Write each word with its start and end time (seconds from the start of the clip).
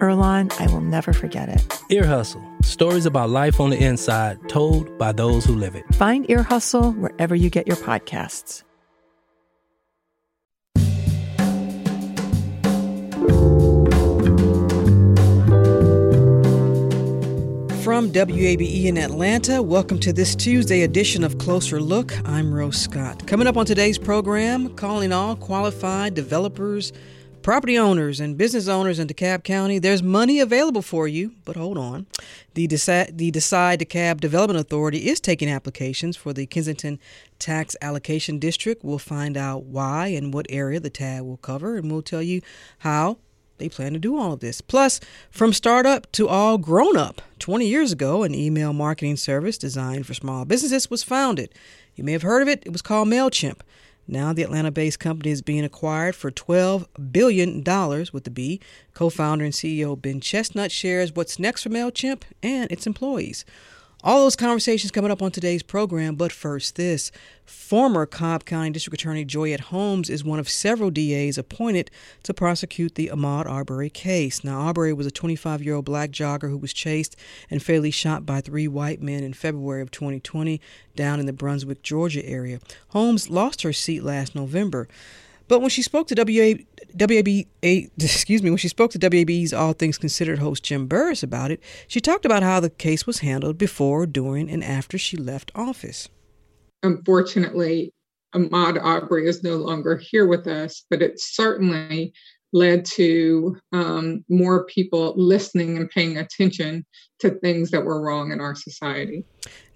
Earlonne, 0.00 0.52
I 0.60 0.66
will 0.72 0.80
never 0.80 1.12
forget 1.12 1.48
it. 1.48 1.80
Ear 1.90 2.06
Hustle 2.06 2.42
stories 2.62 3.06
about 3.06 3.30
life 3.30 3.60
on 3.60 3.70
the 3.70 3.82
inside 3.82 4.38
told 4.48 4.96
by 4.98 5.12
those 5.12 5.44
who 5.44 5.54
live 5.54 5.74
it. 5.74 5.84
Find 5.94 6.28
Ear 6.30 6.42
Hustle 6.42 6.92
wherever 6.92 7.34
you 7.34 7.50
get 7.50 7.66
your 7.66 7.76
podcasts. 7.76 8.62
From 17.82 18.12
WABE 18.12 18.84
in 18.84 18.96
Atlanta, 18.96 19.62
welcome 19.62 19.98
to 20.00 20.12
this 20.12 20.34
Tuesday 20.36 20.82
edition 20.82 21.24
of 21.24 21.38
Closer 21.38 21.80
Look. 21.80 22.12
I'm 22.26 22.54
Rose 22.54 22.80
Scott. 22.80 23.26
Coming 23.26 23.46
up 23.46 23.56
on 23.56 23.66
today's 23.66 23.98
program, 23.98 24.74
calling 24.76 25.12
all 25.12 25.34
qualified 25.34 26.14
developers 26.14 26.92
Property 27.50 27.76
owners 27.76 28.20
and 28.20 28.38
business 28.38 28.68
owners 28.68 29.00
in 29.00 29.08
DeKalb 29.08 29.42
County, 29.42 29.80
there's 29.80 30.04
money 30.04 30.38
available 30.38 30.82
for 30.82 31.08
you, 31.08 31.34
but 31.44 31.56
hold 31.56 31.76
on. 31.76 32.06
The 32.54 32.68
Decide, 32.68 33.18
the 33.18 33.32
Decide 33.32 33.80
DeKalb 33.80 34.20
Development 34.20 34.60
Authority 34.60 35.08
is 35.08 35.18
taking 35.18 35.50
applications 35.50 36.16
for 36.16 36.32
the 36.32 36.46
Kensington 36.46 37.00
Tax 37.40 37.74
Allocation 37.82 38.38
District. 38.38 38.84
We'll 38.84 39.00
find 39.00 39.36
out 39.36 39.64
why 39.64 40.06
and 40.06 40.32
what 40.32 40.46
area 40.48 40.78
the 40.78 40.90
TAD 40.90 41.22
will 41.22 41.38
cover, 41.38 41.76
and 41.76 41.90
we'll 41.90 42.02
tell 42.02 42.22
you 42.22 42.40
how 42.78 43.18
they 43.58 43.68
plan 43.68 43.94
to 43.94 43.98
do 43.98 44.16
all 44.16 44.34
of 44.34 44.38
this. 44.38 44.60
Plus, 44.60 45.00
from 45.28 45.52
startup 45.52 46.12
to 46.12 46.28
all 46.28 46.56
grown 46.56 46.96
up, 46.96 47.20
20 47.40 47.66
years 47.66 47.90
ago, 47.90 48.22
an 48.22 48.32
email 48.32 48.72
marketing 48.72 49.16
service 49.16 49.58
designed 49.58 50.06
for 50.06 50.14
small 50.14 50.44
businesses 50.44 50.88
was 50.88 51.02
founded. 51.02 51.52
You 51.96 52.04
may 52.04 52.12
have 52.12 52.22
heard 52.22 52.42
of 52.42 52.48
it, 52.48 52.62
it 52.64 52.70
was 52.70 52.80
called 52.80 53.08
MailChimp. 53.08 53.58
Now, 54.10 54.32
the 54.32 54.42
Atlanta 54.42 54.72
based 54.72 54.98
company 54.98 55.30
is 55.30 55.40
being 55.40 55.64
acquired 55.64 56.16
for 56.16 56.32
$12 56.32 56.86
billion 57.12 57.62
with 58.12 58.24
the 58.24 58.30
B. 58.30 58.60
Co 58.92 59.08
founder 59.08 59.44
and 59.44 59.54
CEO 59.54 60.00
Ben 60.00 60.20
Chestnut 60.20 60.72
shares 60.72 61.14
what's 61.14 61.38
next 61.38 61.62
for 61.62 61.68
MailChimp 61.68 62.22
and 62.42 62.72
its 62.72 62.88
employees. 62.88 63.44
All 64.02 64.20
those 64.20 64.36
conversations 64.36 64.90
coming 64.90 65.10
up 65.10 65.20
on 65.20 65.30
today's 65.30 65.62
program, 65.62 66.14
but 66.14 66.32
first, 66.32 66.76
this. 66.76 67.12
Former 67.44 68.06
Cobb 68.06 68.46
County 68.46 68.70
District 68.70 68.98
Attorney 68.98 69.26
Joyette 69.26 69.60
Holmes 69.60 70.08
is 70.08 70.24
one 70.24 70.38
of 70.38 70.48
several 70.48 70.90
DAs 70.90 71.36
appointed 71.36 71.90
to 72.22 72.32
prosecute 72.32 72.94
the 72.94 73.08
Ahmaud 73.08 73.44
Arbery 73.44 73.90
case. 73.90 74.42
Now, 74.42 74.60
Arbery 74.60 74.94
was 74.94 75.06
a 75.06 75.10
25 75.10 75.62
year 75.62 75.74
old 75.74 75.84
black 75.84 76.12
jogger 76.12 76.48
who 76.48 76.56
was 76.56 76.72
chased 76.72 77.14
and 77.50 77.62
fatally 77.62 77.90
shot 77.90 78.24
by 78.24 78.40
three 78.40 78.66
white 78.66 79.02
men 79.02 79.22
in 79.22 79.34
February 79.34 79.82
of 79.82 79.90
2020 79.90 80.62
down 80.96 81.20
in 81.20 81.26
the 81.26 81.32
Brunswick, 81.34 81.82
Georgia 81.82 82.24
area. 82.24 82.58
Holmes 82.88 83.28
lost 83.28 83.60
her 83.62 83.72
seat 83.74 84.02
last 84.02 84.34
November. 84.34 84.88
But 85.50 85.62
when 85.62 85.70
she 85.70 85.82
spoke 85.82 86.06
to 86.06 86.14
WA, 86.16 86.62
WAB, 86.94 87.44
excuse 88.00 88.40
me, 88.40 88.50
when 88.50 88.56
she 88.56 88.68
spoke 88.68 88.92
to 88.92 89.00
WABE's 89.00 89.52
All 89.52 89.72
Things 89.72 89.98
Considered 89.98 90.38
host 90.38 90.62
Jim 90.62 90.86
Burress 90.86 91.24
about 91.24 91.50
it, 91.50 91.60
she 91.88 92.00
talked 92.00 92.24
about 92.24 92.44
how 92.44 92.60
the 92.60 92.70
case 92.70 93.04
was 93.04 93.18
handled 93.18 93.58
before, 93.58 94.06
during, 94.06 94.48
and 94.48 94.62
after 94.62 94.96
she 94.96 95.16
left 95.16 95.50
office. 95.56 96.08
Unfortunately, 96.84 97.92
Ahmaud 98.32 98.80
Arbery 98.80 99.28
is 99.28 99.42
no 99.42 99.56
longer 99.56 99.96
here 99.96 100.24
with 100.24 100.46
us, 100.46 100.84
but 100.88 101.02
it 101.02 101.18
certainly 101.18 102.12
led 102.52 102.84
to 102.84 103.56
um, 103.72 104.24
more 104.28 104.64
people 104.64 105.14
listening 105.16 105.76
and 105.76 105.88
paying 105.90 106.16
attention 106.16 106.84
to 107.20 107.30
things 107.30 107.70
that 107.70 107.84
were 107.84 108.00
wrong 108.00 108.32
in 108.32 108.40
our 108.40 108.54
society. 108.54 109.24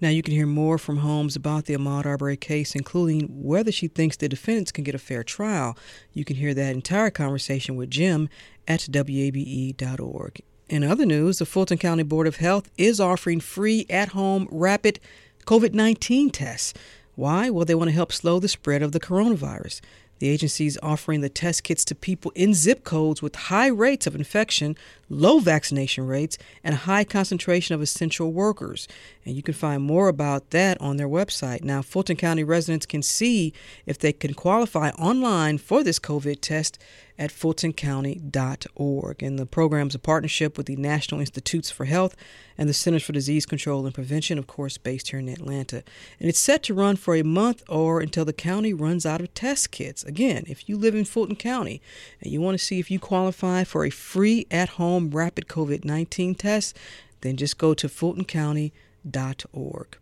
Now, 0.01 0.09
you 0.09 0.21
can 0.21 0.33
hear 0.33 0.47
more 0.47 0.77
from 0.77 0.97
Holmes 0.97 1.35
about 1.35 1.65
the 1.65 1.75
Ahmaud 1.75 2.05
Arbery 2.05 2.37
case, 2.37 2.75
including 2.75 3.27
whether 3.29 3.71
she 3.71 3.87
thinks 3.87 4.17
the 4.17 4.27
defendants 4.27 4.71
can 4.71 4.83
get 4.83 4.95
a 4.95 4.99
fair 4.99 5.23
trial. 5.23 5.77
You 6.13 6.25
can 6.25 6.35
hear 6.35 6.53
that 6.53 6.75
entire 6.75 7.11
conversation 7.11 7.75
with 7.75 7.91
Jim 7.91 8.29
at 8.67 8.81
WABE.org. 8.81 10.41
In 10.67 10.83
other 10.83 11.05
news, 11.05 11.37
the 11.37 11.45
Fulton 11.45 11.77
County 11.77 12.03
Board 12.03 12.25
of 12.25 12.37
Health 12.37 12.71
is 12.77 12.99
offering 12.99 13.39
free 13.39 13.85
at 13.89 14.09
home 14.09 14.47
rapid 14.51 14.99
COVID 15.45 15.73
19 15.73 16.31
tests. 16.31 16.73
Why? 17.13 17.49
Well, 17.49 17.65
they 17.65 17.75
want 17.75 17.89
to 17.89 17.95
help 17.95 18.11
slow 18.11 18.39
the 18.39 18.47
spread 18.47 18.81
of 18.81 18.91
the 18.91 18.99
coronavirus. 18.99 19.79
The 20.19 20.29
agency 20.29 20.65
is 20.65 20.79
offering 20.81 21.21
the 21.21 21.29
test 21.29 21.63
kits 21.63 21.83
to 21.85 21.95
people 21.95 22.31
in 22.35 22.53
zip 22.53 22.83
codes 22.83 23.21
with 23.21 23.35
high 23.35 23.67
rates 23.67 24.07
of 24.07 24.15
infection, 24.15 24.77
low 25.09 25.39
vaccination 25.39 26.07
rates, 26.07 26.37
and 26.63 26.75
high 26.75 27.03
concentration 27.03 27.75
of 27.75 27.81
essential 27.81 28.31
workers. 28.31 28.87
And 29.25 29.35
you 29.35 29.43
can 29.43 29.53
find 29.53 29.83
more 29.83 30.07
about 30.07 30.51
that 30.51 30.79
on 30.81 30.97
their 30.97 31.07
website. 31.07 31.63
Now, 31.63 31.81
Fulton 31.81 32.15
County 32.15 32.43
residents 32.43 32.85
can 32.85 33.01
see 33.01 33.53
if 33.85 33.97
they 33.97 34.13
can 34.13 34.33
qualify 34.33 34.89
online 34.91 35.57
for 35.57 35.83
this 35.83 35.99
COVID 35.99 36.41
test 36.41 36.79
at 37.17 37.31
fultoncounty.org. 37.31 39.23
And 39.23 39.39
the 39.39 39.45
program 39.45 39.87
is 39.87 39.95
a 39.95 39.99
partnership 39.99 40.57
with 40.57 40.65
the 40.65 40.75
National 40.75 41.21
Institutes 41.21 41.71
for 41.71 41.85
Health 41.85 42.15
and 42.57 42.67
the 42.67 42.73
Centers 42.73 43.03
for 43.03 43.13
Disease 43.13 43.45
Control 43.45 43.85
and 43.85 43.93
Prevention, 43.93 44.37
of 44.37 44.47
course, 44.47 44.77
based 44.77 45.09
here 45.09 45.19
in 45.19 45.29
Atlanta. 45.29 45.83
And 46.19 46.29
it's 46.29 46.39
set 46.39 46.63
to 46.63 46.73
run 46.73 46.95
for 46.95 47.15
a 47.15 47.23
month 47.23 47.63
or 47.69 48.01
until 48.01 48.25
the 48.25 48.33
county 48.33 48.73
runs 48.73 49.05
out 49.05 49.21
of 49.21 49.33
test 49.33 49.71
kits. 49.71 50.03
Again, 50.03 50.43
if 50.47 50.67
you 50.67 50.77
live 50.77 50.95
in 50.95 51.05
Fulton 51.05 51.35
County 51.35 51.81
and 52.21 52.31
you 52.31 52.41
want 52.41 52.57
to 52.57 52.63
see 52.63 52.79
if 52.79 52.91
you 52.91 52.99
qualify 52.99 53.63
for 53.63 53.85
a 53.85 53.89
free 53.89 54.45
at 54.51 54.69
home 54.69 54.94
rapid 54.99 55.47
COVID 55.47 55.85
19 55.85 56.35
test, 56.35 56.77
then 57.21 57.37
just 57.37 57.57
go 57.57 57.73
to 57.73 57.87
fultoncounty.org. 57.87 59.97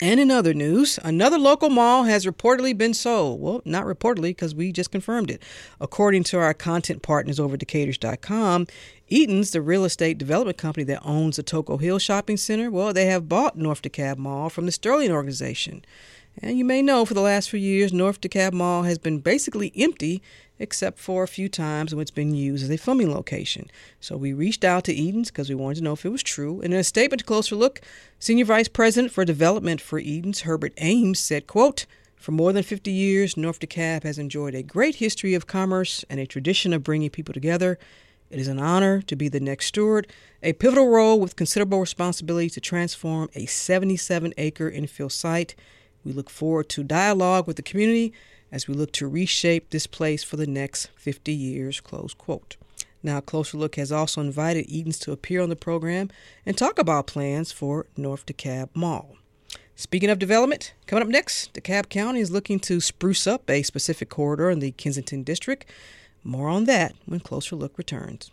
And 0.00 0.20
in 0.20 0.30
other 0.30 0.54
news, 0.54 0.98
another 1.02 1.38
local 1.38 1.70
mall 1.70 2.04
has 2.04 2.24
reportedly 2.24 2.76
been 2.76 2.94
sold. 2.94 3.40
Well, 3.40 3.62
not 3.64 3.84
reportedly 3.84 4.30
because 4.30 4.54
we 4.54 4.70
just 4.70 4.92
confirmed 4.92 5.30
it. 5.30 5.42
According 5.80 6.22
to 6.24 6.38
our 6.38 6.54
content 6.54 7.02
partners 7.02 7.40
over 7.40 7.54
at 7.54 7.60
Decaturish.com, 7.60 8.68
Edens, 9.08 9.50
the 9.50 9.60
real 9.60 9.84
estate 9.84 10.18
development 10.18 10.56
company 10.56 10.84
that 10.84 11.04
owns 11.04 11.36
the 11.36 11.42
Toco 11.42 11.80
Hill 11.80 11.98
Shopping 11.98 12.36
Center, 12.36 12.70
well, 12.70 12.92
they 12.92 13.06
have 13.06 13.28
bought 13.28 13.56
North 13.56 13.82
DeKalb 13.82 14.18
Mall 14.18 14.50
from 14.50 14.66
the 14.66 14.72
Sterling 14.72 15.10
Organization. 15.10 15.84
And 16.40 16.56
you 16.56 16.64
may 16.64 16.82
know 16.82 17.04
for 17.04 17.14
the 17.14 17.20
last 17.20 17.50
few 17.50 17.58
years, 17.58 17.92
North 17.92 18.20
DeKalb 18.20 18.52
Mall 18.52 18.84
has 18.84 18.98
been 18.98 19.18
basically 19.18 19.72
empty 19.74 20.22
except 20.58 20.98
for 20.98 21.22
a 21.22 21.28
few 21.28 21.48
times 21.48 21.94
when 21.94 22.02
it's 22.02 22.10
been 22.10 22.34
used 22.34 22.64
as 22.64 22.70
a 22.70 22.76
filming 22.76 23.12
location. 23.12 23.70
So 24.00 24.16
we 24.16 24.32
reached 24.32 24.64
out 24.64 24.84
to 24.84 24.92
Eden's 24.92 25.30
because 25.30 25.48
we 25.48 25.54
wanted 25.54 25.76
to 25.76 25.84
know 25.84 25.92
if 25.92 26.04
it 26.04 26.10
was 26.10 26.22
true. 26.22 26.60
And 26.60 26.72
in 26.72 26.80
a 26.80 26.84
statement 26.84 27.20
to 27.20 27.26
Closer 27.26 27.56
Look, 27.56 27.80
Senior 28.18 28.46
Vice 28.46 28.68
President 28.68 29.12
for 29.12 29.24
Development 29.24 29.80
for 29.80 29.98
Eden's, 29.98 30.42
Herbert 30.42 30.72
Ames, 30.78 31.18
said, 31.18 31.46
quote, 31.46 31.86
for 32.16 32.32
more 32.32 32.52
than 32.52 32.64
50 32.64 32.90
years, 32.90 33.36
North 33.36 33.60
DeKalb 33.60 34.02
has 34.02 34.18
enjoyed 34.18 34.54
a 34.54 34.62
great 34.62 34.96
history 34.96 35.34
of 35.34 35.46
commerce 35.46 36.04
and 36.10 36.18
a 36.18 36.26
tradition 36.26 36.72
of 36.72 36.82
bringing 36.82 37.10
people 37.10 37.32
together. 37.32 37.78
It 38.28 38.40
is 38.40 38.48
an 38.48 38.58
honor 38.58 39.00
to 39.02 39.16
be 39.16 39.28
the 39.28 39.40
next 39.40 39.66
steward, 39.66 40.08
a 40.42 40.52
pivotal 40.52 40.88
role 40.88 41.18
with 41.20 41.36
considerable 41.36 41.80
responsibility 41.80 42.50
to 42.50 42.60
transform 42.60 43.30
a 43.34 43.46
77 43.46 44.34
acre 44.36 44.70
infill 44.70 45.10
site. 45.10 45.54
We 46.04 46.12
look 46.12 46.28
forward 46.28 46.68
to 46.70 46.82
dialogue 46.82 47.46
with 47.46 47.56
the 47.56 47.62
community 47.62 48.12
as 48.50 48.68
we 48.68 48.74
look 48.74 48.92
to 48.92 49.08
reshape 49.08 49.70
this 49.70 49.86
place 49.86 50.22
for 50.22 50.36
the 50.36 50.46
next 50.46 50.90
50 50.96 51.32
years. 51.32 51.80
Close 51.80 52.14
quote. 52.14 52.56
Now, 53.02 53.20
Closer 53.20 53.56
Look 53.56 53.76
has 53.76 53.92
also 53.92 54.20
invited 54.20 54.66
Eden's 54.68 54.98
to 55.00 55.12
appear 55.12 55.40
on 55.40 55.48
the 55.48 55.56
program 55.56 56.10
and 56.44 56.58
talk 56.58 56.78
about 56.78 57.06
plans 57.06 57.52
for 57.52 57.86
North 57.96 58.26
DeKalb 58.26 58.70
Mall. 58.74 59.16
Speaking 59.76 60.10
of 60.10 60.18
development, 60.18 60.74
coming 60.86 61.02
up 61.02 61.08
next, 61.08 61.54
DeKalb 61.54 61.88
County 61.88 62.18
is 62.18 62.32
looking 62.32 62.58
to 62.60 62.80
spruce 62.80 63.26
up 63.28 63.48
a 63.48 63.62
specific 63.62 64.08
corridor 64.08 64.50
in 64.50 64.58
the 64.58 64.72
Kensington 64.72 65.22
District. 65.22 65.64
More 66.24 66.48
on 66.48 66.64
that 66.64 66.94
when 67.06 67.20
Closer 67.20 67.54
Look 67.54 67.78
returns. 67.78 68.32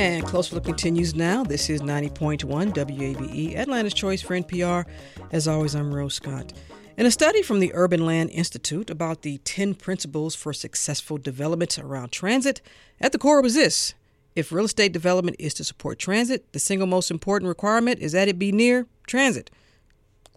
And 0.00 0.24
Closer 0.24 0.54
Look 0.54 0.64
continues 0.64 1.14
now. 1.14 1.44
This 1.44 1.68
is 1.68 1.82
90.1 1.82 2.46
WABE, 2.72 3.54
Atlanta's 3.54 3.92
Choice 3.92 4.22
for 4.22 4.34
NPR. 4.34 4.86
As 5.30 5.46
always, 5.46 5.74
I'm 5.74 5.92
Rose 5.92 6.14
Scott. 6.14 6.54
In 6.96 7.04
a 7.04 7.10
study 7.10 7.42
from 7.42 7.60
the 7.60 7.70
Urban 7.74 8.06
Land 8.06 8.30
Institute 8.30 8.88
about 8.88 9.20
the 9.20 9.36
10 9.44 9.74
principles 9.74 10.34
for 10.34 10.54
successful 10.54 11.18
development 11.18 11.78
around 11.78 12.12
transit, 12.12 12.62
at 12.98 13.12
the 13.12 13.18
core 13.18 13.42
was 13.42 13.52
this 13.52 13.92
if 14.34 14.50
real 14.50 14.64
estate 14.64 14.94
development 14.94 15.36
is 15.38 15.52
to 15.52 15.64
support 15.64 15.98
transit, 15.98 16.50
the 16.54 16.58
single 16.58 16.86
most 16.86 17.10
important 17.10 17.50
requirement 17.50 17.98
is 17.98 18.12
that 18.12 18.26
it 18.26 18.38
be 18.38 18.52
near 18.52 18.86
transit. 19.06 19.50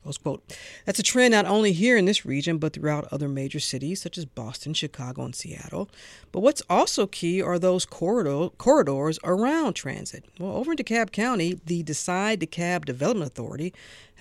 Close 0.04 0.18
quote. 0.18 0.58
That's 0.86 1.00
a 1.00 1.04
trend 1.04 1.32
not 1.32 1.46
only 1.46 1.72
here 1.72 1.96
in 1.96 2.04
this 2.04 2.26
region, 2.26 2.58
but 2.58 2.74
throughout 2.74 3.08
other 3.12 3.30
major 3.30 3.62
cities 3.62 4.02
such 4.02 4.18
as 4.18 4.26
Boston, 4.26 4.74
Chicago, 4.74 5.24
and 5.24 5.34
Seattle. 5.34 5.90
But 6.34 6.42
what's 6.42 6.62
also 6.70 7.08
key 7.08 7.42
are 7.42 7.58
those 7.58 7.86
corridor, 7.86 8.50
corridors 8.58 9.18
around 9.24 9.74
transit. 9.74 10.26
Well, 10.40 10.58
over 10.58 10.72
in 10.72 10.78
DeKalb 10.78 11.14
County, 11.14 11.60
the 11.66 11.84
Decide 11.84 12.42
DeKalb 12.42 12.84
Development 12.84 13.32
Authority 13.32 13.74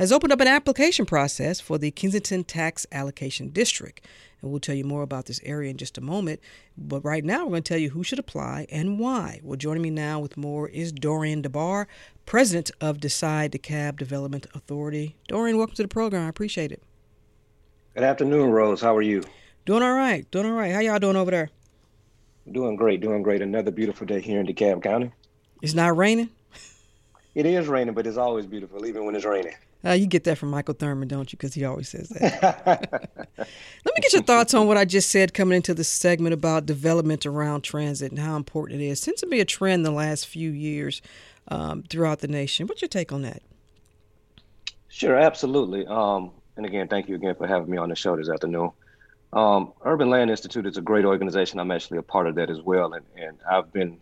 has 0.03 0.11
opened 0.11 0.33
up 0.33 0.41
an 0.41 0.49
application 0.49 1.07
process 1.07 1.61
for 1.61 1.79
the 1.79 1.93
Kensington 1.93 2.43
Tax 2.43 2.85
Allocation 2.91 3.51
District. 3.51 4.05
And 4.41 4.51
we'll 4.51 4.59
tell 4.59 4.75
you 4.75 4.83
more 4.83 5.03
about 5.03 5.27
this 5.27 5.41
area 5.45 5.71
in 5.71 5.77
just 5.77 5.97
a 5.97 6.01
moment. 6.01 6.41
But 6.77 7.05
right 7.05 7.25
now, 7.25 7.45
we're 7.45 7.51
going 7.51 7.63
to 7.63 7.69
tell 7.69 7.79
you 7.79 7.91
who 7.91 8.03
should 8.03 8.19
apply 8.19 8.67
and 8.69 8.99
why. 8.99 9.39
Well, 9.45 9.57
joining 9.57 9.81
me 9.81 9.91
now 9.91 10.19
with 10.19 10.37
more 10.37 10.69
is 10.69 10.91
Dorian 10.91 11.41
DeBarr, 11.41 11.87
president 12.27 12.73
of 12.81 12.99
Decide 12.99 13.53
DeKalb 13.53 13.97
Development 13.97 14.45
Authority. 14.57 15.15
Dorian, 15.29 15.57
welcome 15.57 15.77
to 15.77 15.83
the 15.83 15.89
program. 15.89 16.27
I 16.27 16.29
appreciate 16.29 16.73
it. 16.73 16.83
Good 17.95 18.03
afternoon, 18.03 18.51
Rose. 18.51 18.81
How 18.81 18.97
are 18.97 19.03
you? 19.03 19.23
Doing 19.67 19.85
all 19.85 19.95
right. 19.95 20.29
Doing 20.33 20.47
all 20.47 20.53
right. 20.53 20.73
How 20.73 20.81
y'all 20.81 20.99
doing 20.99 21.15
over 21.15 21.31
there? 21.31 21.51
Doing 22.51 22.75
great. 22.75 23.01
Doing 23.01 23.23
great. 23.23 23.41
Another 23.41 23.71
beautiful 23.71 24.05
day 24.05 24.21
here 24.21 24.41
in 24.41 24.49
DeKalb 24.49 24.83
County. 24.83 25.13
It's 25.63 25.75
not 25.75 25.97
raining? 25.97 26.31
It 27.37 27.47
is 27.47 27.69
raining, 27.69 27.95
but 27.95 28.05
it's 28.09 28.17
always 28.17 28.47
beautiful, 28.47 28.85
even 28.85 29.05
when 29.05 29.15
it's 29.15 29.25
raining. 29.25 29.55
Uh, 29.85 29.93
you 29.93 30.07
get 30.07 30.25
that 30.25 30.39
from 30.39 30.51
Michael 30.51 30.75
Thurmond, 30.75 31.09
don't 31.09 31.33
you? 31.33 31.37
Because 31.37 31.55
he 31.55 31.65
always 31.65 31.89
says 31.89 32.09
that. 32.11 33.11
Let 33.39 33.49
me 33.95 34.01
get 34.01 34.13
your 34.13 34.23
thoughts 34.23 34.55
on 34.55 34.69
what 34.69 34.77
I 34.77 34.85
just 34.85 35.11
said 35.11 35.35
coming 35.35 35.57
into 35.57 35.75
this 35.75 35.89
segment 35.89 36.35
about 36.35 36.67
development 36.67 37.27
around 37.27 37.63
transit 37.63 38.11
and 38.11 38.21
how 38.21 38.37
important 38.37 38.81
it 38.81 38.87
is. 38.87 39.01
It 39.01 39.03
seems 39.03 39.21
to 39.21 39.27
be 39.27 39.41
a 39.41 39.45
trend 39.45 39.85
the 39.85 39.91
last 39.91 40.27
few 40.29 40.51
years 40.51 41.03
um, 41.49 41.83
throughout 41.83 42.21
the 42.21 42.29
nation. 42.29 42.69
What's 42.69 42.81
your 42.81 42.89
take 42.89 43.13
on 43.13 43.23
that? 43.23 43.43
Sure, 44.89 45.17
absolutely. 45.17 45.87
Um, 45.87 46.31
and 46.57 46.65
again, 46.65 46.87
thank 46.87 47.09
you 47.09 47.17
again 47.17 47.35
for 47.35 47.47
having 47.47 47.71
me 47.71 47.79
on 47.79 47.89
the 47.89 47.97
show 47.97 48.17
this 48.17 48.29
afternoon. 48.29 48.71
Um, 49.33 49.73
Urban 49.85 50.11
Land 50.11 50.31
Institute 50.31 50.67
is 50.67 50.77
a 50.77 50.83
great 50.83 51.05
organization. 51.05 51.59
I'm 51.59 51.71
actually 51.71 51.99
a 51.99 52.03
part 52.03 52.27
of 52.27 52.35
that 52.35 52.51
as 52.51 52.61
well, 52.61 52.93
and, 52.93 53.05
and 53.17 53.39
I've 53.51 53.73
been 53.73 53.99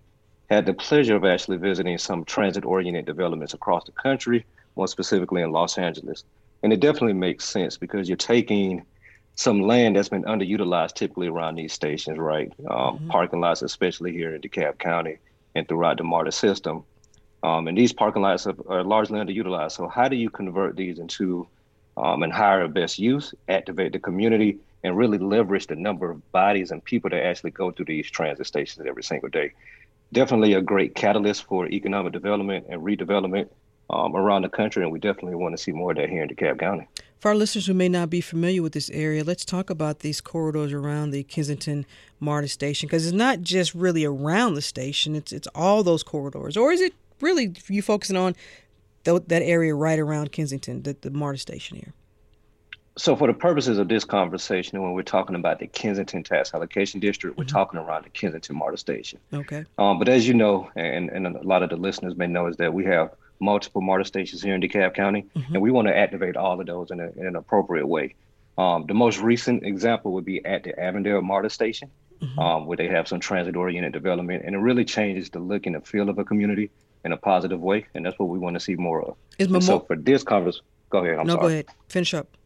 had 0.50 0.66
the 0.66 0.74
pleasure 0.74 1.14
of 1.14 1.24
actually 1.24 1.58
visiting 1.58 1.96
some 1.96 2.24
transit-oriented 2.24 3.06
developments 3.06 3.54
across 3.54 3.84
the 3.84 3.92
country 3.92 4.44
more 4.76 4.88
specifically 4.88 5.42
in 5.42 5.52
Los 5.52 5.78
Angeles. 5.78 6.24
And 6.62 6.72
it 6.72 6.80
definitely 6.80 7.14
makes 7.14 7.44
sense 7.44 7.76
because 7.76 8.08
you're 8.08 8.16
taking 8.16 8.84
some 9.34 9.62
land 9.62 9.96
that's 9.96 10.08
been 10.08 10.24
underutilized 10.24 10.94
typically 10.94 11.28
around 11.28 11.54
these 11.54 11.72
stations, 11.72 12.18
right? 12.18 12.52
Um, 12.60 12.98
mm-hmm. 12.98 13.08
Parking 13.08 13.40
lots, 13.40 13.62
especially 13.62 14.12
here 14.12 14.34
in 14.34 14.42
DeKalb 14.42 14.78
County 14.78 15.18
and 15.54 15.66
throughout 15.66 15.96
the 15.96 16.04
MARTA 16.04 16.32
system. 16.32 16.84
Um, 17.42 17.66
and 17.68 17.76
these 17.76 17.92
parking 17.92 18.22
lots 18.22 18.46
are, 18.46 18.54
are, 18.68 18.84
largely 18.84 19.18
underutilized. 19.18 19.72
So, 19.72 19.88
how 19.88 20.08
do 20.08 20.16
you 20.16 20.28
convert 20.28 20.76
these 20.76 20.98
into 20.98 21.48
um, 21.96 22.22
and 22.22 22.32
hire 22.32 22.68
best 22.68 22.98
use, 22.98 23.34
activate 23.48 23.92
the 23.92 23.98
community, 23.98 24.58
and 24.84 24.96
really 24.96 25.16
leverage 25.16 25.66
the 25.66 25.76
number 25.76 26.10
of 26.10 26.32
bodies 26.32 26.70
and 26.70 26.84
people 26.84 27.08
that 27.10 27.24
actually 27.24 27.52
go 27.52 27.70
through 27.70 27.86
these 27.86 28.10
transit 28.10 28.46
stations 28.46 28.86
every 28.86 29.02
single 29.02 29.30
day? 29.30 29.52
Definitely 30.12 30.52
a 30.52 30.60
great 30.60 30.94
catalyst 30.94 31.44
for 31.44 31.66
economic 31.66 32.12
development 32.12 32.66
and 32.68 32.82
redevelopment 32.82 33.48
um, 33.90 34.16
around 34.16 34.42
the 34.42 34.48
country, 34.48 34.82
and 34.82 34.92
we 34.92 34.98
definitely 34.98 35.34
want 35.34 35.56
to 35.56 35.62
see 35.62 35.72
more 35.72 35.90
of 35.90 35.96
that 35.96 36.08
here 36.08 36.22
in 36.22 36.28
DeKalb 36.28 36.58
County. 36.58 36.88
For 37.18 37.28
our 37.28 37.34
listeners 37.34 37.66
who 37.66 37.74
may 37.74 37.88
not 37.88 38.08
be 38.08 38.22
familiar 38.22 38.62
with 38.62 38.72
this 38.72 38.88
area, 38.90 39.22
let's 39.22 39.44
talk 39.44 39.68
about 39.68 39.98
these 39.98 40.20
corridors 40.20 40.72
around 40.72 41.10
the 41.10 41.22
Kensington 41.24 41.84
MARTA 42.18 42.48
station 42.48 42.86
because 42.86 43.04
it's 43.04 43.14
not 43.14 43.42
just 43.42 43.74
really 43.74 44.04
around 44.04 44.54
the 44.54 44.62
station; 44.62 45.14
it's 45.14 45.32
it's 45.32 45.48
all 45.54 45.82
those 45.82 46.02
corridors. 46.02 46.56
Or 46.56 46.72
is 46.72 46.80
it 46.80 46.94
really 47.20 47.54
you 47.68 47.82
focusing 47.82 48.16
on 48.16 48.34
th- 49.04 49.24
that 49.26 49.42
area 49.42 49.74
right 49.74 49.98
around 49.98 50.32
Kensington, 50.32 50.82
the, 50.82 50.96
the 50.98 51.10
MARTA 51.10 51.38
station 51.38 51.76
here? 51.76 51.92
So, 52.96 53.16
for 53.16 53.26
the 53.26 53.34
purposes 53.34 53.78
of 53.78 53.88
this 53.88 54.04
conversation, 54.04 54.80
when 54.82 54.92
we're 54.92 55.02
talking 55.02 55.36
about 55.36 55.58
the 55.58 55.66
Kensington 55.66 56.22
Tax 56.22 56.52
Allocation 56.54 57.00
District, 57.00 57.36
we're 57.36 57.44
mm-hmm. 57.44 57.54
talking 57.54 57.78
around 57.78 58.04
the 58.04 58.10
Kensington 58.10 58.56
MARTA 58.56 58.78
station. 58.78 59.18
Okay. 59.32 59.64
Um, 59.78 59.98
but 59.98 60.08
as 60.08 60.26
you 60.26 60.34
know, 60.34 60.70
and, 60.74 61.08
and 61.10 61.26
a 61.26 61.42
lot 61.42 61.62
of 61.62 61.70
the 61.70 61.76
listeners 61.76 62.16
may 62.16 62.26
know, 62.26 62.46
is 62.46 62.56
that 62.56 62.74
we 62.74 62.84
have 62.84 63.14
multiple 63.40 63.80
MARTA 63.80 64.04
stations 64.04 64.42
here 64.42 64.54
in 64.54 64.60
DeKalb 64.60 64.94
County, 64.94 65.26
mm-hmm. 65.34 65.54
and 65.54 65.62
we 65.62 65.70
want 65.70 65.88
to 65.88 65.96
activate 65.96 66.36
all 66.36 66.60
of 66.60 66.66
those 66.66 66.90
in, 66.90 67.00
a, 67.00 67.10
in 67.16 67.26
an 67.26 67.36
appropriate 67.36 67.86
way. 67.86 68.14
Um, 68.58 68.84
the 68.86 68.94
most 68.94 69.18
recent 69.20 69.64
example 69.64 70.12
would 70.12 70.24
be 70.24 70.44
at 70.44 70.64
the 70.64 70.78
Avondale 70.78 71.22
MARTA 71.22 71.50
station, 71.50 71.90
mm-hmm. 72.20 72.38
um, 72.38 72.66
where 72.66 72.76
they 72.76 72.88
have 72.88 73.08
some 73.08 73.20
transit-oriented 73.20 73.92
development, 73.92 74.44
and 74.44 74.54
it 74.54 74.58
really 74.58 74.84
changes 74.84 75.30
the 75.30 75.38
look 75.38 75.66
and 75.66 75.74
the 75.74 75.80
feel 75.80 76.08
of 76.08 76.18
a 76.18 76.24
community 76.24 76.70
in 77.04 77.12
a 77.12 77.16
positive 77.16 77.60
way, 77.60 77.86
and 77.94 78.04
that's 78.04 78.18
what 78.18 78.28
we 78.28 78.38
want 78.38 78.54
to 78.54 78.60
see 78.60 78.76
more 78.76 79.02
of. 79.02 79.16
Is 79.38 79.48
Memo- 79.48 79.60
so 79.60 79.80
for 79.80 79.96
this 79.96 80.22
conversation, 80.22 80.64
go 80.90 80.98
ahead. 80.98 81.18
I'm 81.18 81.26
no, 81.26 81.34
sorry. 81.34 81.42
go 81.42 81.48
ahead. 81.48 81.66
Finish 81.88 82.14
up. 82.14 82.36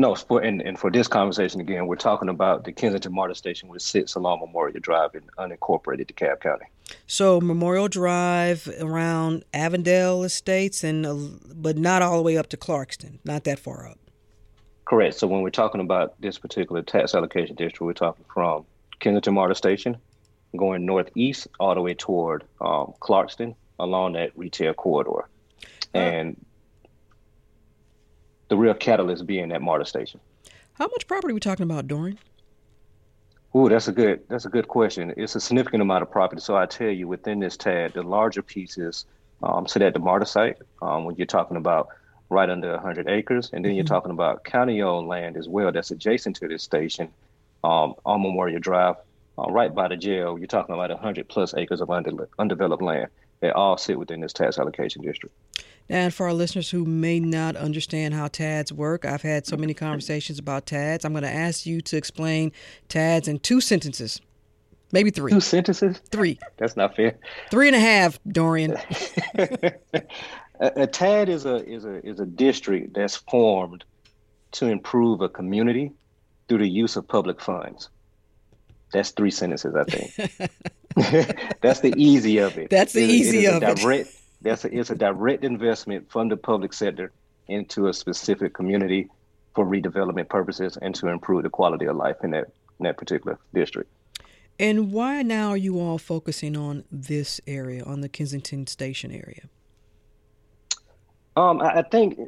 No, 0.00 0.14
for 0.14 0.40
and, 0.40 0.62
and 0.62 0.78
for 0.78 0.90
this 0.90 1.08
conversation 1.08 1.60
again, 1.60 1.86
we're 1.86 1.94
talking 1.94 2.30
about 2.30 2.64
the 2.64 2.72
Kensington 2.72 3.12
MARTA 3.12 3.34
station, 3.34 3.68
which 3.68 3.82
sits 3.82 4.14
along 4.14 4.40
Memorial 4.40 4.80
Drive 4.80 5.14
in 5.14 5.20
unincorporated 5.38 6.06
DeKalb 6.06 6.40
County. 6.40 6.64
So 7.06 7.38
Memorial 7.38 7.86
Drive 7.86 8.66
around 8.80 9.44
Avondale 9.52 10.22
Estates, 10.22 10.82
and 10.82 11.04
uh, 11.04 11.16
but 11.54 11.76
not 11.76 12.00
all 12.00 12.16
the 12.16 12.22
way 12.22 12.38
up 12.38 12.48
to 12.48 12.56
Clarkston, 12.56 13.18
not 13.24 13.44
that 13.44 13.58
far 13.58 13.88
up. 13.88 13.98
Correct. 14.86 15.16
So 15.16 15.26
when 15.26 15.42
we're 15.42 15.50
talking 15.50 15.82
about 15.82 16.18
this 16.18 16.38
particular 16.38 16.80
tax 16.80 17.14
allocation 17.14 17.54
district, 17.54 17.82
we're 17.82 17.92
talking 17.92 18.24
from 18.32 18.64
Kensington 19.00 19.34
MARTA 19.34 19.54
station, 19.54 19.98
going 20.56 20.86
northeast 20.86 21.46
all 21.60 21.74
the 21.74 21.82
way 21.82 21.92
toward 21.92 22.44
um, 22.62 22.94
Clarkston 23.00 23.54
along 23.78 24.14
that 24.14 24.32
retail 24.34 24.72
corridor, 24.72 25.28
and 25.92 26.42
the 28.50 28.56
real 28.56 28.74
catalyst 28.74 29.26
being 29.26 29.48
that 29.48 29.62
MARTA 29.62 29.86
station. 29.86 30.20
How 30.74 30.86
much 30.88 31.06
property 31.06 31.32
are 31.32 31.34
we 31.34 31.40
talking 31.40 31.64
about, 31.64 31.86
Dorian? 31.86 32.18
Oh, 33.54 33.68
that's 33.68 33.88
a 33.88 33.92
good 33.92 34.20
that's 34.28 34.44
a 34.44 34.48
good 34.48 34.68
question. 34.68 35.14
It's 35.16 35.34
a 35.34 35.40
significant 35.40 35.82
amount 35.82 36.02
of 36.02 36.10
property. 36.10 36.40
So 36.40 36.56
I 36.56 36.66
tell 36.66 36.90
you, 36.90 37.08
within 37.08 37.40
this 37.40 37.56
TAD, 37.56 37.94
the 37.94 38.02
larger 38.02 38.42
pieces 38.42 39.06
um, 39.42 39.66
sit 39.66 39.82
at 39.82 39.94
the 39.94 39.98
MARTA 39.98 40.26
site. 40.26 40.58
Um, 40.82 41.04
when 41.04 41.16
you're 41.16 41.26
talking 41.26 41.56
about 41.56 41.88
right 42.28 42.48
under 42.48 42.72
100 42.72 43.08
acres, 43.08 43.50
and 43.52 43.64
then 43.64 43.70
mm-hmm. 43.70 43.76
you're 43.76 43.84
talking 43.84 44.12
about 44.12 44.44
county-owned 44.44 45.08
land 45.08 45.36
as 45.36 45.48
well 45.48 45.72
that's 45.72 45.90
adjacent 45.90 46.36
to 46.36 46.46
this 46.46 46.62
station 46.62 47.08
um, 47.64 47.94
on 48.06 48.22
Memorial 48.22 48.60
Drive, 48.60 48.96
uh, 49.36 49.50
right 49.50 49.74
by 49.74 49.88
the 49.88 49.96
jail. 49.96 50.38
You're 50.38 50.46
talking 50.46 50.74
about 50.74 50.90
100 50.90 51.28
plus 51.28 51.54
acres 51.54 51.80
of 51.80 51.90
undeveloped 51.90 52.82
land. 52.82 53.08
They 53.40 53.50
all 53.50 53.76
sit 53.76 53.98
within 53.98 54.20
this 54.20 54.32
tax 54.32 54.58
allocation 54.58 55.02
district. 55.02 55.34
And 55.88 56.14
for 56.14 56.26
our 56.26 56.32
listeners 56.32 56.70
who 56.70 56.84
may 56.84 57.18
not 57.18 57.56
understand 57.56 58.14
how 58.14 58.28
TADs 58.28 58.72
work, 58.72 59.04
I've 59.04 59.22
had 59.22 59.46
so 59.46 59.56
many 59.56 59.74
conversations 59.74 60.38
about 60.38 60.66
TADs. 60.66 61.04
I'm 61.04 61.12
going 61.12 61.24
to 61.24 61.28
ask 61.28 61.66
you 61.66 61.80
to 61.80 61.96
explain 61.96 62.52
TADs 62.88 63.26
in 63.26 63.40
two 63.40 63.60
sentences, 63.60 64.20
maybe 64.92 65.10
three. 65.10 65.32
Two 65.32 65.40
sentences? 65.40 66.00
Three. 66.10 66.38
That's 66.58 66.76
not 66.76 66.94
fair. 66.94 67.18
Three 67.50 67.66
and 67.66 67.74
a 67.74 67.80
half, 67.80 68.20
Dorian. 68.28 68.76
a, 69.34 69.72
a 70.60 70.86
TAD 70.86 71.28
is 71.28 71.44
a 71.44 71.56
is 71.68 71.84
a 71.84 72.06
is 72.06 72.20
a 72.20 72.26
district 72.26 72.94
that's 72.94 73.16
formed 73.16 73.82
to 74.52 74.66
improve 74.66 75.22
a 75.22 75.28
community 75.28 75.92
through 76.48 76.58
the 76.58 76.68
use 76.68 76.94
of 76.96 77.08
public 77.08 77.40
funds. 77.40 77.88
That's 78.92 79.10
three 79.10 79.30
sentences, 79.30 79.74
I 79.74 79.84
think. 79.84 80.52
that's 81.60 81.80
the 81.80 81.94
easy 81.96 82.38
of 82.38 82.58
it. 82.58 82.70
That's 82.70 82.92
the 82.92 83.04
it, 83.04 83.10
easy 83.10 83.46
it 83.46 83.62
of 83.62 83.76
direct, 83.76 84.08
it. 84.08 84.16
That's 84.42 84.64
a, 84.64 84.76
it's 84.76 84.90
a 84.90 84.94
direct 84.94 85.44
investment 85.44 86.10
from 86.10 86.28
the 86.28 86.36
public 86.36 86.72
sector 86.72 87.12
into 87.48 87.88
a 87.88 87.92
specific 87.92 88.54
community 88.54 89.08
for 89.54 89.66
redevelopment 89.66 90.28
purposes 90.28 90.78
and 90.80 90.94
to 90.94 91.08
improve 91.08 91.42
the 91.42 91.50
quality 91.50 91.86
of 91.86 91.96
life 91.96 92.16
in 92.22 92.30
that 92.30 92.46
in 92.78 92.84
that 92.84 92.96
particular 92.96 93.38
district. 93.54 93.90
And 94.58 94.92
why 94.92 95.22
now 95.22 95.50
are 95.50 95.56
you 95.56 95.80
all 95.80 95.98
focusing 95.98 96.56
on 96.56 96.84
this 96.90 97.40
area, 97.46 97.82
on 97.82 98.02
the 98.02 98.08
Kensington 98.08 98.66
Station 98.66 99.10
area? 99.10 99.48
Um, 101.36 101.62
I, 101.62 101.78
I 101.78 101.82
think 101.82 102.18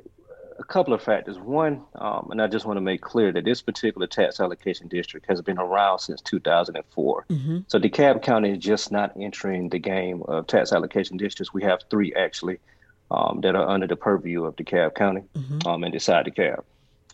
a 0.62 0.64
couple 0.72 0.94
of 0.94 1.02
factors. 1.02 1.38
One, 1.38 1.82
um, 1.96 2.28
and 2.30 2.40
I 2.40 2.46
just 2.46 2.64
want 2.64 2.76
to 2.76 2.80
make 2.80 3.00
clear 3.00 3.32
that 3.32 3.44
this 3.44 3.60
particular 3.60 4.06
tax 4.06 4.38
allocation 4.38 4.86
district 4.86 5.26
has 5.26 5.42
been 5.42 5.58
around 5.58 5.98
since 5.98 6.20
2004. 6.22 7.26
Mm-hmm. 7.28 7.58
So 7.66 7.80
DeKalb 7.80 8.22
County 8.22 8.52
is 8.52 8.58
just 8.58 8.92
not 8.92 9.12
entering 9.18 9.68
the 9.68 9.80
game 9.80 10.22
of 10.28 10.46
tax 10.46 10.72
allocation 10.72 11.16
districts. 11.16 11.52
We 11.52 11.62
have 11.64 11.80
three 11.90 12.14
actually 12.14 12.60
um, 13.10 13.40
that 13.42 13.56
are 13.56 13.68
under 13.68 13.88
the 13.88 13.96
purview 13.96 14.44
of 14.44 14.54
DeKalb 14.54 14.94
County 14.94 15.22
mm-hmm. 15.34 15.66
um, 15.66 15.82
and 15.82 15.92
decide 15.92 16.26
DeKalb. 16.26 16.62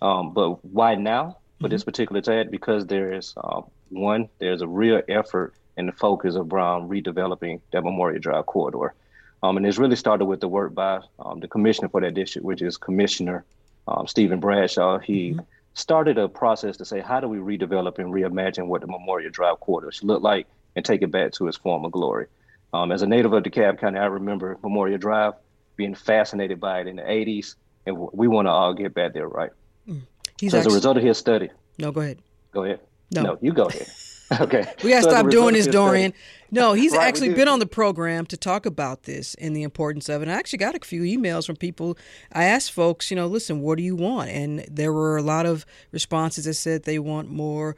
Um, 0.02 0.34
but 0.34 0.62
why 0.64 0.94
now 0.94 1.38
for 1.58 1.64
mm-hmm. 1.64 1.72
this 1.72 1.84
particular 1.84 2.20
tax? 2.20 2.50
Because 2.50 2.86
there 2.86 3.12
is 3.12 3.32
uh, 3.38 3.62
one, 3.88 4.28
there's 4.38 4.60
a 4.60 4.68
real 4.68 5.00
effort 5.08 5.54
and 5.78 5.88
the 5.88 5.92
focus 5.92 6.36
around 6.36 6.90
redeveloping 6.90 7.60
that 7.72 7.82
Memorial 7.82 8.20
Drive 8.20 8.44
corridor. 8.44 8.94
Um, 9.42 9.56
and 9.56 9.66
it's 9.66 9.78
really 9.78 9.96
started 9.96 10.24
with 10.24 10.40
the 10.40 10.48
work 10.48 10.74
by 10.74 11.00
um, 11.18 11.40
the 11.40 11.48
commissioner 11.48 11.88
for 11.88 12.00
that 12.00 12.14
district, 12.14 12.44
which 12.44 12.62
is 12.62 12.76
Commissioner 12.76 13.44
um, 13.86 14.06
Stephen 14.06 14.40
Bradshaw. 14.40 14.98
He 14.98 15.30
mm-hmm. 15.30 15.40
started 15.74 16.18
a 16.18 16.28
process 16.28 16.76
to 16.78 16.84
say, 16.84 17.00
how 17.00 17.20
do 17.20 17.28
we 17.28 17.38
redevelop 17.38 17.98
and 17.98 18.12
reimagine 18.12 18.66
what 18.66 18.80
the 18.80 18.86
Memorial 18.86 19.30
Drive 19.30 19.60
corridor 19.60 19.92
should 19.92 20.08
look 20.08 20.22
like 20.22 20.46
and 20.74 20.84
take 20.84 21.02
it 21.02 21.10
back 21.10 21.32
to 21.32 21.46
its 21.46 21.56
former 21.56 21.88
glory? 21.88 22.26
Um, 22.72 22.92
as 22.92 23.02
a 23.02 23.06
native 23.06 23.32
of 23.32 23.42
DeKalb 23.44 23.78
County, 23.78 23.98
I 23.98 24.06
remember 24.06 24.58
Memorial 24.62 24.98
Drive, 24.98 25.34
being 25.76 25.94
fascinated 25.94 26.60
by 26.60 26.80
it 26.80 26.86
in 26.86 26.96
the 26.96 27.02
80s, 27.02 27.54
and 27.86 27.96
we 28.12 28.28
want 28.28 28.46
to 28.46 28.50
all 28.50 28.74
get 28.74 28.92
back 28.92 29.14
there, 29.14 29.28
right? 29.28 29.50
Mm. 29.88 30.02
so 30.02 30.46
actually, 30.46 30.58
as 30.58 30.66
a 30.66 30.70
result 30.70 30.96
of 30.96 31.02
his 31.02 31.16
study. 31.16 31.48
No, 31.78 31.92
go 31.92 32.00
ahead. 32.00 32.18
Go 32.52 32.64
ahead. 32.64 32.80
No, 33.12 33.22
no 33.22 33.38
you 33.40 33.52
go 33.52 33.66
ahead. 33.66 33.88
okay. 34.40 34.64
We 34.82 34.90
got 34.90 34.98
to 34.98 35.02
so 35.04 35.10
stop 35.10 35.30
doing 35.30 35.54
this, 35.54 35.66
Dorian. 35.66 36.12
No, 36.50 36.74
he's 36.74 36.92
right, 36.96 37.06
actually 37.06 37.32
been 37.34 37.48
on 37.48 37.58
the 37.58 37.66
program 37.66 38.26
to 38.26 38.36
talk 38.36 38.66
about 38.66 39.04
this 39.04 39.34
and 39.36 39.56
the 39.56 39.62
importance 39.62 40.08
of 40.08 40.20
it. 40.20 40.24
And 40.24 40.32
I 40.32 40.34
actually 40.34 40.58
got 40.58 40.74
a 40.74 40.80
few 40.80 41.02
emails 41.02 41.46
from 41.46 41.56
people. 41.56 41.96
I 42.32 42.44
asked 42.44 42.72
folks, 42.72 43.10
you 43.10 43.16
know, 43.16 43.26
listen, 43.26 43.60
what 43.60 43.78
do 43.78 43.84
you 43.84 43.96
want? 43.96 44.30
And 44.30 44.66
there 44.70 44.92
were 44.92 45.16
a 45.16 45.22
lot 45.22 45.46
of 45.46 45.64
responses 45.92 46.44
that 46.44 46.54
said 46.54 46.82
they 46.82 46.98
want 46.98 47.30
more 47.30 47.76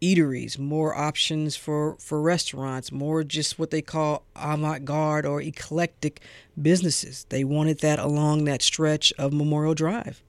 eateries, 0.00 0.58
more 0.58 0.96
options 0.96 1.56
for, 1.56 1.96
for 1.98 2.22
restaurants, 2.22 2.90
more 2.90 3.22
just 3.22 3.58
what 3.58 3.70
they 3.70 3.82
call 3.82 4.24
avant 4.34 4.84
garde 4.86 5.26
or 5.26 5.42
eclectic 5.42 6.20
businesses. 6.60 7.26
They 7.28 7.44
wanted 7.44 7.80
that 7.80 7.98
along 7.98 8.44
that 8.44 8.62
stretch 8.62 9.12
of 9.18 9.32
Memorial 9.32 9.74
Drive. 9.74 10.22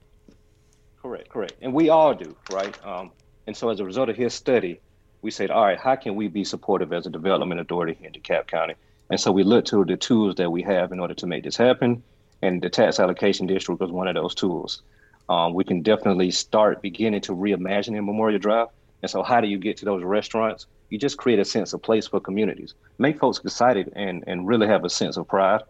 Correct, 1.02 1.30
correct. 1.30 1.54
And 1.62 1.74
we 1.74 1.90
all 1.90 2.14
do, 2.14 2.36
right? 2.52 2.86
Um, 2.86 3.12
and 3.48 3.56
so 3.56 3.70
as 3.70 3.80
a 3.80 3.86
result 3.86 4.10
of 4.10 4.18
his 4.18 4.34
study, 4.34 4.80
we 5.22 5.32
said, 5.32 5.52
all 5.52 5.64
right, 5.64 5.80
how 5.80 5.96
can 5.96 6.16
we 6.16 6.28
be 6.28 6.44
supportive 6.44 6.92
as 6.94 7.06
a 7.06 7.10
development 7.10 7.62
authority 7.62 7.94
here 7.94 8.08
in 8.08 8.14
DeKalb 8.14 8.48
County? 8.48 8.74
And 9.10 9.20
so 9.20 9.32
we 9.32 9.44
looked 9.44 9.68
to 9.68 9.86
the 9.86 9.98
tools 9.98 10.36
that 10.36 10.52
we 10.52 10.64
have 10.64 10.92
in 10.92 11.00
order 11.00 11.14
to 11.16 11.28
make 11.28 11.44
this 11.44 11.58
happen. 11.58 12.02
And 12.42 12.62
the 12.62 12.70
tax 12.70 13.00
allocation 13.00 13.46
district 13.46 13.82
was 13.82 13.92
one 13.92 14.08
of 14.08 14.16
those 14.16 14.34
tools. 14.34 14.82
Um, 15.30 15.54
we 15.54 15.64
can 15.64 15.82
definitely 15.82 16.32
start 16.32 16.82
beginning 16.82 17.22
to 17.22 17.34
reimagine 17.34 17.96
in 17.96 18.06
Memorial 18.06 18.40
Drive. 18.40 18.70
And 19.02 19.12
so, 19.12 19.22
how 19.22 19.42
do 19.42 19.48
you 19.48 19.58
get 19.58 19.78
to 19.78 19.86
those 19.86 20.04
restaurants? 20.04 20.66
You 20.90 20.98
just 20.98 21.18
create 21.18 21.40
a 21.40 21.46
sense 21.46 21.74
of 21.74 21.82
place 21.82 22.08
for 22.08 22.20
communities, 22.20 22.74
make 22.98 23.20
folks 23.20 23.40
excited 23.40 23.94
and, 23.96 24.24
and 24.28 24.48
really 24.48 24.68
have 24.68 24.84
a 24.84 24.90
sense 24.90 25.18
of 25.18 25.28
pride 25.28 25.62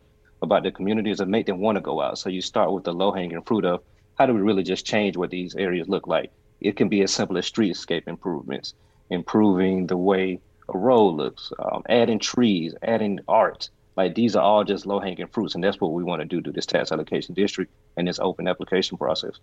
about 0.41 0.63
the 0.63 0.71
communities 0.71 1.19
and 1.19 1.29
make 1.29 1.45
them 1.45 1.59
want 1.59 1.75
to 1.75 1.81
go 1.81 2.01
out. 2.01 2.17
So, 2.17 2.29
you 2.29 2.41
start 2.41 2.71
with 2.71 2.85
the 2.85 2.93
low 2.93 3.11
hanging 3.11 3.41
fruit 3.41 3.65
of 3.65 3.81
how 4.17 4.25
do 4.25 4.33
we 4.33 4.41
really 4.41 4.63
just 4.63 4.85
change 4.85 5.17
what 5.17 5.29
these 5.29 5.55
areas 5.55 5.89
look 5.89 6.07
like? 6.07 6.31
It 6.61 6.75
can 6.75 6.89
be 6.89 7.01
as 7.01 7.11
simple 7.13 7.37
as 7.37 7.49
streetscape 7.49 8.07
improvements 8.07 8.75
improving 9.11 9.87
the 9.87 9.97
way 9.97 10.39
a 10.73 10.77
road 10.77 11.15
looks, 11.15 11.51
um, 11.59 11.83
adding 11.89 12.19
trees, 12.19 12.73
adding 12.81 13.19
art. 13.27 13.69
Like 13.97 14.15
these 14.15 14.35
are 14.35 14.43
all 14.43 14.63
just 14.63 14.85
low 14.85 14.99
hanging 14.99 15.27
fruits, 15.27 15.53
and 15.53 15.63
that's 15.63 15.79
what 15.79 15.91
we 15.91 16.03
want 16.03 16.21
to 16.21 16.25
do 16.25 16.41
to 16.41 16.51
this 16.51 16.65
tax 16.65 16.91
allocation 16.91 17.35
district 17.35 17.71
and 17.97 18.07
this 18.07 18.19
open 18.19 18.47
application 18.47 18.97
process. 18.97 19.33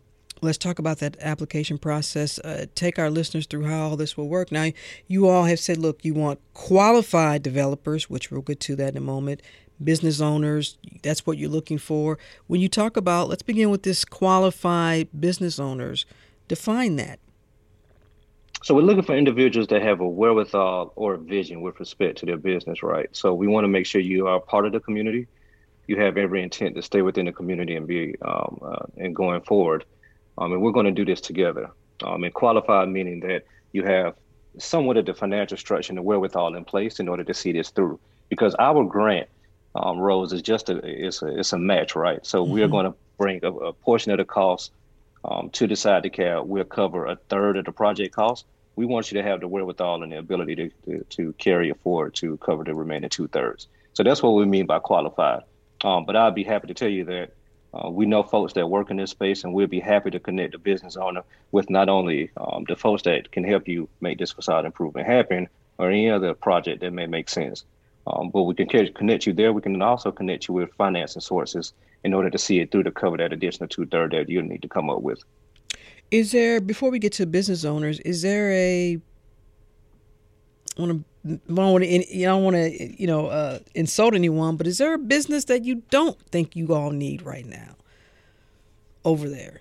Let's 0.40 0.58
talk 0.58 0.78
about 0.78 0.98
that 0.98 1.16
application 1.20 1.78
process. 1.78 2.38
Uh, 2.38 2.66
take 2.74 2.98
our 2.98 3.10
listeners 3.10 3.46
through 3.46 3.64
how 3.64 3.88
all 3.88 3.96
this 3.96 4.16
will 4.16 4.28
work. 4.28 4.50
Now, 4.50 4.70
you 5.06 5.28
all 5.28 5.44
have 5.44 5.60
said, 5.60 5.76
look, 5.78 6.04
you 6.04 6.14
want 6.14 6.40
qualified 6.54 7.42
developers, 7.42 8.08
which 8.08 8.30
we'll 8.30 8.40
get 8.40 8.60
to 8.60 8.76
that 8.76 8.90
in 8.90 8.96
a 8.96 9.00
moment, 9.00 9.42
business 9.82 10.20
owners, 10.20 10.78
that's 11.02 11.26
what 11.26 11.38
you're 11.38 11.50
looking 11.50 11.78
for. 11.78 12.18
When 12.46 12.60
you 12.60 12.68
talk 12.68 12.96
about, 12.96 13.28
let's 13.28 13.42
begin 13.42 13.70
with 13.70 13.82
this 13.82 14.04
qualified 14.04 15.08
business 15.18 15.58
owners, 15.58 16.06
define 16.46 16.96
that. 16.96 17.18
So 18.62 18.74
we're 18.74 18.82
looking 18.82 19.04
for 19.04 19.16
individuals 19.16 19.68
that 19.68 19.82
have 19.82 20.00
a 20.00 20.08
wherewithal 20.08 20.92
or 20.96 21.14
a 21.14 21.18
vision 21.18 21.60
with 21.60 21.78
respect 21.78 22.18
to 22.18 22.26
their 22.26 22.36
business, 22.36 22.82
right? 22.82 23.08
So 23.12 23.32
we 23.32 23.46
want 23.46 23.64
to 23.64 23.68
make 23.68 23.86
sure 23.86 24.00
you 24.00 24.26
are 24.26 24.40
part 24.40 24.66
of 24.66 24.72
the 24.72 24.80
community. 24.80 25.28
You 25.86 25.96
have 26.00 26.16
every 26.16 26.42
intent 26.42 26.74
to 26.74 26.82
stay 26.82 27.02
within 27.02 27.26
the 27.26 27.32
community 27.32 27.76
and 27.76 27.86
be 27.86 28.16
um, 28.22 28.58
uh, 28.62 28.86
and 28.96 29.14
going 29.14 29.42
forward. 29.42 29.84
Um, 30.36 30.52
and 30.52 30.60
we're 30.60 30.72
going 30.72 30.86
to 30.86 30.92
do 30.92 31.04
this 31.04 31.20
together. 31.20 31.70
Um, 32.04 32.24
and 32.24 32.34
qualified 32.34 32.88
meaning 32.88 33.20
that 33.20 33.44
you 33.72 33.84
have 33.84 34.14
somewhat 34.58 34.96
of 34.96 35.06
the 35.06 35.14
financial 35.14 35.56
structure 35.56 35.92
and 35.92 35.98
the 35.98 36.02
wherewithal 36.02 36.54
in 36.54 36.64
place 36.64 37.00
in 37.00 37.08
order 37.08 37.24
to 37.24 37.34
see 37.34 37.52
this 37.52 37.70
through. 37.70 38.00
Because 38.28 38.54
our 38.58 38.84
grant, 38.84 39.28
um, 39.76 39.98
Rose, 39.98 40.32
is 40.32 40.42
just 40.42 40.68
a 40.68 40.78
it's 40.84 41.22
a 41.22 41.38
it's 41.38 41.52
a 41.52 41.58
match, 41.58 41.94
right? 41.94 42.24
So 42.26 42.42
mm-hmm. 42.42 42.52
we're 42.52 42.68
going 42.68 42.86
to 42.86 42.94
bring 43.18 43.40
a, 43.44 43.52
a 43.52 43.72
portion 43.72 44.10
of 44.10 44.18
the 44.18 44.24
cost 44.24 44.72
um, 45.28 45.50
to 45.50 45.66
Decide 45.66 46.04
DeKalb. 46.04 46.46
We'll 46.46 46.64
cover 46.64 47.06
a 47.06 47.16
third 47.28 47.56
of 47.56 47.66
the 47.66 47.72
project 47.72 48.14
cost. 48.14 48.46
We 48.76 48.86
want 48.86 49.10
you 49.10 49.20
to 49.20 49.28
have 49.28 49.40
the 49.40 49.48
wherewithal 49.48 50.02
and 50.02 50.12
the 50.12 50.18
ability 50.18 50.56
to, 50.56 50.70
to, 50.86 51.04
to 51.04 51.32
carry 51.34 51.68
it 51.68 51.80
forward 51.82 52.14
to 52.16 52.36
cover 52.38 52.64
the 52.64 52.74
remaining 52.74 53.10
two 53.10 53.28
thirds. 53.28 53.66
So 53.92 54.02
that's 54.02 54.22
what 54.22 54.30
we 54.30 54.44
mean 54.44 54.66
by 54.66 54.78
qualified. 54.78 55.42
Um, 55.84 56.04
but 56.04 56.16
I'd 56.16 56.34
be 56.34 56.44
happy 56.44 56.68
to 56.68 56.74
tell 56.74 56.88
you 56.88 57.04
that 57.04 57.34
uh, 57.74 57.90
we 57.90 58.06
know 58.06 58.22
folks 58.22 58.54
that 58.54 58.68
work 58.68 58.90
in 58.90 58.96
this 58.96 59.10
space, 59.10 59.44
and 59.44 59.52
we'll 59.52 59.66
be 59.66 59.80
happy 59.80 60.10
to 60.10 60.20
connect 60.20 60.52
the 60.52 60.58
business 60.58 60.96
owner 60.96 61.22
with 61.52 61.68
not 61.68 61.88
only 61.88 62.30
um, 62.36 62.64
the 62.68 62.76
folks 62.76 63.02
that 63.02 63.30
can 63.30 63.44
help 63.44 63.68
you 63.68 63.88
make 64.00 64.18
this 64.18 64.32
facade 64.32 64.64
improvement 64.64 65.06
happen 65.06 65.48
or 65.76 65.90
any 65.90 66.10
other 66.10 66.34
project 66.34 66.80
that 66.80 66.92
may 66.92 67.06
make 67.06 67.28
sense. 67.28 67.64
Um, 68.06 68.30
but 68.30 68.44
we 68.44 68.54
can 68.54 68.68
connect 68.68 69.26
you 69.26 69.32
there. 69.34 69.52
We 69.52 69.60
can 69.60 69.80
also 69.82 70.10
connect 70.10 70.48
you 70.48 70.54
with 70.54 70.72
financing 70.74 71.20
sources 71.20 71.74
in 72.04 72.14
order 72.14 72.30
to 72.30 72.38
see 72.38 72.60
it 72.60 72.70
through 72.70 72.84
to 72.84 72.90
cover 72.90 73.16
that 73.16 73.32
additional 73.32 73.68
two 73.68 73.86
third 73.86 74.12
that 74.12 74.28
you 74.28 74.42
need 74.42 74.62
to 74.62 74.68
come 74.68 74.90
up 74.90 75.02
with. 75.02 75.22
Is 76.10 76.32
there 76.32 76.60
before 76.60 76.90
we 76.90 76.98
get 76.98 77.12
to 77.14 77.26
business 77.26 77.64
owners? 77.64 78.00
Is 78.00 78.22
there 78.22 78.50
a 78.52 79.00
I 80.78 80.82
want 80.82 80.92
to 80.92 81.04
I 81.34 81.54
don't 81.54 81.72
want 81.72 81.84
to 81.84 82.16
you 82.16 82.26
don't 82.26 82.44
want 82.44 82.56
to 82.56 83.00
you 83.00 83.06
know 83.06 83.26
uh, 83.26 83.58
insult 83.74 84.14
anyone, 84.14 84.56
but 84.56 84.66
is 84.66 84.78
there 84.78 84.94
a 84.94 84.98
business 84.98 85.44
that 85.46 85.64
you 85.64 85.82
don't 85.90 86.18
think 86.30 86.56
you 86.56 86.74
all 86.74 86.90
need 86.90 87.22
right 87.22 87.44
now 87.44 87.76
over 89.04 89.28
there? 89.28 89.60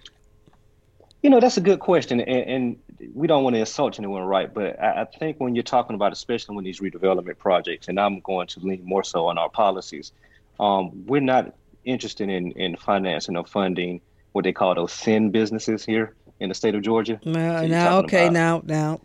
You 1.24 1.32
know, 1.32 1.40
that's 1.40 1.58
a 1.58 1.62
good 1.62 1.80
question, 1.80 2.22
and, 2.22 2.50
and 2.50 3.14
we 3.14 3.28
don't 3.28 3.44
want 3.44 3.56
to 3.56 3.60
insult 3.60 3.98
anyone, 3.98 4.22
right? 4.24 4.54
But 4.54 4.82
I, 4.82 5.02
I, 5.02 5.06
think 5.06 5.40
when 5.40 5.56
you're 5.56 5.64
talking 5.64 5.96
about, 5.96 6.14
especially 6.14 6.56
when 6.56 6.64
these 6.64 6.80
redevelopment 6.80 7.40
projects, 7.40 7.88
and 7.88 8.00
I'm 8.00 8.20
going 8.22 8.48
to 8.48 8.60
lean 8.60 8.86
more 8.86 9.04
so 9.04 9.26
on 9.28 9.38
our 9.38 9.50
policies, 9.50 10.12
um, 10.60 11.06
we're 11.06 11.22
not 11.22 11.54
interested 11.88 12.30
in 12.30 12.52
in 12.54 12.76
financing 12.76 13.38
or 13.38 13.46
funding 13.46 14.02
what 14.34 14.44
they 14.44 14.54
call 14.54 14.76
those 14.76 14.92
sin 14.92 15.32
businesses 15.32 15.84
here 15.84 16.16
in 16.40 16.50
the 16.50 16.56
state 16.56 16.76
of 16.76 16.82
Georgia. 16.84 17.20
Uh, 17.26 17.62
so 17.62 17.68
now, 17.68 17.98
okay, 18.00 18.28
about... 18.28 18.34
now, 18.34 18.62
now. 18.66 19.02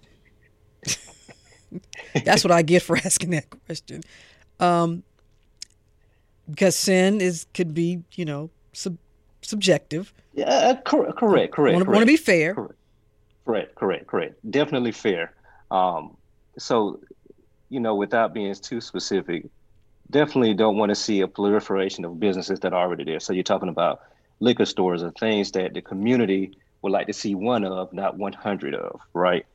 That's 2.24 2.44
what 2.44 2.50
I 2.50 2.62
get 2.62 2.82
for 2.82 2.96
asking 3.04 3.30
that 3.30 3.48
question. 3.66 4.02
Um, 4.60 5.02
because 6.50 6.76
sin 6.76 7.20
is 7.20 7.46
could 7.54 7.72
be, 7.72 8.02
you 8.12 8.24
know, 8.24 8.50
sub, 8.72 8.98
subjective. 9.40 10.12
Yeah, 10.34 10.50
uh, 10.50 10.80
cor- 10.82 11.12
correct, 11.12 11.54
correct. 11.54 11.86
Want 11.86 12.00
to 12.00 12.06
be 12.06 12.16
fair. 12.16 12.54
Correct, 12.54 12.74
correct, 13.44 13.74
correct, 13.74 14.06
correct. 14.06 14.50
Definitely 14.50 14.92
fair. 14.92 15.32
Um, 15.70 16.16
so, 16.58 17.00
you 17.70 17.80
know, 17.80 17.94
without 17.94 18.34
being 18.34 18.54
too 18.54 18.80
specific, 18.80 19.46
definitely 20.12 20.54
don't 20.54 20.76
want 20.76 20.90
to 20.90 20.94
see 20.94 21.20
a 21.22 21.28
proliferation 21.28 22.04
of 22.04 22.20
businesses 22.20 22.60
that 22.60 22.72
are 22.72 22.80
already 22.80 23.04
there. 23.04 23.18
So 23.18 23.32
you're 23.32 23.42
talking 23.42 23.68
about 23.68 24.02
liquor 24.38 24.66
stores 24.66 25.02
or 25.02 25.10
things 25.12 25.50
that 25.52 25.74
the 25.74 25.82
community 25.82 26.56
would 26.82 26.92
like 26.92 27.06
to 27.06 27.12
see 27.12 27.34
one 27.34 27.64
of, 27.64 27.92
not 27.92 28.18
100 28.18 28.74
of, 28.74 29.00
right? 29.14 29.46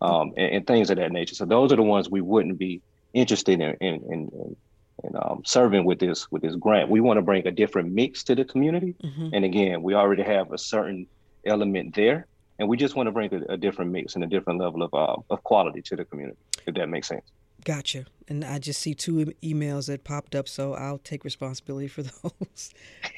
Um, 0.00 0.32
and, 0.36 0.56
and, 0.56 0.66
things 0.66 0.90
of 0.90 0.98
that 0.98 1.10
nature. 1.10 1.34
So 1.34 1.46
those 1.46 1.72
are 1.72 1.76
the 1.76 1.82
ones 1.82 2.10
we 2.10 2.20
wouldn't 2.20 2.58
be 2.58 2.82
interested 3.14 3.60
in 3.60 3.76
in, 3.80 3.94
in, 4.12 4.56
in 5.02 5.16
um, 5.16 5.42
serving 5.46 5.86
with 5.86 5.98
this 5.98 6.30
with 6.30 6.42
this 6.42 6.54
grant. 6.54 6.90
We 6.90 7.00
want 7.00 7.16
to 7.16 7.22
bring 7.22 7.46
a 7.46 7.50
different 7.50 7.92
mix 7.92 8.22
to 8.24 8.34
the 8.34 8.44
community. 8.44 8.94
Mm-hmm. 9.02 9.28
And 9.32 9.44
again, 9.44 9.82
we 9.82 9.94
already 9.94 10.22
have 10.22 10.52
a 10.52 10.58
certain 10.58 11.06
element 11.46 11.94
there, 11.94 12.26
and 12.58 12.68
we 12.68 12.76
just 12.76 12.94
want 12.94 13.06
to 13.06 13.10
bring 13.10 13.32
a, 13.32 13.54
a 13.54 13.56
different 13.56 13.90
mix 13.90 14.16
and 14.16 14.22
a 14.22 14.26
different 14.26 14.60
level 14.60 14.82
of 14.82 14.92
uh, 14.92 15.16
of 15.30 15.42
quality 15.44 15.80
to 15.82 15.96
the 15.96 16.04
community. 16.04 16.38
If 16.66 16.74
that 16.74 16.88
makes 16.88 17.08
sense. 17.08 17.24
Gotcha. 17.66 18.04
And 18.28 18.44
I 18.44 18.60
just 18.60 18.80
see 18.80 18.94
two 18.94 19.34
emails 19.42 19.88
that 19.88 20.04
popped 20.04 20.36
up, 20.36 20.48
so 20.48 20.74
I'll 20.74 20.98
take 20.98 21.24
responsibility 21.24 21.88
for 21.88 22.02
those. 22.22 22.70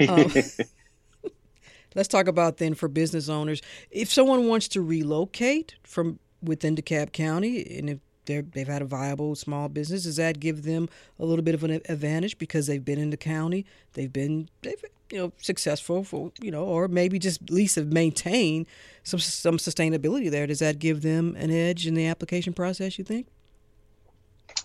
Um, 0.08 0.32
Let's 1.94 2.08
talk 2.08 2.28
about 2.28 2.56
then 2.56 2.72
for 2.74 2.88
business 2.88 3.28
owners. 3.28 3.60
If 3.90 4.10
someone 4.10 4.48
wants 4.48 4.66
to 4.68 4.80
relocate 4.80 5.74
from 5.82 6.18
within 6.42 6.76
DeKalb 6.76 7.12
County, 7.12 7.78
and 7.78 7.90
if 7.90 7.98
they've 8.24 8.66
had 8.66 8.80
a 8.80 8.86
viable 8.86 9.34
small 9.34 9.68
business, 9.68 10.04
does 10.04 10.16
that 10.16 10.40
give 10.40 10.62
them 10.62 10.88
a 11.18 11.26
little 11.26 11.44
bit 11.44 11.54
of 11.54 11.62
an 11.62 11.82
advantage 11.86 12.38
because 12.38 12.66
they've 12.66 12.84
been 12.84 12.98
in 12.98 13.10
the 13.10 13.16
county, 13.18 13.66
they've 13.94 14.12
been 14.12 14.48
they've 14.62 14.82
you 15.10 15.18
know 15.18 15.32
successful 15.38 16.04
for 16.04 16.32
you 16.40 16.50
know, 16.50 16.64
or 16.64 16.88
maybe 16.88 17.18
just 17.18 17.42
at 17.42 17.50
least 17.50 17.76
have 17.76 17.92
maintained 17.92 18.66
some 19.02 19.20
some 19.20 19.58
sustainability 19.58 20.30
there? 20.30 20.46
Does 20.46 20.60
that 20.60 20.78
give 20.78 21.02
them 21.02 21.36
an 21.36 21.50
edge 21.50 21.86
in 21.86 21.92
the 21.92 22.06
application 22.06 22.54
process? 22.54 22.98
You 22.98 23.04
think? 23.04 23.26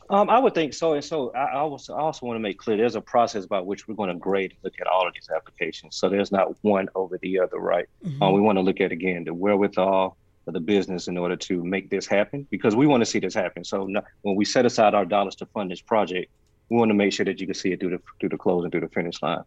Um, 0.09 0.29
I 0.29 0.39
would 0.39 0.53
think 0.53 0.73
so. 0.73 0.93
And 0.93 1.03
so 1.03 1.31
I 1.31 1.55
also, 1.55 1.95
I 1.95 1.99
also 1.99 2.25
want 2.25 2.35
to 2.35 2.41
make 2.41 2.57
clear 2.57 2.77
there's 2.77 2.95
a 2.95 3.01
process 3.01 3.45
by 3.45 3.61
which 3.61 3.87
we're 3.87 3.95
going 3.95 4.09
to 4.09 4.15
grade 4.15 4.51
and 4.51 4.59
look 4.63 4.73
at 4.79 4.87
all 4.87 5.07
of 5.07 5.13
these 5.13 5.29
applications. 5.33 5.95
So 5.95 6.09
there's 6.09 6.31
not 6.31 6.55
one 6.61 6.89
over 6.95 7.17
the 7.21 7.39
other, 7.39 7.57
right? 7.57 7.87
Mm-hmm. 8.05 8.21
Um, 8.21 8.33
we 8.33 8.41
want 8.41 8.57
to 8.57 8.61
look 8.61 8.81
at, 8.81 8.91
again, 8.91 9.23
the 9.23 9.33
wherewithal 9.33 10.17
of 10.45 10.53
the 10.53 10.59
business 10.59 11.07
in 11.07 11.17
order 11.17 11.35
to 11.37 11.63
make 11.63 11.89
this 11.89 12.05
happen 12.05 12.45
because 12.51 12.75
we 12.75 12.85
want 12.85 13.01
to 13.01 13.05
see 13.05 13.19
this 13.19 13.33
happen. 13.33 13.63
So 13.63 13.85
no, 13.85 14.01
when 14.23 14.35
we 14.35 14.45
set 14.45 14.65
aside 14.65 14.93
our 14.93 15.05
dollars 15.05 15.35
to 15.37 15.45
fund 15.47 15.71
this 15.71 15.81
project, 15.81 16.29
we 16.69 16.77
want 16.77 16.89
to 16.89 16.95
make 16.95 17.13
sure 17.13 17.25
that 17.25 17.39
you 17.39 17.47
can 17.47 17.55
see 17.55 17.71
it 17.71 17.79
through 17.79 17.91
the, 17.91 18.01
through 18.19 18.29
the 18.29 18.37
close 18.37 18.63
and 18.63 18.71
through 18.71 18.81
the 18.81 18.89
finish 18.89 19.21
line. 19.21 19.43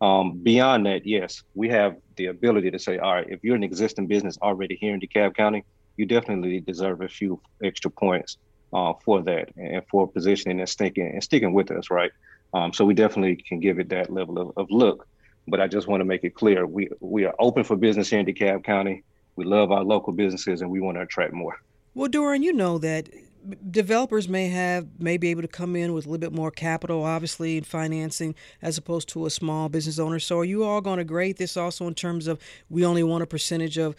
Um, 0.00 0.38
beyond 0.38 0.86
that, 0.86 1.06
yes, 1.06 1.44
we 1.54 1.68
have 1.68 1.96
the 2.16 2.26
ability 2.26 2.72
to 2.72 2.78
say, 2.78 2.98
all 2.98 3.14
right, 3.14 3.26
if 3.28 3.44
you're 3.44 3.54
an 3.54 3.62
existing 3.62 4.08
business 4.08 4.36
already 4.42 4.74
here 4.74 4.94
in 4.94 5.00
DeKalb 5.00 5.36
County, 5.36 5.64
you 5.96 6.06
definitely 6.06 6.58
deserve 6.58 7.02
a 7.02 7.08
few 7.08 7.40
extra 7.62 7.90
points 7.90 8.38
uh, 8.72 8.92
for 9.04 9.22
that 9.22 9.50
and 9.56 9.82
for 9.90 10.08
positioning 10.08 10.60
and 10.60 10.68
sticking 10.68 11.10
and 11.12 11.22
sticking 11.22 11.52
with 11.52 11.70
us, 11.70 11.90
right? 11.90 12.12
Um, 12.54 12.72
so 12.72 12.84
we 12.84 12.94
definitely 12.94 13.36
can 13.36 13.60
give 13.60 13.78
it 13.78 13.88
that 13.90 14.10
level 14.10 14.38
of, 14.38 14.52
of 14.56 14.70
look. 14.70 15.06
But 15.48 15.60
I 15.60 15.66
just 15.66 15.88
want 15.88 16.00
to 16.00 16.04
make 16.04 16.24
it 16.24 16.34
clear 16.34 16.66
we 16.66 16.88
we 17.00 17.24
are 17.24 17.34
open 17.38 17.64
for 17.64 17.76
business 17.76 18.10
here 18.10 18.20
in 18.20 18.26
DeKalb 18.26 18.64
County. 18.64 19.02
We 19.34 19.44
love 19.44 19.72
our 19.72 19.82
local 19.82 20.12
businesses 20.12 20.60
and 20.60 20.70
we 20.70 20.80
want 20.80 20.96
to 20.98 21.02
attract 21.02 21.32
more. 21.32 21.60
Well, 21.94 22.08
Dorian, 22.08 22.42
you 22.42 22.52
know 22.52 22.78
that 22.78 23.08
developers 23.70 24.28
may 24.28 24.48
have 24.48 24.86
may 25.00 25.16
be 25.16 25.28
able 25.28 25.42
to 25.42 25.48
come 25.48 25.74
in 25.74 25.92
with 25.92 26.06
a 26.06 26.08
little 26.08 26.20
bit 26.20 26.32
more 26.32 26.50
capital, 26.50 27.02
obviously, 27.04 27.56
in 27.56 27.64
financing 27.64 28.34
as 28.60 28.78
opposed 28.78 29.08
to 29.10 29.26
a 29.26 29.30
small 29.30 29.68
business 29.68 29.98
owner. 29.98 30.18
So, 30.18 30.38
are 30.38 30.44
you 30.44 30.64
all 30.64 30.80
going 30.80 30.98
to 30.98 31.04
grade 31.04 31.38
this 31.38 31.56
also 31.56 31.86
in 31.86 31.94
terms 31.94 32.26
of 32.26 32.38
we 32.70 32.84
only 32.84 33.02
want 33.02 33.22
a 33.22 33.26
percentage 33.26 33.78
of 33.78 33.96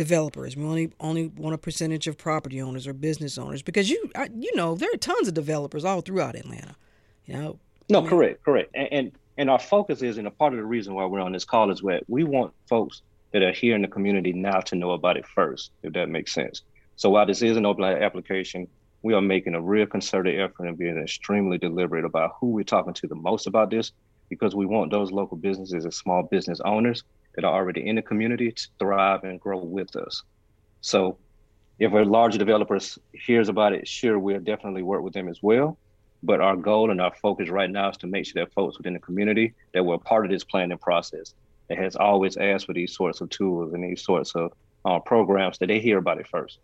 developers. 0.00 0.56
We 0.56 0.64
only 0.64 0.92
only 0.98 1.26
want 1.26 1.54
a 1.54 1.58
percentage 1.58 2.06
of 2.06 2.16
property 2.16 2.62
owners 2.62 2.86
or 2.86 2.94
business 2.94 3.36
owners 3.36 3.60
because 3.60 3.90
you 3.90 4.10
you 4.34 4.56
know 4.56 4.74
there 4.74 4.88
are 4.90 4.96
tons 4.96 5.28
of 5.28 5.34
developers 5.34 5.84
all 5.84 6.00
throughout 6.00 6.36
Atlanta. 6.36 6.74
You 7.26 7.34
know. 7.34 7.58
No, 7.90 8.02
I 8.02 8.08
correct, 8.08 8.42
correct, 8.42 8.70
and, 8.74 8.88
and 8.90 9.12
and 9.36 9.50
our 9.50 9.58
focus 9.58 10.00
is, 10.00 10.16
and 10.16 10.26
a 10.26 10.30
part 10.30 10.54
of 10.54 10.58
the 10.58 10.64
reason 10.64 10.94
why 10.94 11.04
we're 11.04 11.20
on 11.20 11.32
this 11.32 11.44
call 11.44 11.70
is 11.70 11.82
where 11.82 12.00
we 12.08 12.24
want 12.24 12.54
folks 12.66 13.02
that 13.32 13.42
are 13.42 13.52
here 13.52 13.74
in 13.76 13.82
the 13.82 13.88
community 13.88 14.32
now 14.32 14.60
to 14.60 14.74
know 14.74 14.92
about 14.92 15.18
it 15.18 15.26
first, 15.26 15.70
if 15.82 15.92
that 15.92 16.08
makes 16.08 16.32
sense. 16.32 16.62
So 16.96 17.10
while 17.10 17.26
this 17.26 17.42
is 17.42 17.58
an 17.58 17.66
open 17.66 17.84
application, 17.84 18.68
we 19.02 19.12
are 19.12 19.20
making 19.20 19.54
a 19.54 19.60
real 19.60 19.86
concerted 19.86 20.40
effort 20.40 20.66
and 20.66 20.78
being 20.78 20.96
extremely 20.96 21.58
deliberate 21.58 22.06
about 22.06 22.36
who 22.40 22.48
we're 22.48 22.64
talking 22.64 22.94
to 22.94 23.06
the 23.06 23.14
most 23.14 23.46
about 23.46 23.70
this, 23.70 23.92
because 24.30 24.54
we 24.54 24.64
want 24.64 24.90
those 24.90 25.12
local 25.12 25.36
businesses 25.36 25.84
and 25.84 25.92
small 25.92 26.22
business 26.22 26.60
owners 26.64 27.04
that 27.34 27.44
are 27.44 27.54
already 27.54 27.86
in 27.86 27.96
the 27.96 28.02
community 28.02 28.50
to 28.52 28.68
thrive 28.78 29.24
and 29.24 29.40
grow 29.40 29.58
with 29.58 29.94
us. 29.96 30.22
So 30.80 31.18
if 31.78 31.92
a 31.92 31.96
larger 31.96 32.38
developer 32.38 32.78
hears 33.12 33.48
about 33.48 33.72
it, 33.72 33.88
sure, 33.88 34.18
we'll 34.18 34.40
definitely 34.40 34.82
work 34.82 35.02
with 35.02 35.14
them 35.14 35.28
as 35.28 35.42
well. 35.42 35.78
But 36.22 36.40
our 36.40 36.56
goal 36.56 36.90
and 36.90 37.00
our 37.00 37.14
focus 37.14 37.48
right 37.48 37.70
now 37.70 37.90
is 37.90 37.96
to 37.98 38.06
make 38.06 38.26
sure 38.26 38.44
that 38.44 38.52
folks 38.52 38.76
within 38.76 38.92
the 38.92 38.98
community 38.98 39.54
that 39.72 39.84
were 39.84 39.98
part 39.98 40.26
of 40.26 40.30
this 40.30 40.44
planning 40.44 40.76
process 40.76 41.34
that 41.68 41.78
has 41.78 41.96
always 41.96 42.36
asked 42.36 42.66
for 42.66 42.74
these 42.74 42.94
sorts 42.94 43.20
of 43.20 43.30
tools 43.30 43.72
and 43.72 43.82
these 43.82 44.02
sorts 44.02 44.34
of 44.34 44.52
uh, 44.84 44.98
programs 44.98 45.56
that 45.58 45.66
they 45.66 45.80
hear 45.80 45.98
about 45.98 46.18
it 46.18 46.26
first. 46.26 46.58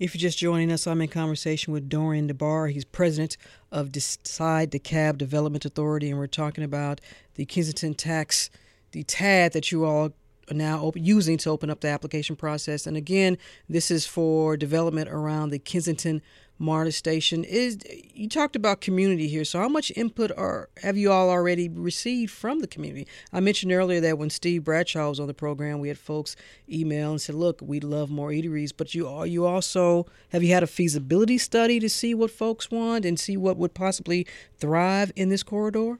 If 0.00 0.14
you're 0.14 0.20
just 0.20 0.38
joining 0.38 0.72
us, 0.72 0.88
I'm 0.88 1.00
in 1.00 1.08
conversation 1.08 1.72
with 1.72 1.88
Dorian 1.88 2.28
DeBarr. 2.28 2.72
He's 2.72 2.84
president 2.84 3.36
of 3.70 3.92
Decide 3.92 4.72
DeKalb 4.72 5.18
Development 5.18 5.64
Authority, 5.64 6.10
and 6.10 6.18
we're 6.18 6.26
talking 6.26 6.64
about 6.64 7.00
the 7.36 7.46
Kensington 7.46 7.94
tax 7.94 8.50
the 8.94 9.02
TAD 9.02 9.52
that 9.52 9.72
you 9.72 9.84
all 9.84 10.12
are 10.50 10.54
now 10.54 10.92
using 10.94 11.36
to 11.38 11.50
open 11.50 11.68
up 11.68 11.80
the 11.80 11.88
application 11.88 12.36
process. 12.36 12.86
And 12.86 12.96
again, 12.96 13.38
this 13.68 13.90
is 13.90 14.06
for 14.06 14.56
development 14.56 15.08
around 15.08 15.50
the 15.50 15.58
Kensington 15.58 16.22
MARTA 16.60 16.92
station. 16.92 17.42
Is 17.42 17.78
you 17.90 18.28
talked 18.28 18.54
about 18.54 18.80
community 18.80 19.26
here, 19.26 19.44
so 19.44 19.58
how 19.58 19.68
much 19.68 19.90
input 19.96 20.30
are 20.36 20.68
have 20.84 20.96
you 20.96 21.10
all 21.10 21.28
already 21.28 21.68
received 21.68 22.30
from 22.30 22.60
the 22.60 22.68
community? 22.68 23.08
I 23.32 23.40
mentioned 23.40 23.72
earlier 23.72 24.00
that 24.00 24.18
when 24.18 24.30
Steve 24.30 24.62
Bradshaw 24.62 25.08
was 25.08 25.18
on 25.18 25.26
the 25.26 25.34
program, 25.34 25.80
we 25.80 25.88
had 25.88 25.98
folks 25.98 26.36
email 26.70 27.10
and 27.10 27.20
said, 27.20 27.34
"Look, 27.34 27.60
we'd 27.60 27.82
love 27.82 28.08
more 28.08 28.30
eateries," 28.30 28.70
but 28.76 28.94
you 28.94 29.08
are 29.08 29.26
you 29.26 29.44
also 29.44 30.06
have 30.28 30.44
you 30.44 30.54
had 30.54 30.62
a 30.62 30.68
feasibility 30.68 31.38
study 31.38 31.80
to 31.80 31.88
see 31.88 32.14
what 32.14 32.30
folks 32.30 32.70
want 32.70 33.04
and 33.04 33.18
see 33.18 33.36
what 33.36 33.56
would 33.56 33.74
possibly 33.74 34.24
thrive 34.56 35.10
in 35.16 35.30
this 35.30 35.42
corridor? 35.42 35.98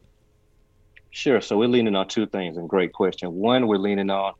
Sure. 1.14 1.40
So 1.40 1.56
we're 1.56 1.68
leaning 1.68 1.94
on 1.94 2.08
two 2.08 2.26
things, 2.26 2.56
and 2.56 2.68
great 2.68 2.92
question. 2.92 3.32
One, 3.34 3.68
we're 3.68 3.78
leaning 3.78 4.10
on 4.10 4.32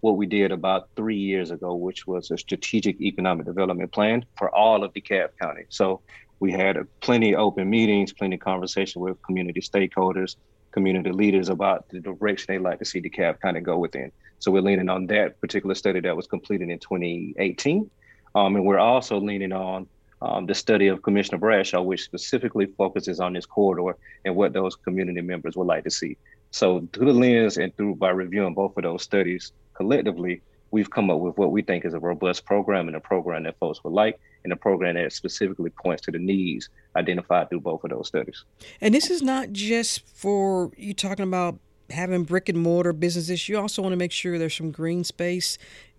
what 0.00 0.16
we 0.16 0.24
did 0.24 0.50
about 0.50 0.88
three 0.96 1.18
years 1.18 1.50
ago, 1.50 1.74
which 1.74 2.06
was 2.06 2.30
a 2.30 2.38
strategic 2.38 2.98
economic 3.02 3.44
development 3.44 3.92
plan 3.92 4.24
for 4.38 4.48
all 4.54 4.82
of 4.82 4.94
DeKalb 4.94 5.28
County. 5.38 5.64
So 5.68 6.00
we 6.40 6.50
had 6.50 6.78
plenty 7.00 7.36
open 7.36 7.68
meetings, 7.68 8.14
plenty 8.14 8.36
of 8.36 8.40
conversation 8.40 9.02
with 9.02 9.20
community 9.20 9.60
stakeholders, 9.60 10.36
community 10.70 11.12
leaders 11.12 11.50
about 11.50 11.86
the 11.90 12.00
direction 12.00 12.46
they'd 12.48 12.60
like 12.60 12.78
to 12.78 12.86
see 12.86 13.02
DeKalb 13.02 13.38
County 13.42 13.60
go 13.60 13.76
within. 13.76 14.10
So 14.38 14.50
we're 14.50 14.62
leaning 14.62 14.88
on 14.88 15.06
that 15.08 15.38
particular 15.38 15.74
study 15.74 16.00
that 16.00 16.16
was 16.16 16.26
completed 16.26 16.70
in 16.70 16.78
2018. 16.78 17.90
Um, 18.34 18.56
and 18.56 18.64
we're 18.64 18.78
also 18.78 19.20
leaning 19.20 19.52
on 19.52 19.86
um, 20.22 20.46
the 20.46 20.54
study 20.54 20.86
of 20.86 21.02
Commissioner 21.02 21.38
Bradshaw, 21.38 21.82
which 21.82 22.02
specifically 22.02 22.66
focuses 22.66 23.18
on 23.18 23.32
this 23.32 23.44
corridor 23.44 23.98
and 24.24 24.36
what 24.36 24.52
those 24.52 24.76
community 24.76 25.20
members 25.20 25.56
would 25.56 25.66
like 25.66 25.84
to 25.84 25.90
see. 25.90 26.16
So 26.52 26.86
through 26.92 27.06
the 27.06 27.12
lens 27.12 27.56
and 27.56 27.76
through 27.76 27.96
by 27.96 28.10
reviewing 28.10 28.54
both 28.54 28.76
of 28.76 28.84
those 28.84 29.02
studies 29.02 29.52
collectively, 29.74 30.40
we've 30.70 30.90
come 30.90 31.10
up 31.10 31.18
with 31.18 31.36
what 31.36 31.50
we 31.50 31.60
think 31.62 31.84
is 31.84 31.94
a 31.94 31.98
robust 31.98 32.44
program 32.44 32.86
and 32.86 32.96
a 32.96 33.00
program 33.00 33.42
that 33.42 33.58
folks 33.58 33.82
would 33.82 33.92
like 33.92 34.20
and 34.44 34.52
a 34.52 34.56
program 34.56 34.94
that 34.94 35.12
specifically 35.12 35.70
points 35.70 36.02
to 36.02 36.12
the 36.12 36.18
needs 36.18 36.68
identified 36.94 37.48
through 37.48 37.60
both 37.60 37.82
of 37.82 37.90
those 37.90 38.06
studies. 38.06 38.44
And 38.80 38.94
this 38.94 39.10
is 39.10 39.22
not 39.22 39.50
just 39.50 40.06
for 40.06 40.70
you 40.76 40.94
talking 40.94 41.24
about 41.24 41.58
having 41.90 42.22
brick 42.22 42.48
and 42.48 42.58
mortar 42.58 42.92
businesses. 42.92 43.48
You 43.48 43.58
also 43.58 43.82
want 43.82 43.92
to 43.92 43.98
make 43.98 44.12
sure 44.12 44.38
there's 44.38 44.56
some 44.56 44.70
green 44.70 45.02
space 45.02 45.58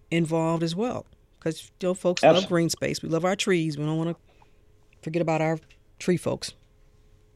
involved 0.10 0.64
as 0.64 0.76
well 0.76 1.08
because 1.44 1.72
you 1.82 1.88
know 1.88 1.94
folks 1.94 2.24
Absolutely. 2.24 2.42
love 2.42 2.50
green 2.50 2.70
space. 2.70 3.02
We 3.02 3.10
love 3.10 3.26
our 3.26 3.36
trees. 3.36 3.78
We 3.78 3.86
don't 3.86 3.98
want 3.98 4.12
to 4.12 4.16
forget 5.02 5.22
about 5.22 5.42
our 5.42 5.60
tree 6.00 6.18
folks. 6.18 6.54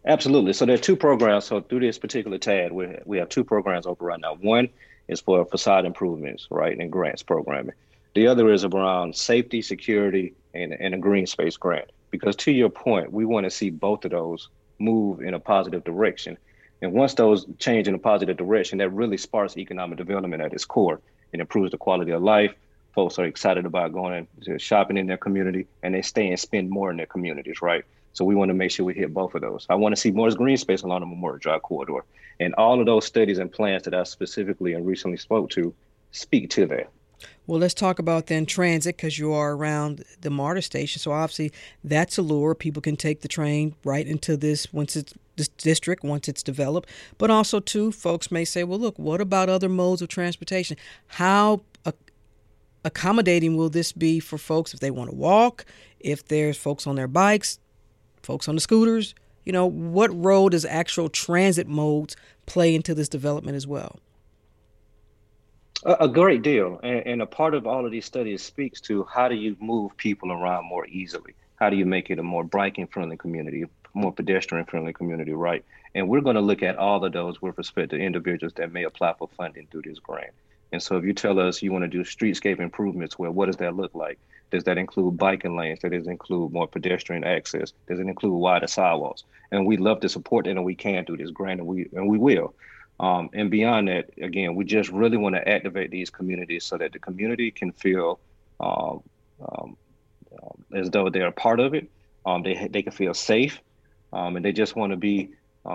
Absolutely. 0.05 0.53
So 0.53 0.65
there 0.65 0.75
are 0.75 0.79
two 0.79 0.95
programs. 0.95 1.45
So 1.45 1.59
through 1.61 1.81
this 1.81 1.97
particular 1.97 2.37
TAD, 2.37 2.71
we 2.71 2.87
we 3.05 3.17
have 3.17 3.29
two 3.29 3.43
programs 3.43 3.85
open 3.85 4.07
right 4.07 4.19
now. 4.19 4.35
One 4.35 4.69
is 5.07 5.19
for 5.19 5.45
facade 5.45 5.85
improvements, 5.85 6.47
right, 6.49 6.77
and 6.77 6.91
grants 6.91 7.23
programming. 7.23 7.75
The 8.15 8.27
other 8.27 8.51
is 8.51 8.63
around 8.63 9.15
safety, 9.15 9.61
security, 9.61 10.33
and, 10.53 10.73
and 10.73 10.95
a 10.95 10.97
green 10.97 11.27
space 11.27 11.57
grant. 11.57 11.91
Because 12.09 12.35
to 12.37 12.51
your 12.51 12.69
point, 12.69 13.11
we 13.11 13.25
want 13.25 13.43
to 13.43 13.51
see 13.51 13.69
both 13.69 14.05
of 14.05 14.11
those 14.11 14.49
move 14.79 15.21
in 15.21 15.33
a 15.33 15.39
positive 15.39 15.83
direction. 15.83 16.37
And 16.81 16.93
once 16.93 17.13
those 17.15 17.45
change 17.59 17.87
in 17.87 17.93
a 17.93 17.99
positive 17.99 18.37
direction, 18.37 18.77
that 18.77 18.89
really 18.89 19.17
sparks 19.17 19.57
economic 19.57 19.97
development 19.97 20.41
at 20.41 20.53
its 20.53 20.65
core. 20.65 21.01
It 21.33 21.39
improves 21.39 21.71
the 21.71 21.77
quality 21.77 22.11
of 22.11 22.21
life, 22.21 22.53
folks 22.97 23.19
are 23.19 23.25
excited 23.25 23.63
about 23.63 23.93
going 23.93 24.27
to 24.41 24.57
shopping 24.57 24.97
in 24.97 25.05
their 25.05 25.17
community 25.17 25.67
and 25.83 25.93
they 25.93 26.01
stay 26.01 26.29
and 26.29 26.39
spend 26.39 26.67
more 26.67 26.89
in 26.89 26.97
their 26.97 27.05
communities, 27.05 27.61
right? 27.61 27.83
So 28.13 28.25
we 28.25 28.33
want 28.33 28.49
to 28.49 28.55
make 28.55 28.71
sure 28.71 28.87
we 28.87 28.95
hit 28.95 29.13
both 29.13 29.35
of 29.35 29.41
those. 29.41 29.67
I 29.69 29.75
want 29.75 29.93
to 29.93 30.01
see 30.01 30.09
more 30.09 30.31
green 30.31 30.57
space 30.57 30.81
along 30.81 31.01
the 31.01 31.05
Memorial 31.05 31.37
Drive 31.37 31.61
corridor. 31.61 32.03
And 32.39 32.55
all 32.55 32.79
of 32.79 32.87
those 32.87 33.05
studies 33.05 33.37
and 33.37 33.51
plans 33.51 33.83
that 33.83 33.93
I 33.93 34.01
specifically 34.01 34.73
and 34.73 34.83
recently 34.83 35.17
spoke 35.17 35.51
to 35.51 35.75
speak 36.11 36.49
to 36.49 36.65
that. 36.65 36.89
Well, 37.45 37.59
let's 37.59 37.75
talk 37.75 37.99
about 37.99 38.25
then 38.25 38.47
transit 38.47 38.97
because 38.97 39.19
you 39.19 39.31
are 39.31 39.53
around 39.53 40.03
the 40.21 40.31
MARTA 40.31 40.63
station. 40.63 40.99
So 40.99 41.11
obviously 41.11 41.51
that's 41.83 42.17
a 42.17 42.23
lure. 42.23 42.55
People 42.55 42.81
can 42.81 42.95
take 42.95 43.21
the 43.21 43.27
train 43.27 43.75
right 43.83 44.07
into 44.07 44.37
this 44.37 44.73
once 44.73 44.95
it's 44.95 45.13
this 45.35 45.49
district 45.49 46.03
once 46.03 46.27
it's 46.27 46.41
developed. 46.41 46.89
But 47.19 47.29
also 47.29 47.59
too, 47.59 47.91
folks 47.91 48.31
may 48.31 48.43
say, 48.43 48.63
well, 48.63 48.79
look, 48.79 48.97
what 48.97 49.21
about 49.21 49.49
other 49.49 49.69
modes 49.69 50.01
of 50.01 50.07
transportation? 50.07 50.77
How 51.05 51.61
accommodating 52.87 53.55
will 53.55 53.69
this 53.69 53.91
be 53.91 54.19
for 54.19 54.37
folks 54.37 54.73
if 54.73 54.79
they 54.79 54.89
want 54.89 55.11
to 55.11 55.15
walk, 55.15 55.65
if 55.99 56.27
there's 56.27 56.57
folks 56.57 56.87
on 56.87 56.95
their 56.95 57.07
bikes, 57.07 57.59
folks 58.23 58.47
on 58.47 58.55
the 58.55 58.61
scooters? 58.61 59.13
You 59.45 59.53
know, 59.53 59.65
what 59.65 60.13
role 60.13 60.49
does 60.49 60.65
actual 60.65 61.09
transit 61.09 61.67
modes 61.67 62.15
play 62.45 62.73
into 62.73 62.93
this 62.95 63.07
development 63.07 63.55
as 63.55 63.67
well? 63.67 63.99
A, 65.85 66.07
great 66.07 66.41
deal. 66.41 66.79
And, 66.81 67.21
a 67.21 67.25
part 67.25 67.53
of 67.53 67.67
all 67.67 67.85
of 67.85 67.91
these 67.91 68.05
studies 68.05 68.41
speaks 68.41 68.81
to 68.81 69.03
how 69.03 69.27
do 69.27 69.35
you 69.35 69.55
move 69.59 69.95
people 69.95 70.31
around 70.31 70.65
more 70.65 70.87
easily? 70.87 71.33
How 71.55 71.69
do 71.69 71.77
you 71.77 71.85
make 71.85 72.09
it 72.09 72.19
a 72.19 72.23
more 72.23 72.43
biking 72.43 72.87
friendly 72.87 73.15
community, 73.15 73.65
more 73.93 74.11
pedestrian 74.11 74.65
friendly 74.65 74.91
community, 74.91 75.33
right? 75.33 75.63
And 75.93 76.09
we're 76.09 76.21
going 76.21 76.35
to 76.35 76.41
look 76.41 76.63
at 76.63 76.77
all 76.77 77.03
of 77.05 77.13
those 77.13 77.41
with 77.41 77.57
respect 77.57 77.91
to 77.91 77.97
individuals 77.97 78.53
that 78.55 78.73
may 78.73 78.83
apply 78.83 79.13
for 79.17 79.29
funding 79.37 79.67
through 79.67 79.83
this 79.83 79.99
grant. 79.99 80.33
And 80.71 80.81
so 80.81 80.97
if 80.97 81.05
you 81.05 81.13
tell 81.13 81.39
us 81.39 81.61
you 81.61 81.71
want 81.71 81.83
to 81.83 81.87
do 81.87 82.01
streetscape 82.01 82.59
improvements, 82.59 83.17
well, 83.17 83.31
what 83.31 83.45
does 83.45 83.57
that 83.57 83.75
look 83.75 83.95
like? 83.95 84.19
Does 84.51 84.63
that 84.65 84.77
include 84.77 85.17
biking 85.17 85.57
lanes? 85.57 85.79
Does 85.79 85.91
it 85.91 86.09
include 86.09 86.53
more 86.53 86.67
pedestrian 86.67 87.23
access? 87.23 87.73
Does 87.87 87.99
it 87.99 88.07
include 88.07 88.33
wider 88.33 88.67
sidewalks? 88.67 89.23
And 89.51 89.65
we 89.65 89.77
love 89.77 89.99
to 90.01 90.09
support 90.09 90.45
that, 90.45 90.51
and 90.51 90.63
we 90.63 90.75
can 90.75 91.03
do 91.03 91.17
this, 91.17 91.31
grant, 91.31 91.59
and 91.59 91.67
we 91.67 91.89
and 91.93 92.07
we 92.07 92.17
will. 92.17 92.53
Um, 92.99 93.29
and 93.33 93.51
beyond 93.51 93.89
that, 93.89 94.09
again, 94.21 94.55
we 94.55 94.65
just 94.65 94.89
really 94.89 95.17
want 95.17 95.35
to 95.35 95.47
activate 95.47 95.91
these 95.91 96.09
communities 96.09 96.63
so 96.63 96.77
that 96.77 96.93
the 96.93 96.99
community 96.99 97.51
can 97.51 97.71
feel 97.73 98.19
um, 98.59 99.03
um, 99.41 99.77
um 100.41 100.65
as 100.73 100.89
though 100.89 101.09
they're 101.09 101.27
a 101.27 101.31
part 101.31 101.59
of 101.59 101.73
it. 101.73 101.89
Um, 102.25 102.43
they 102.43 102.67
they 102.69 102.81
can 102.83 102.93
feel 102.93 103.13
safe, 103.13 103.61
um, 104.13 104.35
and 104.37 104.43
they 104.43 104.53
just 104.53 104.75
want 104.75 104.91
to 104.91 104.97
be 104.97 105.31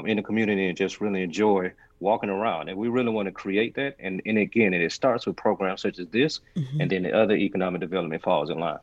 in 0.06 0.16
the 0.16 0.22
community 0.22 0.68
and 0.68 0.76
just 0.76 1.02
really 1.02 1.22
enjoy 1.22 1.70
walking 2.02 2.30
around. 2.30 2.68
And 2.68 2.76
we 2.76 2.88
really 2.88 3.10
want 3.10 3.26
to 3.26 3.32
create 3.32 3.74
that. 3.76 3.96
And, 3.98 4.20
and 4.26 4.38
again, 4.38 4.74
it 4.74 4.92
starts 4.92 5.26
with 5.26 5.36
programs 5.36 5.82
such 5.82 5.98
as 5.98 6.08
this, 6.08 6.40
mm-hmm. 6.56 6.80
and 6.80 6.90
then 6.90 7.02
the 7.04 7.16
other 7.16 7.36
economic 7.36 7.80
development 7.80 8.22
falls 8.22 8.50
in 8.50 8.58
line. 8.58 8.78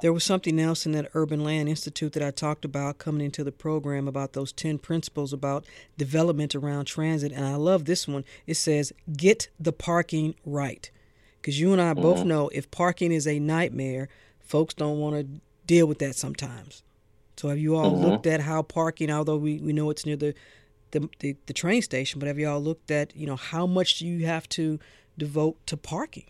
There 0.00 0.12
was 0.14 0.24
something 0.24 0.58
else 0.58 0.86
in 0.86 0.92
that 0.92 1.10
Urban 1.12 1.44
Land 1.44 1.68
Institute 1.68 2.14
that 2.14 2.22
I 2.22 2.30
talked 2.30 2.64
about 2.64 2.98
coming 2.98 3.24
into 3.24 3.44
the 3.44 3.52
program 3.52 4.08
about 4.08 4.32
those 4.32 4.50
10 4.50 4.78
principles 4.78 5.32
about 5.32 5.66
development 5.98 6.54
around 6.54 6.86
transit. 6.86 7.32
And 7.32 7.44
I 7.44 7.56
love 7.56 7.84
this 7.84 8.08
one. 8.08 8.24
It 8.46 8.54
says, 8.54 8.94
get 9.14 9.48
the 9.58 9.72
parking 9.72 10.34
right. 10.46 10.90
Because 11.40 11.60
you 11.60 11.72
and 11.72 11.82
I 11.82 11.92
mm-hmm. 11.92 12.02
both 12.02 12.24
know 12.24 12.48
if 12.48 12.70
parking 12.70 13.12
is 13.12 13.26
a 13.26 13.38
nightmare, 13.38 14.08
folks 14.40 14.72
don't 14.72 14.98
want 14.98 15.16
to 15.16 15.40
deal 15.66 15.86
with 15.86 15.98
that 15.98 16.14
sometimes. 16.14 16.82
So 17.36 17.48
have 17.48 17.58
you 17.58 17.76
all 17.76 17.92
mm-hmm. 17.92 18.04
looked 18.04 18.26
at 18.26 18.40
how 18.40 18.62
parking, 18.62 19.10
although 19.10 19.36
we, 19.36 19.58
we 19.58 19.72
know 19.72 19.90
it's 19.90 20.04
near 20.04 20.16
the 20.16 20.34
the, 20.90 21.08
the, 21.20 21.36
the 21.46 21.52
train 21.52 21.82
station, 21.82 22.18
but 22.18 22.26
have 22.26 22.38
y'all 22.38 22.60
looked 22.60 22.90
at, 22.90 23.14
you 23.16 23.26
know, 23.26 23.36
how 23.36 23.66
much 23.66 23.98
do 23.98 24.06
you 24.06 24.26
have 24.26 24.48
to 24.50 24.78
devote 25.16 25.64
to 25.66 25.76
parking? 25.76 26.26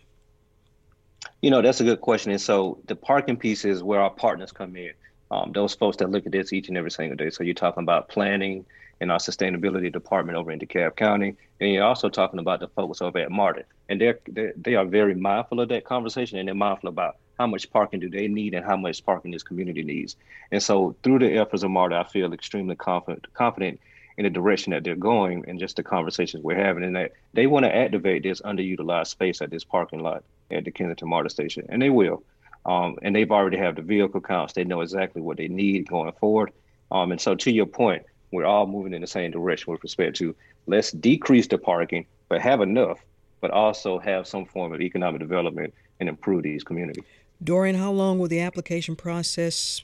You 1.41 1.51
know, 1.51 1.61
that's 1.61 1.81
a 1.81 1.83
good 1.83 2.01
question. 2.01 2.31
And 2.31 2.41
so 2.41 2.79
the 2.87 2.95
parking 2.95 3.37
piece 3.37 3.65
is 3.65 3.83
where 3.83 4.01
our 4.01 4.09
partners 4.09 4.51
come 4.51 4.75
in. 4.75 4.93
Um, 5.29 5.51
those 5.53 5.73
folks 5.73 5.97
that 5.97 6.09
look 6.09 6.25
at 6.25 6.31
this 6.31 6.51
each 6.51 6.67
and 6.67 6.77
every 6.77 6.91
single 6.91 7.15
day. 7.15 7.29
So 7.29 7.43
you're 7.43 7.53
talking 7.53 7.83
about 7.83 8.09
planning 8.09 8.65
in 8.99 9.09
our 9.09 9.17
sustainability 9.17 9.91
department 9.91 10.37
over 10.37 10.51
in 10.51 10.59
DeKalb 10.59 10.95
County, 10.95 11.35
and 11.59 11.71
you're 11.71 11.83
also 11.83 12.09
talking 12.09 12.39
about 12.39 12.59
the 12.59 12.67
folks 12.67 13.01
over 13.01 13.17
at 13.17 13.31
MARTA. 13.31 13.63
And 13.89 13.99
they're, 13.99 14.19
they're 14.27 14.53
they 14.55 14.75
are 14.75 14.85
very 14.85 15.15
mindful 15.15 15.59
of 15.59 15.69
that 15.69 15.85
conversation, 15.85 16.37
and 16.37 16.47
they're 16.47 16.55
mindful 16.55 16.89
about 16.89 17.15
how 17.39 17.47
much 17.47 17.71
parking 17.71 17.99
do 17.99 18.09
they 18.09 18.27
need 18.27 18.53
and 18.53 18.63
how 18.63 18.77
much 18.77 19.03
parking 19.03 19.31
this 19.31 19.41
community 19.41 19.83
needs. 19.83 20.17
And 20.51 20.61
so 20.61 20.95
through 21.01 21.19
the 21.19 21.33
efforts 21.37 21.63
of 21.63 21.71
MARTA, 21.71 21.95
I 21.95 22.03
feel 22.03 22.33
extremely 22.33 22.75
confident 22.75 23.25
confident 23.33 23.79
in 24.21 24.31
the 24.31 24.39
direction 24.39 24.71
that 24.71 24.83
they're 24.83 24.95
going 24.95 25.43
and 25.47 25.59
just 25.59 25.77
the 25.77 25.83
conversations 25.83 26.43
we're 26.43 26.55
having 26.55 26.83
and 26.83 26.95
that 26.95 27.11
they 27.33 27.47
want 27.47 27.65
to 27.65 27.75
activate 27.75 28.21
this 28.21 28.39
underutilized 28.41 29.07
space 29.07 29.41
at 29.41 29.49
this 29.49 29.63
parking 29.63 29.99
lot 29.99 30.23
at 30.51 30.63
the 30.63 30.69
Kensington 30.69 31.09
MARTA 31.09 31.29
station 31.31 31.65
and 31.69 31.81
they 31.81 31.89
will. 31.89 32.23
Um, 32.63 32.99
and 33.01 33.15
they've 33.15 33.31
already 33.31 33.57
have 33.57 33.75
the 33.75 33.81
vehicle 33.81 34.21
counts. 34.21 34.53
They 34.53 34.63
know 34.63 34.81
exactly 34.81 35.23
what 35.23 35.37
they 35.37 35.47
need 35.47 35.89
going 35.89 36.11
forward. 36.13 36.51
Um, 36.91 37.11
and 37.11 37.19
so 37.19 37.33
to 37.33 37.51
your 37.51 37.65
point 37.65 38.03
we're 38.31 38.45
all 38.45 38.67
moving 38.67 38.93
in 38.93 39.01
the 39.01 39.07
same 39.07 39.31
direction 39.31 39.71
with 39.71 39.81
respect 39.81 40.17
to 40.17 40.35
let's 40.67 40.91
decrease 40.91 41.47
the 41.47 41.57
parking 41.57 42.05
but 42.29 42.41
have 42.41 42.61
enough 42.61 42.99
but 43.39 43.49
also 43.49 43.97
have 43.97 44.27
some 44.27 44.45
form 44.45 44.71
of 44.71 44.81
economic 44.81 45.19
development 45.19 45.73
and 45.99 46.07
improve 46.07 46.43
these 46.43 46.63
communities. 46.63 47.03
Dorian 47.43 47.75
how 47.75 47.91
long 47.91 48.19
will 48.19 48.27
the 48.27 48.39
application 48.39 48.95
process 48.95 49.83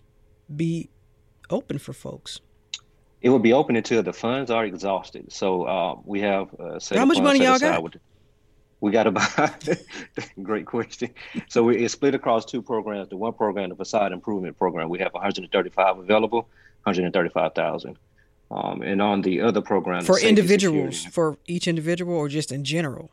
be 0.56 0.90
open 1.50 1.80
for 1.80 1.94
folks 1.94 2.40
it 3.28 3.30
will 3.30 3.40
be 3.40 3.52
open 3.52 3.76
until 3.76 4.02
the 4.02 4.14
funds 4.14 4.50
are 4.50 4.64
exhausted. 4.64 5.34
So 5.34 5.64
uh, 5.64 6.00
we 6.06 6.22
have 6.22 6.48
uh, 6.58 6.80
how 6.96 7.04
much 7.04 7.20
money 7.20 7.44
y'all 7.44 7.60
got? 7.60 7.84
With, 7.84 7.98
we 8.80 8.90
got 8.90 9.06
about 9.06 9.68
great 10.42 10.66
question. 10.66 11.10
So 11.50 11.64
we, 11.64 11.84
it's 11.84 11.94
split 11.94 12.16
across 12.16 12.46
two 12.46 12.62
programs. 12.62 13.10
The 13.10 13.18
one 13.18 13.34
program, 13.34 13.68
the 13.68 13.76
facade 13.76 14.14
improvement 14.14 14.58
program, 14.58 14.88
we 14.88 15.00
have 15.00 15.14
135 15.14 15.98
available, 15.98 16.48
135,000. 16.84 17.98
Um, 18.50 18.82
and 18.82 19.02
on 19.02 19.24
the 19.24 19.42
other 19.42 19.60
program, 19.60 20.06
for 20.06 20.22
individuals, 20.22 21.04
for 21.04 21.38
each 21.48 21.68
individual, 21.68 22.16
or 22.16 22.30
just 22.30 22.54
in 22.54 22.64
general. 22.64 23.12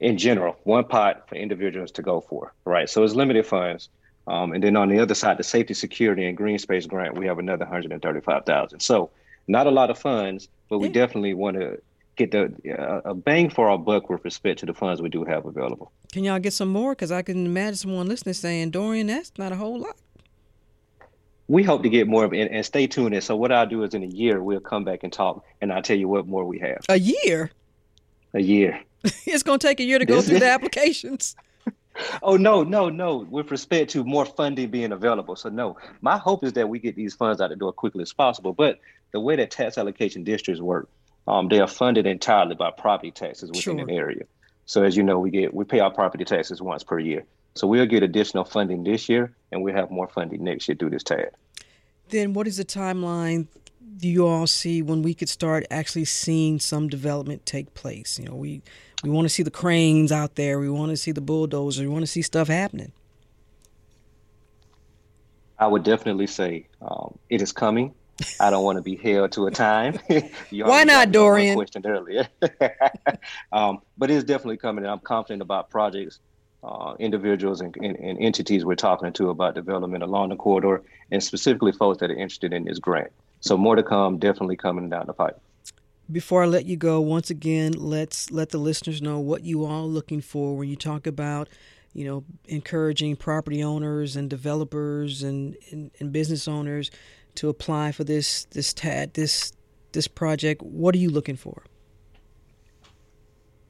In 0.00 0.16
general, 0.16 0.56
one 0.64 0.84
pot 0.84 1.28
for 1.28 1.34
individuals 1.34 1.90
to 1.92 2.02
go 2.02 2.22
for, 2.22 2.54
right? 2.64 2.88
So 2.88 3.04
it's 3.04 3.14
limited 3.14 3.44
funds. 3.44 3.90
Um, 4.26 4.54
and 4.54 4.64
then 4.64 4.74
on 4.74 4.88
the 4.88 5.00
other 5.00 5.14
side, 5.14 5.36
the 5.36 5.44
safety, 5.44 5.74
security, 5.74 6.24
and 6.24 6.34
green 6.34 6.58
space 6.58 6.86
grant, 6.86 7.14
we 7.14 7.26
have 7.26 7.38
another 7.38 7.66
135,000. 7.66 8.80
So 8.80 9.10
not 9.46 9.66
a 9.66 9.70
lot 9.70 9.90
of 9.90 9.98
funds, 9.98 10.48
but 10.68 10.78
we 10.78 10.88
yeah. 10.88 10.94
definitely 10.94 11.34
want 11.34 11.56
to 11.56 11.80
get 12.16 12.30
the 12.30 12.52
uh, 12.78 13.10
a 13.10 13.14
bang 13.14 13.50
for 13.50 13.68
our 13.68 13.78
buck 13.78 14.08
with 14.08 14.24
respect 14.24 14.60
to 14.60 14.66
the 14.66 14.74
funds 14.74 15.02
we 15.02 15.08
do 15.08 15.24
have 15.24 15.46
available. 15.46 15.92
Can 16.12 16.24
y'all 16.24 16.38
get 16.38 16.52
some 16.52 16.68
more? 16.68 16.92
Because 16.92 17.12
I 17.12 17.22
can 17.22 17.44
imagine 17.44 17.76
someone 17.76 18.08
listening 18.08 18.34
saying, 18.34 18.70
"Dorian, 18.70 19.08
that's 19.08 19.32
not 19.38 19.52
a 19.52 19.56
whole 19.56 19.78
lot." 19.78 19.96
We 21.46 21.62
hope 21.62 21.82
to 21.82 21.90
get 21.90 22.08
more 22.08 22.24
of 22.24 22.32
it, 22.32 22.50
and 22.50 22.64
stay 22.64 22.86
tuned. 22.86 23.14
And 23.14 23.22
so, 23.22 23.36
what 23.36 23.52
I'll 23.52 23.66
do 23.66 23.82
is, 23.82 23.94
in 23.94 24.02
a 24.02 24.06
year, 24.06 24.42
we'll 24.42 24.60
come 24.60 24.84
back 24.84 25.02
and 25.02 25.12
talk, 25.12 25.44
and 25.60 25.72
I'll 25.72 25.82
tell 25.82 25.96
you 25.96 26.08
what 26.08 26.26
more 26.26 26.44
we 26.44 26.58
have. 26.60 26.78
A 26.88 26.98
year. 26.98 27.50
A 28.32 28.40
year. 28.40 28.80
it's 29.26 29.42
going 29.42 29.58
to 29.58 29.66
take 29.66 29.80
a 29.80 29.84
year 29.84 29.98
to 29.98 30.06
go 30.06 30.22
through 30.22 30.38
the 30.38 30.48
applications. 30.48 31.36
oh 32.22 32.36
no, 32.36 32.62
no, 32.62 32.88
no. 32.88 33.18
With 33.18 33.50
respect 33.50 33.90
to 33.90 34.04
more 34.04 34.24
funding 34.24 34.70
being 34.70 34.92
available, 34.92 35.36
so 35.36 35.50
no. 35.50 35.76
My 36.00 36.16
hope 36.16 36.44
is 36.44 36.54
that 36.54 36.68
we 36.68 36.78
get 36.78 36.96
these 36.96 37.14
funds 37.14 37.40
out 37.40 37.50
the 37.50 37.56
door 37.56 37.72
quickly 37.72 38.02
as 38.02 38.12
possible. 38.12 38.52
But 38.52 38.80
the 39.14 39.20
way 39.20 39.36
that 39.36 39.52
tax 39.52 39.78
allocation 39.78 40.24
districts 40.24 40.60
work, 40.60 40.88
um, 41.28 41.48
they 41.48 41.60
are 41.60 41.68
funded 41.68 42.04
entirely 42.04 42.56
by 42.56 42.72
property 42.72 43.12
taxes 43.12 43.48
within 43.48 43.62
sure. 43.62 43.78
an 43.78 43.88
area. 43.88 44.24
So 44.66 44.82
as 44.82 44.96
you 44.96 45.04
know, 45.04 45.20
we 45.20 45.30
get 45.30 45.54
we 45.54 45.64
pay 45.64 45.78
our 45.78 45.92
property 45.92 46.24
taxes 46.24 46.60
once 46.60 46.82
per 46.82 46.98
year. 46.98 47.24
So 47.54 47.68
we'll 47.68 47.86
get 47.86 48.02
additional 48.02 48.44
funding 48.44 48.82
this 48.82 49.08
year, 49.08 49.32
and 49.52 49.62
we'll 49.62 49.76
have 49.76 49.92
more 49.92 50.08
funding 50.08 50.42
next 50.42 50.66
year 50.66 50.76
through 50.76 50.90
this 50.90 51.04
TAD. 51.04 51.30
Then, 52.08 52.32
what 52.32 52.48
is 52.48 52.56
the 52.56 52.64
timeline? 52.64 53.46
Do 53.98 54.08
you 54.08 54.26
all 54.26 54.48
see 54.48 54.82
when 54.82 55.02
we 55.02 55.14
could 55.14 55.28
start 55.28 55.64
actually 55.70 56.06
seeing 56.06 56.58
some 56.58 56.88
development 56.88 57.46
take 57.46 57.72
place? 57.74 58.18
You 58.18 58.26
know, 58.26 58.34
we 58.34 58.62
we 59.04 59.10
want 59.10 59.26
to 59.26 59.28
see 59.28 59.44
the 59.44 59.50
cranes 59.52 60.10
out 60.10 60.34
there. 60.34 60.58
We 60.58 60.68
want 60.68 60.90
to 60.90 60.96
see 60.96 61.12
the 61.12 61.20
bulldozers. 61.20 61.80
We 61.80 61.88
want 61.88 62.02
to 62.02 62.10
see 62.10 62.22
stuff 62.22 62.48
happening. 62.48 62.90
I 65.56 65.68
would 65.68 65.84
definitely 65.84 66.26
say 66.26 66.66
um, 66.82 67.16
it 67.30 67.40
is 67.40 67.52
coming. 67.52 67.94
I 68.40 68.50
don't 68.50 68.64
want 68.64 68.76
to 68.76 68.82
be 68.82 68.96
held 68.96 69.32
to 69.32 69.46
a 69.46 69.50
time. 69.50 69.98
Why 70.52 70.84
not, 70.84 71.10
Dorian? 71.10 71.56
Questioned 71.56 71.86
earlier, 71.86 72.28
um, 73.52 73.80
but 73.98 74.10
it's 74.10 74.24
definitely 74.24 74.56
coming, 74.56 74.84
and 74.84 74.90
I'm 74.90 75.00
confident 75.00 75.42
about 75.42 75.70
projects, 75.70 76.20
uh, 76.62 76.94
individuals, 76.98 77.60
and, 77.60 77.74
and, 77.76 77.96
and, 77.96 78.18
entities 78.20 78.64
we're 78.64 78.76
talking 78.76 79.12
to 79.12 79.30
about 79.30 79.54
development 79.54 80.04
along 80.04 80.28
the 80.28 80.36
corridor, 80.36 80.82
and 81.10 81.22
specifically 81.22 81.72
folks 81.72 81.98
that 81.98 82.10
are 82.10 82.14
interested 82.14 82.52
in 82.52 82.64
this 82.64 82.78
grant. 82.78 83.10
So 83.40 83.56
more 83.56 83.76
to 83.76 83.82
come, 83.82 84.18
definitely 84.18 84.56
coming 84.56 84.88
down 84.88 85.06
the 85.06 85.12
pipe. 85.12 85.38
Before 86.10 86.44
I 86.44 86.46
let 86.46 86.66
you 86.66 86.76
go, 86.76 87.00
once 87.00 87.30
again, 87.30 87.72
let's 87.72 88.30
let 88.30 88.50
the 88.50 88.58
listeners 88.58 89.02
know 89.02 89.18
what 89.18 89.42
you 89.42 89.64
are 89.64 89.82
looking 89.82 90.20
for 90.20 90.56
when 90.56 90.68
you 90.68 90.76
talk 90.76 91.06
about 91.06 91.48
you 91.94 92.04
know, 92.04 92.24
encouraging 92.46 93.14
property 93.14 93.62
owners 93.62 94.16
and 94.16 94.28
developers 94.28 95.22
and, 95.22 95.56
and, 95.70 95.92
and, 96.00 96.12
business 96.12 96.48
owners 96.48 96.90
to 97.36 97.48
apply 97.48 97.92
for 97.92 98.04
this 98.04 98.44
this 98.46 98.72
TAD 98.72 99.14
this 99.14 99.52
this 99.92 100.08
project? 100.08 100.62
What 100.62 100.94
are 100.94 100.98
you 100.98 101.10
looking 101.10 101.36
for? 101.36 101.64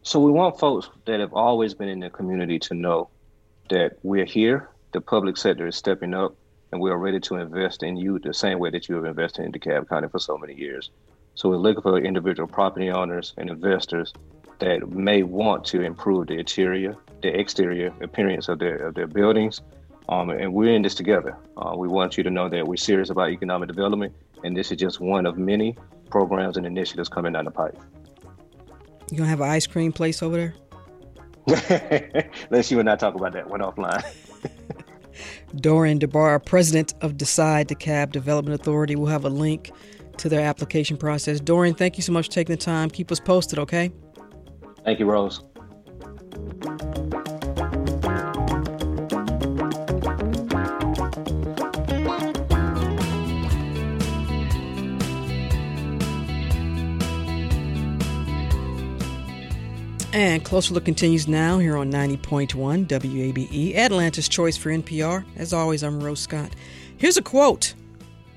So 0.02 0.20
we 0.20 0.30
want 0.30 0.58
folks 0.58 0.90
that 1.06 1.20
have 1.20 1.32
always 1.32 1.72
been 1.72 1.88
in 1.88 2.00
the 2.00 2.10
community 2.10 2.58
to 2.60 2.74
know 2.74 3.08
that 3.70 3.96
we're 4.02 4.26
here. 4.26 4.68
The 4.92 5.00
public 5.00 5.36
sector 5.36 5.66
is 5.66 5.76
stepping 5.76 6.12
up, 6.12 6.34
and 6.72 6.80
we 6.80 6.90
are 6.90 6.98
ready 6.98 7.20
to 7.20 7.36
invest 7.36 7.82
in 7.82 7.96
you 7.96 8.18
the 8.18 8.34
same 8.34 8.58
way 8.58 8.70
that 8.70 8.88
you 8.88 8.96
have 8.96 9.06
invested 9.06 9.46
in 9.46 9.52
DeKalb 9.52 9.88
County 9.88 10.08
for 10.08 10.18
so 10.18 10.36
many 10.36 10.54
years. 10.54 10.90
So 11.34 11.48
we're 11.48 11.56
looking 11.56 11.82
for 11.82 11.98
individual 11.98 12.46
property 12.46 12.90
owners 12.90 13.32
and 13.38 13.48
investors 13.48 14.12
that 14.58 14.88
may 14.88 15.22
want 15.22 15.64
to 15.66 15.80
improve 15.80 16.26
the 16.26 16.34
interior, 16.34 16.96
the 17.22 17.38
exterior 17.38 17.92
appearance 18.02 18.48
of 18.48 18.58
their 18.58 18.76
of 18.76 18.94
their 18.94 19.06
buildings, 19.06 19.62
um, 20.08 20.30
and 20.30 20.52
we're 20.52 20.74
in 20.74 20.82
this 20.82 20.94
together. 20.94 21.36
Uh, 21.56 21.74
we 21.76 21.88
want 21.88 22.16
you 22.16 22.24
to 22.24 22.30
know 22.30 22.48
that 22.48 22.66
we're 22.66 22.76
serious 22.76 23.10
about 23.10 23.30
economic 23.30 23.68
development, 23.68 24.14
and 24.42 24.56
this 24.56 24.70
is 24.70 24.78
just 24.78 25.00
one 25.00 25.26
of 25.26 25.38
many 25.38 25.76
programs 26.10 26.56
and 26.56 26.66
initiatives 26.66 27.08
coming 27.08 27.32
down 27.32 27.44
the 27.44 27.50
pipe. 27.50 27.76
You 29.10 29.18
gonna 29.18 29.28
have 29.28 29.40
an 29.40 29.50
ice 29.50 29.66
cream 29.66 29.92
place 29.92 30.22
over 30.22 30.36
there? 30.36 30.54
Let's 32.50 32.70
you 32.70 32.80
and 32.80 32.88
I 32.88 32.96
talk 32.96 33.14
about 33.14 33.32
that 33.32 33.48
one 33.48 33.60
offline. 33.60 34.04
Dorian 35.56 35.98
DeBarr, 35.98 36.44
president 36.44 36.94
of 37.00 37.16
Decide 37.16 37.68
DeKalb 37.68 38.12
Development 38.12 38.58
Authority, 38.60 38.96
will 38.96 39.06
have 39.06 39.24
a 39.24 39.28
link 39.30 39.70
to 40.18 40.28
their 40.28 40.40
application 40.40 40.96
process. 40.96 41.40
Dorian, 41.40 41.74
thank 41.74 41.96
you 41.96 42.02
so 42.02 42.12
much 42.12 42.26
for 42.26 42.32
taking 42.32 42.54
the 42.54 42.60
time. 42.60 42.90
Keep 42.90 43.12
us 43.12 43.20
posted, 43.20 43.58
okay? 43.58 43.92
Thank 44.84 44.98
you, 44.98 45.06
Rose. 45.06 45.42
And 60.14 60.44
Closer 60.44 60.74
Look 60.74 60.84
continues 60.84 61.26
now 61.26 61.58
here 61.58 61.76
on 61.76 61.90
90.1 61.90 62.86
WABE, 62.86 63.74
Atlanta's 63.74 64.28
choice 64.28 64.56
for 64.56 64.70
NPR. 64.70 65.24
As 65.34 65.52
always, 65.52 65.82
I'm 65.82 66.00
Rose 66.00 66.20
Scott. 66.20 66.54
Here's 66.96 67.16
a 67.16 67.22
quote 67.22 67.74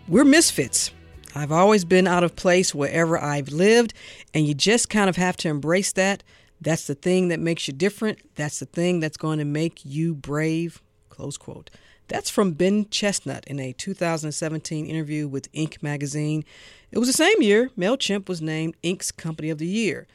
We're 0.07 0.25
misfits. 0.25 0.89
I've 1.35 1.51
always 1.51 1.85
been 1.85 2.07
out 2.07 2.23
of 2.23 2.35
place 2.35 2.73
wherever 2.73 3.21
I've 3.21 3.49
lived, 3.49 3.93
and 4.33 4.47
you 4.47 4.55
just 4.55 4.89
kind 4.89 5.07
of 5.07 5.17
have 5.17 5.37
to 5.37 5.49
embrace 5.49 5.91
that. 5.91 6.23
That's 6.59 6.87
the 6.87 6.95
thing 6.95 7.27
that 7.27 7.39
makes 7.39 7.67
you 7.67 7.75
different. 7.75 8.21
That's 8.33 8.57
the 8.57 8.65
thing 8.65 8.99
that's 8.99 9.15
going 9.15 9.37
to 9.37 9.45
make 9.45 9.85
you 9.85 10.15
brave. 10.15 10.81
Close 11.09 11.37
quote. 11.37 11.69
That's 12.07 12.31
from 12.31 12.53
Ben 12.53 12.89
Chestnut 12.89 13.45
in 13.45 13.59
a 13.59 13.71
2017 13.73 14.87
interview 14.87 15.27
with 15.27 15.51
Inc. 15.51 15.83
magazine. 15.83 16.43
It 16.89 16.97
was 16.97 17.07
the 17.07 17.13
same 17.13 17.39
year 17.43 17.69
MailChimp 17.77 18.27
was 18.27 18.41
named 18.41 18.75
Inc.'s 18.81 19.11
Company 19.11 19.51
of 19.51 19.59
the 19.59 19.67
Year. 19.67 20.07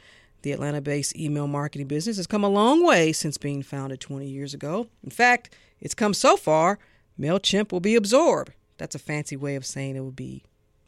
The 0.43 0.51
Atlanta 0.51 0.81
based 0.81 1.17
email 1.17 1.47
marketing 1.47 1.87
business 1.87 2.17
has 2.17 2.27
come 2.27 2.43
a 2.43 2.49
long 2.49 2.85
way 2.85 3.13
since 3.13 3.37
being 3.37 3.63
founded 3.63 4.01
20 4.01 4.27
years 4.27 4.53
ago. 4.53 4.87
In 5.03 5.09
fact, 5.09 5.55
it's 5.79 5.95
come 5.95 6.13
so 6.13 6.37
far, 6.37 6.79
MailChimp 7.19 7.71
will 7.71 7.79
be 7.79 7.95
absorbed. 7.95 8.51
That's 8.77 8.93
a 8.93 8.99
fancy 8.99 9.37
way 9.37 9.55
of 9.55 9.65
saying 9.65 9.95
it 9.95 10.01
will 10.01 10.11
be 10.11 10.43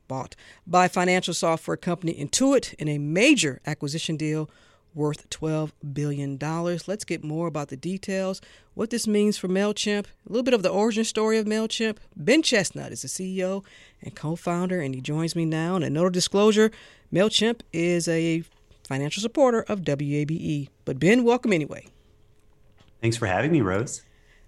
bought 0.07 0.35
by 0.67 0.87
financial 0.87 1.33
software 1.33 1.77
company 1.77 2.13
Intuit 2.13 2.73
in 2.75 2.89
a 2.89 2.97
major 2.97 3.61
acquisition 3.65 4.17
deal 4.17 4.49
worth 4.93 5.29
$12 5.29 5.71
billion. 5.93 6.37
Let's 6.37 7.05
get 7.05 7.23
more 7.23 7.47
about 7.47 7.69
the 7.69 7.77
details, 7.77 8.41
what 8.73 8.89
this 8.89 9.07
means 9.07 9.37
for 9.37 9.47
MailChimp, 9.47 10.05
a 10.05 10.29
little 10.29 10.43
bit 10.43 10.53
of 10.53 10.63
the 10.63 10.69
origin 10.69 11.05
story 11.05 11.37
of 11.37 11.45
MailChimp. 11.45 11.97
Ben 12.15 12.41
Chestnut 12.41 12.91
is 12.91 13.03
the 13.03 13.07
CEO 13.07 13.63
and 14.01 14.15
co 14.15 14.35
founder, 14.35 14.81
and 14.81 14.95
he 14.95 15.01
joins 15.01 15.35
me 15.35 15.45
now. 15.45 15.75
And 15.75 15.85
a 15.85 15.89
note 15.89 16.07
of 16.07 16.13
disclosure 16.13 16.71
MailChimp 17.13 17.61
is 17.71 18.07
a 18.07 18.43
financial 18.87 19.21
supporter 19.21 19.61
of 19.67 19.81
WABE. 19.81 20.69
But 20.85 20.99
Ben, 20.99 21.23
welcome 21.23 21.53
anyway. 21.53 21.87
Thanks 23.01 23.17
for 23.17 23.27
having 23.27 23.51
me, 23.51 23.61
Rose. 23.61 24.01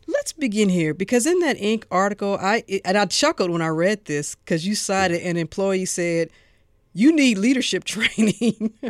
Let's 0.08 0.32
begin 0.32 0.70
here 0.70 0.94
because 0.94 1.26
in 1.26 1.40
that 1.40 1.58
Inc. 1.58 1.84
article, 1.92 2.38
I 2.42 2.64
and 2.86 2.98
I 2.98 3.06
chuckled 3.06 3.52
when 3.52 3.62
I 3.62 3.68
read 3.68 4.06
this 4.06 4.36
because 4.36 4.66
you 4.66 4.74
cited 4.74 5.22
an 5.22 5.36
employee 5.36 5.84
said, 5.86 6.30
"You 6.94 7.14
need 7.14 7.38
leadership 7.38 7.84
training." 7.86 8.74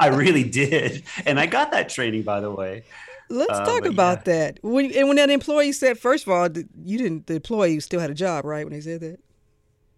I 0.00 0.08
really 0.12 0.44
did, 0.44 1.04
and 1.24 1.38
I 1.38 1.46
got 1.46 1.70
that 1.70 1.88
training, 1.88 2.22
by 2.22 2.40
the 2.40 2.50
way. 2.50 2.82
Let's 3.30 3.58
uh, 3.58 3.64
talk 3.64 3.84
about 3.84 4.26
yeah. 4.26 4.32
that. 4.32 4.58
When, 4.62 4.90
and 4.92 5.06
when 5.08 5.16
that 5.16 5.30
employee 5.30 5.72
said, 5.72 5.98
first 5.98 6.26
of 6.26 6.32
all, 6.32 6.48
you 6.84 6.98
didn't. 6.98 7.26
The 7.26 7.34
employee 7.34 7.80
still 7.80 8.00
had 8.00 8.10
a 8.10 8.14
job, 8.14 8.44
right? 8.44 8.64
When 8.64 8.72
they 8.72 8.80
said 8.80 9.00
that. 9.02 9.20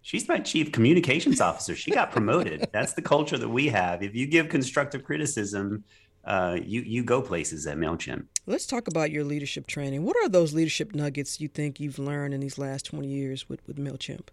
She's 0.01 0.27
my 0.27 0.39
chief 0.39 0.71
communications 0.71 1.39
officer. 1.39 1.75
She 1.75 1.91
got 1.91 2.11
promoted. 2.11 2.67
That's 2.73 2.93
the 2.93 3.01
culture 3.01 3.37
that 3.37 3.49
we 3.49 3.67
have. 3.67 4.01
If 4.01 4.15
you 4.15 4.25
give 4.25 4.49
constructive 4.49 5.03
criticism, 5.03 5.83
uh, 6.25 6.57
you 6.63 6.81
you 6.81 7.03
go 7.03 7.21
places 7.21 7.67
at 7.67 7.77
Mailchimp. 7.77 8.25
Let's 8.45 8.65
talk 8.65 8.87
about 8.87 9.11
your 9.11 9.23
leadership 9.23 9.67
training. 9.67 10.03
What 10.03 10.15
are 10.17 10.29
those 10.29 10.53
leadership 10.53 10.93
nuggets 10.95 11.39
you 11.39 11.47
think 11.47 11.79
you've 11.79 11.99
learned 11.99 12.33
in 12.33 12.39
these 12.39 12.57
last 12.57 12.85
twenty 12.85 13.09
years 13.09 13.47
with 13.47 13.61
with 13.67 13.77
Mailchimp? 13.77 14.27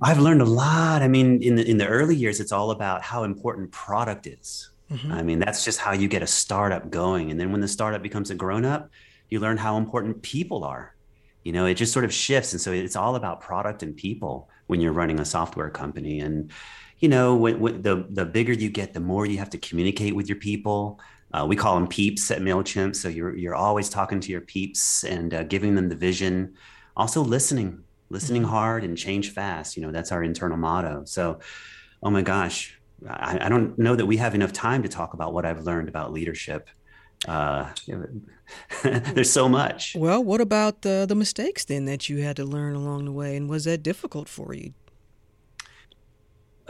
I've 0.00 0.20
learned 0.20 0.42
a 0.42 0.46
lot. 0.46 1.02
I 1.02 1.08
mean, 1.08 1.42
in 1.42 1.56
the 1.56 1.68
in 1.68 1.78
the 1.78 1.86
early 1.86 2.16
years, 2.16 2.40
it's 2.40 2.52
all 2.52 2.70
about 2.70 3.02
how 3.02 3.24
important 3.24 3.70
product 3.70 4.26
is. 4.26 4.70
Mm-hmm. 4.90 5.12
I 5.12 5.22
mean, 5.22 5.38
that's 5.38 5.64
just 5.64 5.78
how 5.80 5.92
you 5.92 6.08
get 6.08 6.22
a 6.22 6.26
startup 6.26 6.90
going. 6.90 7.30
And 7.30 7.38
then 7.38 7.52
when 7.52 7.60
the 7.60 7.68
startup 7.68 8.02
becomes 8.02 8.30
a 8.30 8.34
grown 8.34 8.64
up, 8.64 8.90
you 9.28 9.38
learn 9.38 9.56
how 9.56 9.76
important 9.76 10.22
people 10.22 10.64
are 10.64 10.94
you 11.48 11.54
know 11.54 11.64
it 11.64 11.78
just 11.78 11.94
sort 11.94 12.04
of 12.04 12.12
shifts. 12.12 12.52
And 12.52 12.60
so 12.60 12.72
it's 12.72 12.94
all 12.94 13.16
about 13.16 13.40
product 13.40 13.82
and 13.82 13.96
people 13.96 14.50
when 14.66 14.82
you're 14.82 14.92
running 14.92 15.18
a 15.18 15.24
software 15.24 15.70
company. 15.70 16.20
And 16.20 16.50
you 16.98 17.08
know 17.08 17.36
when, 17.36 17.58
when 17.58 17.80
the 17.80 18.06
the 18.10 18.26
bigger 18.26 18.52
you 18.52 18.68
get 18.68 18.92
the 18.92 19.00
more 19.00 19.24
you 19.24 19.38
have 19.38 19.48
to 19.50 19.58
communicate 19.58 20.14
with 20.14 20.28
your 20.28 20.36
people. 20.36 21.00
Uh, 21.32 21.46
we 21.48 21.56
call 21.56 21.74
them 21.74 21.88
peeps 21.88 22.30
at 22.30 22.42
mailchimp. 22.42 22.94
So 22.94 23.08
you're 23.08 23.34
you're 23.34 23.54
always 23.54 23.88
talking 23.88 24.20
to 24.20 24.30
your 24.30 24.42
peeps 24.42 25.04
and 25.04 25.32
uh, 25.32 25.44
giving 25.44 25.74
them 25.74 25.88
the 25.88 25.96
vision. 25.96 26.52
Also 26.94 27.22
listening 27.22 27.82
listening 28.10 28.42
mm-hmm. 28.42 28.50
hard 28.50 28.84
and 28.84 28.98
change 28.98 29.32
fast. 29.32 29.74
You 29.74 29.82
know 29.84 29.90
that's 29.90 30.12
our 30.12 30.22
internal 30.22 30.58
motto. 30.58 31.04
So 31.06 31.38
oh 32.02 32.10
my 32.10 32.20
gosh 32.20 32.78
I, 33.08 33.46
I 33.46 33.48
don't 33.48 33.78
know 33.78 33.96
that 33.96 34.04
we 34.04 34.18
have 34.18 34.34
enough 34.34 34.52
time 34.52 34.82
to 34.82 34.88
talk 34.88 35.14
about 35.14 35.32
what 35.32 35.46
i've 35.46 35.62
learned 35.62 35.88
about 35.88 36.12
leadership. 36.12 36.68
Uh, 37.26 37.72
there's 38.82 39.32
so 39.32 39.48
much. 39.48 39.94
Well, 39.98 40.22
what 40.22 40.40
about 40.40 40.82
the 40.82 41.06
the 41.08 41.14
mistakes 41.14 41.64
then 41.64 41.84
that 41.86 42.08
you 42.08 42.18
had 42.18 42.36
to 42.36 42.44
learn 42.44 42.74
along 42.74 43.04
the 43.04 43.12
way, 43.12 43.36
and 43.36 43.48
was 43.48 43.64
that 43.64 43.82
difficult 43.82 44.28
for 44.28 44.54
you? 44.54 44.72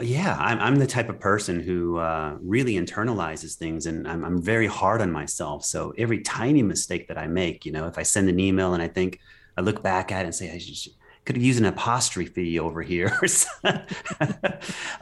Yeah, 0.00 0.36
I'm, 0.38 0.60
I'm 0.60 0.76
the 0.76 0.86
type 0.86 1.08
of 1.08 1.18
person 1.18 1.58
who 1.58 1.98
uh, 1.98 2.36
really 2.40 2.74
internalizes 2.74 3.54
things, 3.54 3.86
and 3.86 4.06
I'm, 4.06 4.24
I'm 4.24 4.40
very 4.40 4.68
hard 4.68 5.00
on 5.00 5.10
myself. 5.10 5.64
So 5.64 5.92
every 5.98 6.20
tiny 6.20 6.62
mistake 6.62 7.08
that 7.08 7.18
I 7.18 7.26
make, 7.26 7.66
you 7.66 7.72
know, 7.72 7.86
if 7.86 7.98
I 7.98 8.04
send 8.04 8.28
an 8.28 8.38
email 8.38 8.74
and 8.74 8.82
I 8.82 8.86
think 8.86 9.18
I 9.56 9.60
look 9.60 9.82
back 9.82 10.12
at 10.12 10.22
it 10.22 10.26
and 10.26 10.34
say 10.34 10.52
I 10.52 10.58
should 10.58 10.92
could 11.28 11.36
have 11.36 11.44
used 11.44 11.60
an 11.60 11.66
apostrophe 11.66 12.58
over 12.58 12.80
here. 12.80 13.12
uh, 13.64 13.82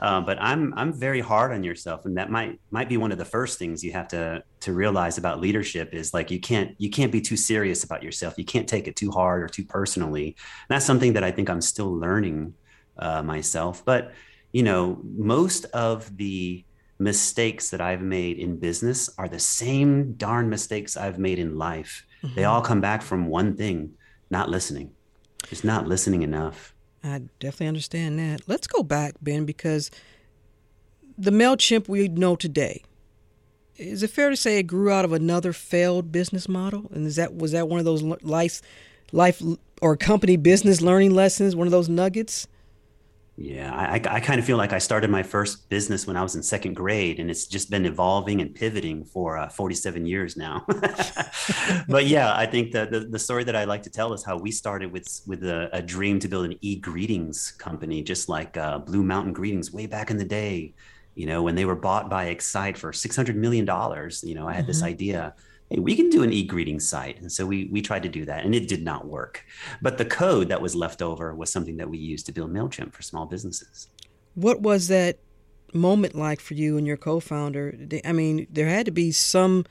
but 0.01 0.37
I'm 0.41 0.73
I'm 0.73 0.91
very 0.91 1.21
hard 1.21 1.53
on 1.53 1.63
yourself, 1.63 2.03
and 2.03 2.17
that 2.17 2.29
might 2.29 2.59
might 2.69 2.89
be 2.89 2.97
one 2.97 3.13
of 3.13 3.17
the 3.17 3.23
first 3.23 3.57
things 3.57 3.81
you 3.81 3.93
have 3.93 4.09
to 4.09 4.43
to 4.59 4.73
realize 4.73 5.17
about 5.17 5.39
leadership 5.39 5.93
is 5.93 6.13
like 6.13 6.29
you 6.29 6.41
can't 6.41 6.75
you 6.79 6.89
can't 6.89 7.13
be 7.13 7.21
too 7.21 7.37
serious 7.37 7.85
about 7.85 8.03
yourself. 8.03 8.37
You 8.37 8.43
can't 8.43 8.67
take 8.67 8.89
it 8.89 8.97
too 8.97 9.09
hard 9.09 9.41
or 9.41 9.47
too 9.47 9.63
personally. 9.63 10.25
And 10.25 10.67
that's 10.67 10.85
something 10.85 11.13
that 11.13 11.23
I 11.23 11.31
think 11.31 11.49
I'm 11.49 11.61
still 11.61 11.93
learning 11.97 12.55
uh, 12.99 13.23
myself. 13.23 13.85
But 13.85 14.11
you 14.51 14.63
know, 14.63 14.99
most 15.01 15.63
of 15.67 16.17
the 16.17 16.65
mistakes 16.99 17.69
that 17.69 17.79
I've 17.79 18.01
made 18.01 18.37
in 18.37 18.59
business 18.59 19.09
are 19.17 19.29
the 19.29 19.39
same 19.39 20.11
darn 20.15 20.49
mistakes 20.49 20.97
I've 20.97 21.19
made 21.19 21.39
in 21.39 21.57
life. 21.57 22.05
Mm-hmm. 22.21 22.35
They 22.35 22.43
all 22.43 22.61
come 22.61 22.81
back 22.81 23.01
from 23.01 23.27
one 23.27 23.55
thing: 23.55 23.93
not 24.29 24.49
listening 24.49 24.91
just 25.45 25.63
not 25.63 25.87
listening 25.87 26.21
enough. 26.21 26.73
I 27.03 27.21
definitely 27.39 27.67
understand 27.67 28.19
that. 28.19 28.47
Let's 28.47 28.67
go 28.67 28.83
back, 28.83 29.15
Ben, 29.21 29.45
because 29.45 29.91
the 31.17 31.31
MailChimp 31.31 31.87
we 31.87 32.07
know 32.07 32.35
today, 32.35 32.83
is 33.75 34.03
it 34.03 34.09
fair 34.09 34.29
to 34.29 34.35
say 34.35 34.57
it 34.57 34.63
grew 34.63 34.91
out 34.91 35.05
of 35.05 35.13
another 35.13 35.53
failed 35.53 36.11
business 36.11 36.49
model? 36.49 36.89
And 36.93 37.05
is 37.05 37.15
that 37.15 37.35
was 37.35 37.51
that 37.51 37.67
one 37.67 37.79
of 37.79 37.85
those 37.85 38.03
life 38.03 38.61
life 39.11 39.41
or 39.81 39.95
company 39.95 40.35
business 40.35 40.81
learning 40.81 41.13
lessons, 41.13 41.55
one 41.55 41.67
of 41.67 41.71
those 41.71 41.89
nuggets? 41.89 42.47
Yeah, 43.39 43.71
I, 43.71 44.01
I 44.15 44.19
kind 44.19 44.39
of 44.39 44.47
feel 44.47 44.57
like 44.57 44.73
I 44.73 44.79
started 44.79 45.11
my 45.11 45.21
first 45.21 45.69
business 45.69 46.07
when 46.07 46.17
I 46.17 46.23
was 46.23 46.35
in 46.35 46.41
second 46.41 46.73
grade, 46.73 47.19
and 47.19 47.29
it's 47.29 47.45
just 47.45 47.69
been 47.69 47.85
evolving 47.85 48.41
and 48.41 48.53
pivoting 48.53 49.05
for 49.05 49.37
uh, 49.37 49.47
47 49.47 50.07
years 50.07 50.35
now. 50.35 50.65
but 51.87 52.07
yeah, 52.07 52.35
I 52.35 52.47
think 52.47 52.71
the, 52.71 52.87
the, 52.87 53.01
the 53.01 53.19
story 53.19 53.43
that 53.43 53.55
I 53.55 53.65
like 53.65 53.83
to 53.83 53.91
tell 53.91 54.11
is 54.13 54.23
how 54.23 54.37
we 54.37 54.49
started 54.49 54.91
with 54.91 55.21
with 55.27 55.43
a, 55.43 55.69
a 55.71 55.83
dream 55.83 56.17
to 56.21 56.27
build 56.27 56.45
an 56.45 56.57
e-greetings 56.61 57.51
company, 57.51 58.01
just 58.01 58.27
like 58.27 58.57
uh, 58.57 58.79
Blue 58.79 59.03
Mountain 59.03 59.33
Greetings 59.33 59.71
way 59.71 59.85
back 59.85 60.09
in 60.09 60.17
the 60.17 60.25
day. 60.25 60.73
You 61.13 61.27
know, 61.27 61.43
when 61.43 61.53
they 61.53 61.65
were 61.65 61.75
bought 61.75 62.09
by 62.09 62.25
Excite 62.25 62.75
for 62.75 62.91
600 62.91 63.35
million 63.35 63.65
dollars. 63.65 64.23
You 64.23 64.33
know, 64.33 64.47
I 64.47 64.53
had 64.53 64.63
mm-hmm. 64.63 64.67
this 64.69 64.81
idea 64.81 65.35
hey, 65.69 65.79
we 65.79 65.95
can 65.95 66.09
do 66.09 66.23
an 66.23 66.33
e-greeting 66.33 66.79
site. 66.79 67.19
And 67.19 67.31
so 67.31 67.45
we 67.45 67.65
we 67.71 67.81
tried 67.81 68.03
to 68.03 68.09
do 68.09 68.25
that 68.25 68.45
and 68.45 68.55
it 68.55 68.67
did 68.67 68.83
not 68.83 69.07
work. 69.07 69.45
But 69.81 69.97
the 69.97 70.05
code 70.05 70.49
that 70.49 70.61
was 70.61 70.75
left 70.75 71.01
over 71.01 71.33
was 71.33 71.51
something 71.51 71.77
that 71.77 71.89
we 71.89 71.97
used 71.97 72.25
to 72.27 72.31
build 72.31 72.51
MailChimp 72.51 72.93
for 72.93 73.01
small 73.01 73.25
businesses. 73.25 73.87
What 74.35 74.61
was 74.61 74.87
that 74.87 75.19
moment 75.73 76.15
like 76.15 76.39
for 76.39 76.53
you 76.53 76.77
and 76.77 76.87
your 76.87 76.97
co-founder? 76.97 77.77
I 78.05 78.11
mean, 78.11 78.47
there 78.49 78.67
had 78.67 78.85
to 78.85 78.91
be 78.91 79.11
some 79.11 79.65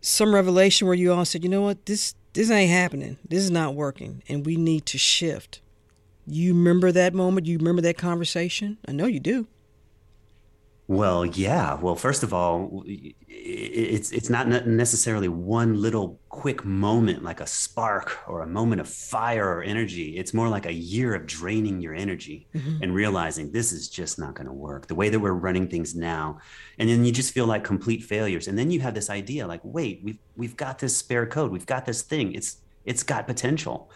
some 0.00 0.34
revelation 0.34 0.86
where 0.86 0.96
you 0.96 1.12
all 1.12 1.24
said, 1.24 1.42
you 1.42 1.50
know 1.50 1.62
what, 1.62 1.86
this 1.86 2.14
this 2.34 2.50
ain't 2.50 2.70
happening. 2.70 3.18
This 3.28 3.42
is 3.42 3.50
not 3.50 3.74
working 3.74 4.22
and 4.28 4.46
we 4.46 4.56
need 4.56 4.86
to 4.86 4.98
shift. 4.98 5.60
You 6.26 6.52
remember 6.52 6.92
that 6.92 7.14
moment? 7.14 7.46
You 7.46 7.56
remember 7.56 7.80
that 7.82 7.96
conversation? 7.96 8.76
I 8.86 8.92
know 8.92 9.06
you 9.06 9.18
do. 9.18 9.48
Well, 10.88 11.26
yeah. 11.26 11.74
Well, 11.74 11.96
first 11.96 12.22
of 12.22 12.32
all, 12.32 12.82
it's 12.86 14.10
it's 14.10 14.30
not 14.30 14.48
necessarily 14.66 15.28
one 15.28 15.82
little 15.82 16.18
quick 16.30 16.64
moment 16.64 17.22
like 17.22 17.40
a 17.42 17.46
spark 17.46 18.18
or 18.26 18.40
a 18.40 18.46
moment 18.46 18.80
of 18.80 18.88
fire 18.88 19.46
or 19.46 19.62
energy. 19.62 20.16
It's 20.16 20.32
more 20.32 20.48
like 20.48 20.64
a 20.64 20.72
year 20.72 21.14
of 21.14 21.26
draining 21.26 21.82
your 21.82 21.94
energy 21.94 22.48
mm-hmm. 22.54 22.82
and 22.82 22.94
realizing 22.94 23.52
this 23.52 23.70
is 23.70 23.90
just 23.90 24.18
not 24.18 24.34
going 24.34 24.46
to 24.46 24.52
work 24.52 24.86
the 24.86 24.94
way 24.94 25.10
that 25.10 25.20
we're 25.20 25.32
running 25.32 25.68
things 25.68 25.94
now. 25.94 26.38
And 26.78 26.88
then 26.88 27.04
you 27.04 27.12
just 27.12 27.34
feel 27.34 27.46
like 27.46 27.64
complete 27.64 28.02
failures. 28.02 28.48
And 28.48 28.58
then 28.58 28.70
you 28.70 28.80
have 28.80 28.94
this 28.94 29.10
idea 29.10 29.46
like, 29.46 29.60
wait, 29.64 30.00
we've 30.02 30.18
we've 30.38 30.56
got 30.56 30.78
this 30.78 30.96
spare 30.96 31.26
code. 31.26 31.52
We've 31.52 31.66
got 31.66 31.84
this 31.84 32.00
thing. 32.00 32.32
It's 32.32 32.62
it's 32.86 33.02
got 33.02 33.26
potential. 33.26 33.90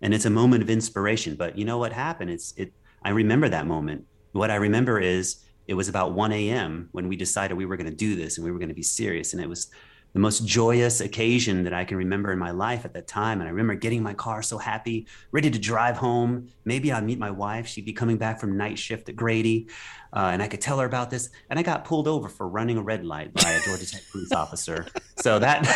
And 0.00 0.14
it's 0.14 0.24
a 0.24 0.30
moment 0.30 0.62
of 0.62 0.70
inspiration. 0.70 1.34
But 1.34 1.58
you 1.58 1.66
know 1.66 1.76
what 1.76 1.92
happened? 1.92 2.30
It's 2.30 2.54
it 2.56 2.72
I 3.02 3.10
remember 3.10 3.50
that 3.50 3.66
moment. 3.66 4.06
What 4.32 4.50
I 4.50 4.56
remember 4.56 4.98
is 4.98 5.44
it 5.68 5.74
was 5.74 5.88
about 5.88 6.12
1 6.12 6.32
a.m. 6.32 6.88
when 6.92 7.08
we 7.08 7.14
decided 7.14 7.56
we 7.56 7.66
were 7.66 7.76
going 7.76 7.90
to 7.90 7.96
do 7.96 8.16
this 8.16 8.38
and 8.38 8.44
we 8.44 8.50
were 8.50 8.58
going 8.58 8.70
to 8.70 8.74
be 8.74 8.82
serious. 8.82 9.34
And 9.34 9.42
it 9.42 9.48
was 9.48 9.68
the 10.14 10.18
most 10.18 10.46
joyous 10.46 11.02
occasion 11.02 11.62
that 11.64 11.74
I 11.74 11.84
can 11.84 11.98
remember 11.98 12.32
in 12.32 12.38
my 12.38 12.50
life 12.50 12.86
at 12.86 12.94
that 12.94 13.06
time. 13.06 13.40
And 13.40 13.46
I 13.46 13.50
remember 13.50 13.74
getting 13.74 14.02
my 14.02 14.14
car 14.14 14.42
so 14.42 14.56
happy, 14.56 15.06
ready 15.30 15.50
to 15.50 15.58
drive 15.58 15.98
home. 15.98 16.48
Maybe 16.64 16.90
I'd 16.90 17.04
meet 17.04 17.18
my 17.18 17.30
wife. 17.30 17.66
She'd 17.66 17.84
be 17.84 17.92
coming 17.92 18.16
back 18.16 18.40
from 18.40 18.56
night 18.56 18.78
shift 18.78 19.10
at 19.10 19.16
Grady. 19.16 19.68
Uh, 20.10 20.30
and 20.32 20.42
I 20.42 20.48
could 20.48 20.62
tell 20.62 20.78
her 20.78 20.86
about 20.86 21.10
this. 21.10 21.28
And 21.50 21.58
I 21.58 21.62
got 21.62 21.84
pulled 21.84 22.08
over 22.08 22.30
for 22.30 22.48
running 22.48 22.78
a 22.78 22.82
red 22.82 23.04
light 23.04 23.34
by 23.34 23.50
a 23.50 23.60
Georgia 23.60 23.86
Tech 23.90 24.02
police 24.10 24.32
officer. 24.32 24.86
So 25.16 25.38
that. 25.38 25.66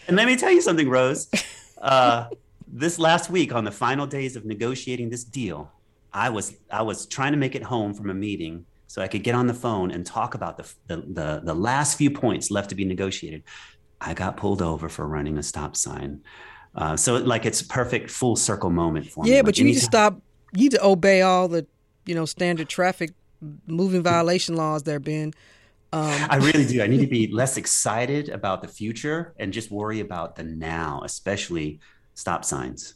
and 0.08 0.16
let 0.16 0.26
me 0.26 0.36
tell 0.36 0.50
you 0.50 0.62
something, 0.62 0.88
Rose. 0.88 1.28
Uh, 1.76 2.28
this 2.66 2.98
last 2.98 3.28
week, 3.28 3.52
on 3.52 3.64
the 3.64 3.70
final 3.70 4.06
days 4.06 4.34
of 4.34 4.46
negotiating 4.46 5.10
this 5.10 5.24
deal, 5.24 5.70
I 6.12 6.30
was 6.30 6.54
I 6.70 6.82
was 6.82 7.06
trying 7.06 7.32
to 7.32 7.38
make 7.38 7.54
it 7.54 7.62
home 7.62 7.94
from 7.94 8.10
a 8.10 8.14
meeting 8.14 8.66
so 8.92 9.00
I 9.00 9.08
could 9.08 9.22
get 9.22 9.34
on 9.34 9.46
the 9.46 9.54
phone 9.54 9.90
and 9.90 10.04
talk 10.04 10.34
about 10.34 10.58
the, 10.58 10.70
the, 10.86 10.96
the, 10.96 11.40
the 11.44 11.54
last 11.54 11.96
few 11.96 12.10
points 12.10 12.50
left 12.50 12.68
to 12.68 12.74
be 12.74 12.84
negotiated. 12.84 13.42
I 14.02 14.12
got 14.12 14.36
pulled 14.36 14.60
over 14.60 14.90
for 14.90 15.08
running 15.08 15.38
a 15.38 15.42
stop 15.42 15.76
sign. 15.76 16.20
Uh, 16.74 16.94
so 16.98 17.16
like 17.16 17.46
it's 17.46 17.62
perfect 17.62 18.10
full 18.10 18.36
circle 18.36 18.68
moment 18.68 19.06
for 19.10 19.24
yeah, 19.24 19.30
me. 19.30 19.36
Yeah, 19.36 19.42
but 19.42 19.58
you 19.58 19.64
need 19.64 19.76
to 19.76 19.80
stop. 19.80 20.20
You 20.52 20.64
need 20.64 20.72
to 20.72 20.84
obey 20.84 21.22
all 21.22 21.48
the, 21.48 21.66
you 22.04 22.14
know, 22.14 22.26
standard 22.26 22.68
traffic 22.68 23.12
moving 23.66 24.02
violation 24.02 24.56
laws 24.56 24.82
there, 24.82 25.00
Ben. 25.00 25.32
Um, 25.94 26.26
I 26.28 26.36
really 26.36 26.66
do. 26.66 26.82
I 26.82 26.86
need 26.86 27.00
to 27.00 27.06
be 27.06 27.28
less 27.32 27.56
excited 27.56 28.28
about 28.28 28.60
the 28.60 28.68
future 28.68 29.32
and 29.38 29.54
just 29.54 29.70
worry 29.70 30.00
about 30.00 30.36
the 30.36 30.44
now, 30.44 31.00
especially 31.02 31.80
stop 32.12 32.44
signs. 32.44 32.94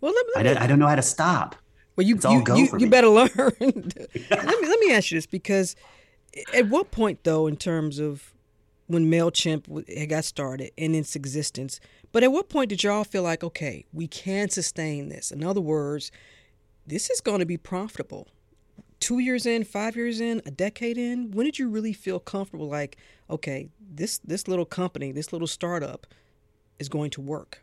well, 0.00 0.12
let 0.12 0.26
me, 0.26 0.32
let 0.34 0.44
me, 0.44 0.50
I, 0.50 0.54
don't, 0.54 0.62
I 0.64 0.66
don't 0.66 0.78
know 0.80 0.88
how 0.88 0.96
to 0.96 1.02
stop. 1.02 1.54
Well, 2.00 2.08
you 2.08 2.18
you, 2.30 2.44
you, 2.56 2.78
you 2.78 2.88
better 2.88 3.08
learn. 3.08 3.28
let 3.60 3.60
me 3.60 4.68
let 4.68 4.80
me 4.80 4.90
ask 4.90 5.10
you 5.10 5.18
this 5.18 5.26
because 5.26 5.76
at 6.54 6.66
what 6.68 6.90
point 6.90 7.24
though, 7.24 7.46
in 7.46 7.58
terms 7.58 7.98
of 7.98 8.32
when 8.86 9.10
Mailchimp 9.10 10.08
got 10.08 10.24
started 10.24 10.70
in 10.78 10.94
its 10.94 11.14
existence, 11.14 11.78
but 12.10 12.22
at 12.22 12.32
what 12.32 12.48
point 12.48 12.70
did 12.70 12.82
y'all 12.82 13.04
feel 13.04 13.22
like 13.22 13.44
okay, 13.44 13.84
we 13.92 14.08
can 14.08 14.48
sustain 14.48 15.10
this? 15.10 15.30
In 15.30 15.44
other 15.44 15.60
words, 15.60 16.10
this 16.86 17.10
is 17.10 17.20
going 17.20 17.40
to 17.40 17.44
be 17.44 17.58
profitable. 17.58 18.28
Two 18.98 19.18
years 19.18 19.44
in, 19.44 19.62
five 19.64 19.94
years 19.94 20.22
in, 20.22 20.40
a 20.46 20.50
decade 20.50 20.96
in, 20.96 21.32
when 21.32 21.44
did 21.44 21.58
you 21.58 21.68
really 21.68 21.92
feel 21.92 22.18
comfortable? 22.18 22.68
Like, 22.68 22.96
okay, 23.28 23.68
this 23.78 24.16
this 24.24 24.48
little 24.48 24.64
company, 24.64 25.12
this 25.12 25.34
little 25.34 25.46
startup, 25.46 26.06
is 26.78 26.88
going 26.88 27.10
to 27.10 27.20
work. 27.20 27.62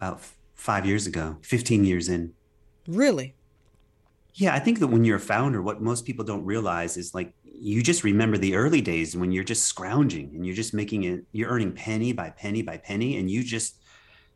About 0.00 0.22
five 0.54 0.86
years 0.86 1.06
ago, 1.06 1.36
fifteen 1.42 1.84
years 1.84 2.08
in. 2.08 2.32
Really? 2.88 3.34
Yeah, 4.34 4.54
I 4.54 4.58
think 4.58 4.78
that 4.78 4.86
when 4.86 5.04
you're 5.04 5.18
a 5.18 5.20
founder, 5.20 5.60
what 5.60 5.82
most 5.82 6.06
people 6.06 6.24
don't 6.24 6.44
realize 6.44 6.96
is 6.96 7.14
like 7.14 7.34
you 7.44 7.82
just 7.82 8.02
remember 8.02 8.38
the 8.38 8.54
early 8.54 8.80
days 8.80 9.16
when 9.16 9.30
you're 9.30 9.44
just 9.44 9.66
scrounging 9.66 10.30
and 10.34 10.46
you're 10.46 10.54
just 10.54 10.72
making 10.72 11.04
it, 11.04 11.24
you're 11.32 11.50
earning 11.50 11.72
penny 11.72 12.12
by 12.12 12.30
penny 12.30 12.62
by 12.62 12.78
penny, 12.78 13.18
and 13.18 13.30
you 13.30 13.44
just, 13.44 13.76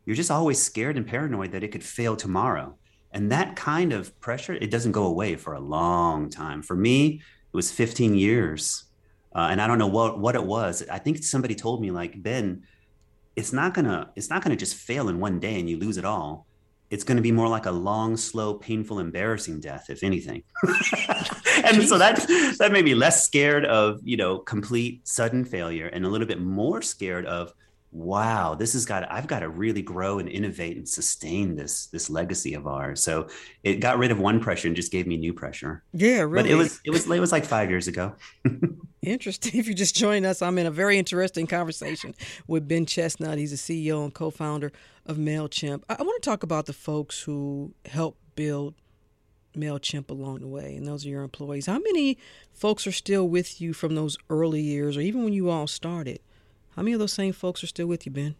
you're 0.05 0.15
just 0.15 0.29
always 0.29 0.61
scared 0.61 0.97
and 0.97 1.07
paranoid 1.07 1.51
that 1.51 1.63
it 1.63 1.69
could 1.69 1.83
fail 1.83 2.15
tomorrow. 2.15 2.77
And 3.11 3.31
that 3.31 3.55
kind 3.55 3.91
of 3.91 4.19
pressure, 4.19 4.53
it 4.53 4.69
doesn't 4.69 4.91
go 4.91 5.05
away 5.05 5.35
for 5.35 5.53
a 5.53 5.59
long 5.59 6.29
time. 6.29 6.61
For 6.61 6.75
me, 6.75 7.21
it 7.53 7.55
was 7.55 7.71
15 7.71 8.15
years. 8.15 8.83
Uh, 9.35 9.47
and 9.51 9.61
I 9.61 9.67
don't 9.67 9.79
know 9.79 9.87
what, 9.87 10.19
what 10.19 10.35
it 10.35 10.43
was. 10.43 10.83
I 10.91 10.99
think 10.99 11.23
somebody 11.23 11.55
told 11.55 11.81
me 11.81 11.91
like, 11.91 12.21
Ben, 12.21 12.63
it's 13.35 13.53
not 13.53 13.73
gonna, 13.73 14.11
it's 14.15 14.29
not 14.29 14.43
gonna 14.43 14.55
just 14.55 14.75
fail 14.75 15.09
in 15.09 15.19
one 15.19 15.39
day 15.39 15.59
and 15.59 15.67
you 15.69 15.77
lose 15.77 15.97
it 15.97 16.05
all 16.05 16.45
it's 16.93 17.03
going 17.03 17.17
to 17.17 17.23
be 17.23 17.31
more 17.31 17.47
like 17.47 17.65
a 17.65 17.71
long, 17.71 18.15
slow, 18.15 18.53
painful, 18.53 18.99
embarrassing 18.99 19.59
death, 19.59 19.89
if 19.89 20.03
anything. 20.03 20.43
and 21.65 21.81
so 21.81 21.97
that 21.97 22.23
that 22.59 22.69
made 22.71 22.85
me 22.85 22.93
less 22.93 23.25
scared 23.25 23.65
of 23.65 23.99
you 24.03 24.15
know 24.15 24.37
complete 24.37 25.07
sudden 25.07 25.43
failure, 25.43 25.87
and 25.87 26.05
a 26.05 26.07
little 26.07 26.27
bit 26.27 26.39
more 26.39 26.83
scared 26.83 27.25
of 27.25 27.51
wow, 27.93 28.55
this 28.55 28.73
has 28.73 28.85
got 28.85 29.09
I've 29.11 29.27
got 29.27 29.39
to 29.39 29.49
really 29.49 29.83
grow 29.83 30.17
and 30.17 30.27
innovate 30.27 30.77
and 30.77 30.89
sustain 30.89 31.55
this 31.55 31.85
this 31.87 32.09
legacy 32.09 32.55
of 32.55 32.65
ours. 32.65 33.01
So 33.03 33.27
it 33.63 33.75
got 33.75 33.99
rid 33.99 34.11
of 34.11 34.19
one 34.19 34.39
pressure 34.39 34.67
and 34.67 34.75
just 34.75 34.91
gave 34.91 35.05
me 35.05 35.15
new 35.15 35.31
pressure. 35.31 35.83
Yeah, 35.93 36.21
really. 36.21 36.43
But 36.43 36.45
it 36.47 36.55
was 36.55 36.81
it 36.83 36.89
was 36.89 37.09
it 37.09 37.19
was 37.19 37.31
like 37.31 37.45
five 37.45 37.69
years 37.69 37.87
ago. 37.87 38.15
Interesting. 39.01 39.51
If 39.63 39.67
you 39.67 39.73
just 39.73 39.95
joined 39.95 40.25
us, 40.25 40.41
I'm 40.41 40.57
in 40.57 40.65
a 40.65 40.71
very 40.71 40.97
interesting 40.97 41.45
conversation 41.45 42.15
with 42.47 42.67
Ben 42.67 42.85
Chestnut. 42.85 43.37
He's 43.37 43.51
the 43.51 43.85
CEO 43.85 44.03
and 44.03 44.13
co-founder 44.13 44.71
of 45.05 45.17
MailChimp. 45.17 45.83
I, 45.89 45.97
I 45.99 46.01
want 46.01 46.21
to 46.21 46.29
talk 46.29 46.43
about 46.43 46.65
the 46.65 46.73
folks 46.73 47.21
who 47.21 47.73
helped 47.85 48.19
build 48.35 48.73
MailChimp 49.55 50.09
along 50.09 50.39
the 50.39 50.47
way, 50.47 50.75
and 50.75 50.87
those 50.87 51.05
are 51.05 51.09
your 51.09 51.23
employees. 51.23 51.67
How 51.67 51.79
many 51.79 52.17
folks 52.51 52.87
are 52.87 52.91
still 52.91 53.27
with 53.27 53.61
you 53.61 53.73
from 53.73 53.95
those 53.95 54.17
early 54.29 54.61
years, 54.61 54.97
or 54.97 55.01
even 55.01 55.23
when 55.23 55.33
you 55.33 55.49
all 55.49 55.67
started? 55.67 56.19
How 56.75 56.81
many 56.81 56.93
of 56.93 56.99
those 56.99 57.13
same 57.13 57.33
folks 57.33 57.63
are 57.63 57.67
still 57.67 57.87
with 57.87 58.05
you, 58.05 58.11
Ben? 58.11 58.35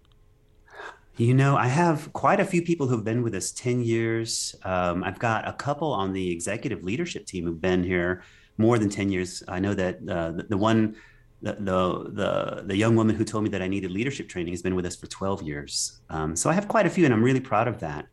You 1.17 1.36
know, 1.36 1.56
I 1.56 1.67
have 1.67 2.12
quite 2.13 2.39
a 2.39 2.46
few 2.46 2.63
people 2.63 2.88
who've 2.88 3.04
been 3.04 3.22
with 3.22 3.36
us 3.36 3.52
10 3.52 3.84
years. 3.84 4.56
Um, 4.63 5.04
I've 5.04 5.19
got 5.19 5.48
a 5.48 5.54
couple 5.54 5.91
on 5.91 6.12
the 6.13 6.32
executive 6.32 6.84
leadership 6.84 7.28
team 7.28 7.46
who've 7.46 7.62
been 7.62 7.84
here 7.84 8.24
more 8.58 8.80
than 8.80 8.89
10 8.89 9.10
years. 9.10 9.43
I 9.48 9.60
know 9.60 9.76
that 9.76 9.98
uh, 10.10 10.32
the, 10.32 10.43
the, 10.50 10.58
one, 10.58 10.96
the, 11.43 11.54
the, 11.54 12.63
the, 12.65 12.76
young 12.76 12.96
woman 12.96 13.15
who 13.15 13.24
told 13.24 13.43
me 13.43 13.52
that 13.52 13.62
I 13.62 13.67
needed 13.67 13.91
leadership 13.91 14.28
training 14.28 14.54
has 14.54 14.63
been 14.63 14.74
with 14.74 14.88
us 14.88 14.96
for 14.96 15.06
12 15.06 15.43
years. 15.43 16.02
Um, 16.10 16.36
so 16.36 16.50
I 16.50 16.54
have 16.54 16.67
quite 16.67 16.88
a 16.88 16.89
few, 16.89 17.06
and 17.06 17.13
I'm 17.13 17.24
really 17.24 17.39
proud 17.39 17.67
of 17.67 17.80
that. 17.82 18.08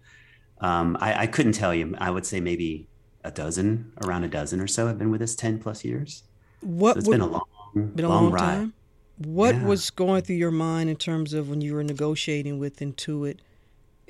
Um, 0.60 0.98
I, 1.00 1.22
I, 1.22 1.26
couldn't 1.26 1.52
tell 1.52 1.74
you. 1.74 1.94
I 1.96 2.10
would 2.10 2.26
say 2.26 2.38
maybe 2.38 2.86
a 3.24 3.30
dozen, 3.30 3.92
around 4.04 4.24
a 4.24 4.28
dozen 4.28 4.60
or 4.60 4.66
so 4.66 4.86
have 4.88 4.98
been 4.98 5.10
with 5.10 5.22
us 5.22 5.34
10 5.34 5.58
plus 5.58 5.86
years. 5.86 6.24
What 6.60 6.94
so 6.94 6.98
it's 6.98 7.08
would, 7.08 7.14
been 7.14 7.20
a 7.22 7.26
long, 7.26 7.44
been 7.94 8.04
a 8.04 8.08
long, 8.10 8.24
long 8.24 8.32
ride. 8.32 8.40
Time? 8.40 8.72
What 9.24 9.54
yeah. 9.54 9.64
was 9.64 9.90
going 9.90 10.22
through 10.22 10.36
your 10.36 10.50
mind 10.50 10.88
in 10.88 10.96
terms 10.96 11.34
of 11.34 11.50
when 11.50 11.60
you 11.60 11.74
were 11.74 11.84
negotiating 11.84 12.58
with 12.58 12.80
Intuit 12.80 13.38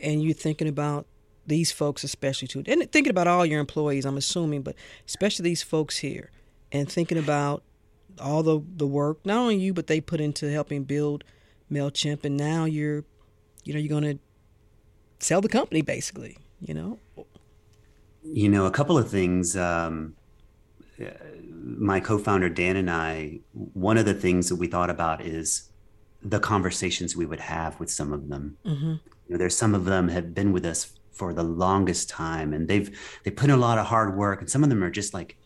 and 0.00 0.22
you're 0.22 0.34
thinking 0.34 0.68
about 0.68 1.06
these 1.46 1.72
folks, 1.72 2.04
especially 2.04 2.46
too, 2.46 2.62
and 2.66 2.90
thinking 2.92 3.10
about 3.10 3.26
all 3.26 3.44
your 3.44 3.58
employees, 3.58 4.04
I'm 4.04 4.16
assuming, 4.16 4.62
but 4.62 4.76
especially 5.08 5.42
these 5.42 5.64
folks 5.64 5.98
here, 5.98 6.30
and 6.70 6.90
thinking 6.90 7.18
about 7.18 7.64
all 8.20 8.44
the, 8.44 8.60
the 8.76 8.86
work, 8.86 9.18
not 9.26 9.38
only 9.38 9.56
you, 9.56 9.74
but 9.74 9.88
they 9.88 10.00
put 10.00 10.20
into 10.20 10.48
helping 10.48 10.84
build 10.84 11.24
MailChimp, 11.72 12.24
and 12.24 12.36
now 12.36 12.66
you're, 12.66 13.04
you 13.64 13.72
know, 13.72 13.80
you're 13.80 13.88
going 13.88 14.16
to 14.16 14.18
sell 15.18 15.40
the 15.40 15.48
company 15.48 15.82
basically, 15.82 16.38
you 16.60 16.72
know? 16.72 17.00
You 18.22 18.48
know, 18.48 18.66
a 18.66 18.70
couple 18.70 18.96
of 18.96 19.10
things. 19.10 19.56
Um, 19.56 20.14
my 21.78 22.00
co-founder 22.00 22.48
Dan 22.48 22.76
and 22.76 22.90
I, 22.90 23.40
one 23.52 23.96
of 23.96 24.04
the 24.04 24.14
things 24.14 24.48
that 24.48 24.56
we 24.56 24.66
thought 24.66 24.90
about 24.90 25.20
is 25.20 25.70
the 26.22 26.40
conversations 26.40 27.16
we 27.16 27.26
would 27.26 27.40
have 27.40 27.78
with 27.80 27.90
some 27.90 28.12
of 28.12 28.28
them. 28.28 28.56
Mm-hmm. 28.64 28.86
You 28.86 29.00
know, 29.28 29.38
there's 29.38 29.56
some 29.56 29.74
of 29.74 29.84
them 29.84 30.08
have 30.08 30.34
been 30.34 30.52
with 30.52 30.66
us 30.66 30.92
for 31.12 31.32
the 31.32 31.42
longest 31.42 32.08
time, 32.08 32.52
and 32.52 32.68
they've 32.68 32.98
they 33.24 33.30
put 33.30 33.44
in 33.44 33.50
a 33.50 33.56
lot 33.56 33.78
of 33.78 33.86
hard 33.86 34.16
work, 34.16 34.40
and 34.40 34.50
some 34.50 34.62
of 34.62 34.68
them 34.68 34.82
are 34.82 34.90
just 34.90 35.14
like 35.14 35.36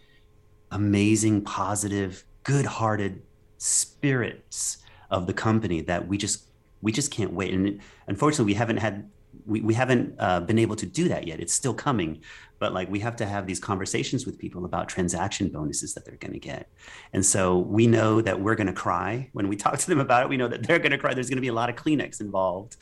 amazing, 0.71 1.43
positive, 1.43 2.25
good-hearted 2.43 3.23
spirits 3.59 4.79
of 5.11 5.27
the 5.27 5.33
company 5.33 5.81
that 5.83 6.09
we 6.09 6.17
just 6.17 6.49
we 6.81 6.93
just 6.93 7.11
can't 7.11 7.33
wait. 7.33 7.53
And 7.53 7.81
unfortunately, 8.07 8.53
we 8.53 8.55
haven't 8.55 8.79
had 8.79 9.11
we, 9.47 9.61
we 9.61 9.75
haven't 9.75 10.15
uh, 10.19 10.41
been 10.41 10.59
able 10.59 10.77
to 10.77 10.87
do 10.87 11.09
that 11.09 11.27
yet. 11.27 11.41
It's 11.41 11.53
still 11.53 11.75
coming, 11.75 12.21
but 12.59 12.73
like 12.73 12.91
we 12.91 13.01
have 13.01 13.17
to 13.17 13.27
have 13.27 13.47
these 13.47 13.61
conversations 13.61 14.27
with 14.27 14.39
people 14.39 14.65
about 14.65 14.89
transaction 14.89 15.49
bonuses 15.49 15.95
that 15.95 16.05
they're 16.05 16.17
going 16.17 16.33
to 16.33 16.39
get. 16.39 16.69
And 17.13 17.25
so 17.25 17.59
we 17.59 17.87
know 17.87 18.21
that 18.21 18.41
we're 18.41 18.55
going 18.55 18.67
to 18.69 18.73
cry 18.73 19.29
when 19.33 19.49
we 19.49 19.57
talk 19.65 19.79
to 19.79 19.87
them 19.87 20.01
about 20.01 20.23
it. 20.23 20.29
We 20.29 20.37
know 20.37 20.49
that 20.49 20.67
they're 20.67 20.79
going 20.79 20.93
to 20.93 20.99
cry. 20.99 21.15
There's 21.15 21.29
going 21.29 21.37
to 21.37 21.43
be 21.43 21.49
a 21.49 21.55
lot 21.55 21.69
of 21.69 21.77
Kleenex 21.77 22.21
involved. 22.21 22.77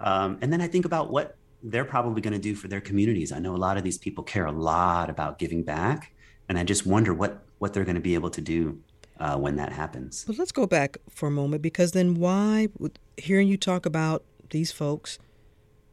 Um, 0.00 0.38
and 0.42 0.52
then 0.52 0.60
I 0.60 0.66
think 0.66 0.84
about 0.84 1.10
what 1.10 1.36
they're 1.62 1.84
probably 1.84 2.20
going 2.20 2.34
to 2.34 2.38
do 2.38 2.54
for 2.54 2.68
their 2.68 2.80
communities. 2.80 3.32
I 3.32 3.38
know 3.38 3.54
a 3.54 3.58
lot 3.58 3.76
of 3.76 3.84
these 3.84 3.96
people 3.96 4.22
care 4.22 4.44
a 4.44 4.52
lot 4.52 5.08
about 5.08 5.38
giving 5.38 5.62
back, 5.62 6.12
and 6.48 6.58
I 6.58 6.64
just 6.64 6.84
wonder 6.84 7.14
what 7.14 7.42
what 7.58 7.72
they're 7.72 7.84
going 7.84 7.94
to 7.94 8.00
be 8.00 8.14
able 8.14 8.30
to 8.30 8.42
do 8.42 8.78
uh, 9.18 9.38
when 9.38 9.56
that 9.56 9.72
happens. 9.72 10.24
But 10.26 10.38
let's 10.38 10.52
go 10.52 10.66
back 10.66 10.98
for 11.08 11.28
a 11.28 11.30
moment 11.30 11.62
because 11.62 11.92
then 11.92 12.14
why, 12.14 12.68
hearing 13.16 13.48
you 13.48 13.56
talk 13.56 13.86
about 13.86 14.24
these 14.50 14.72
folks 14.72 15.18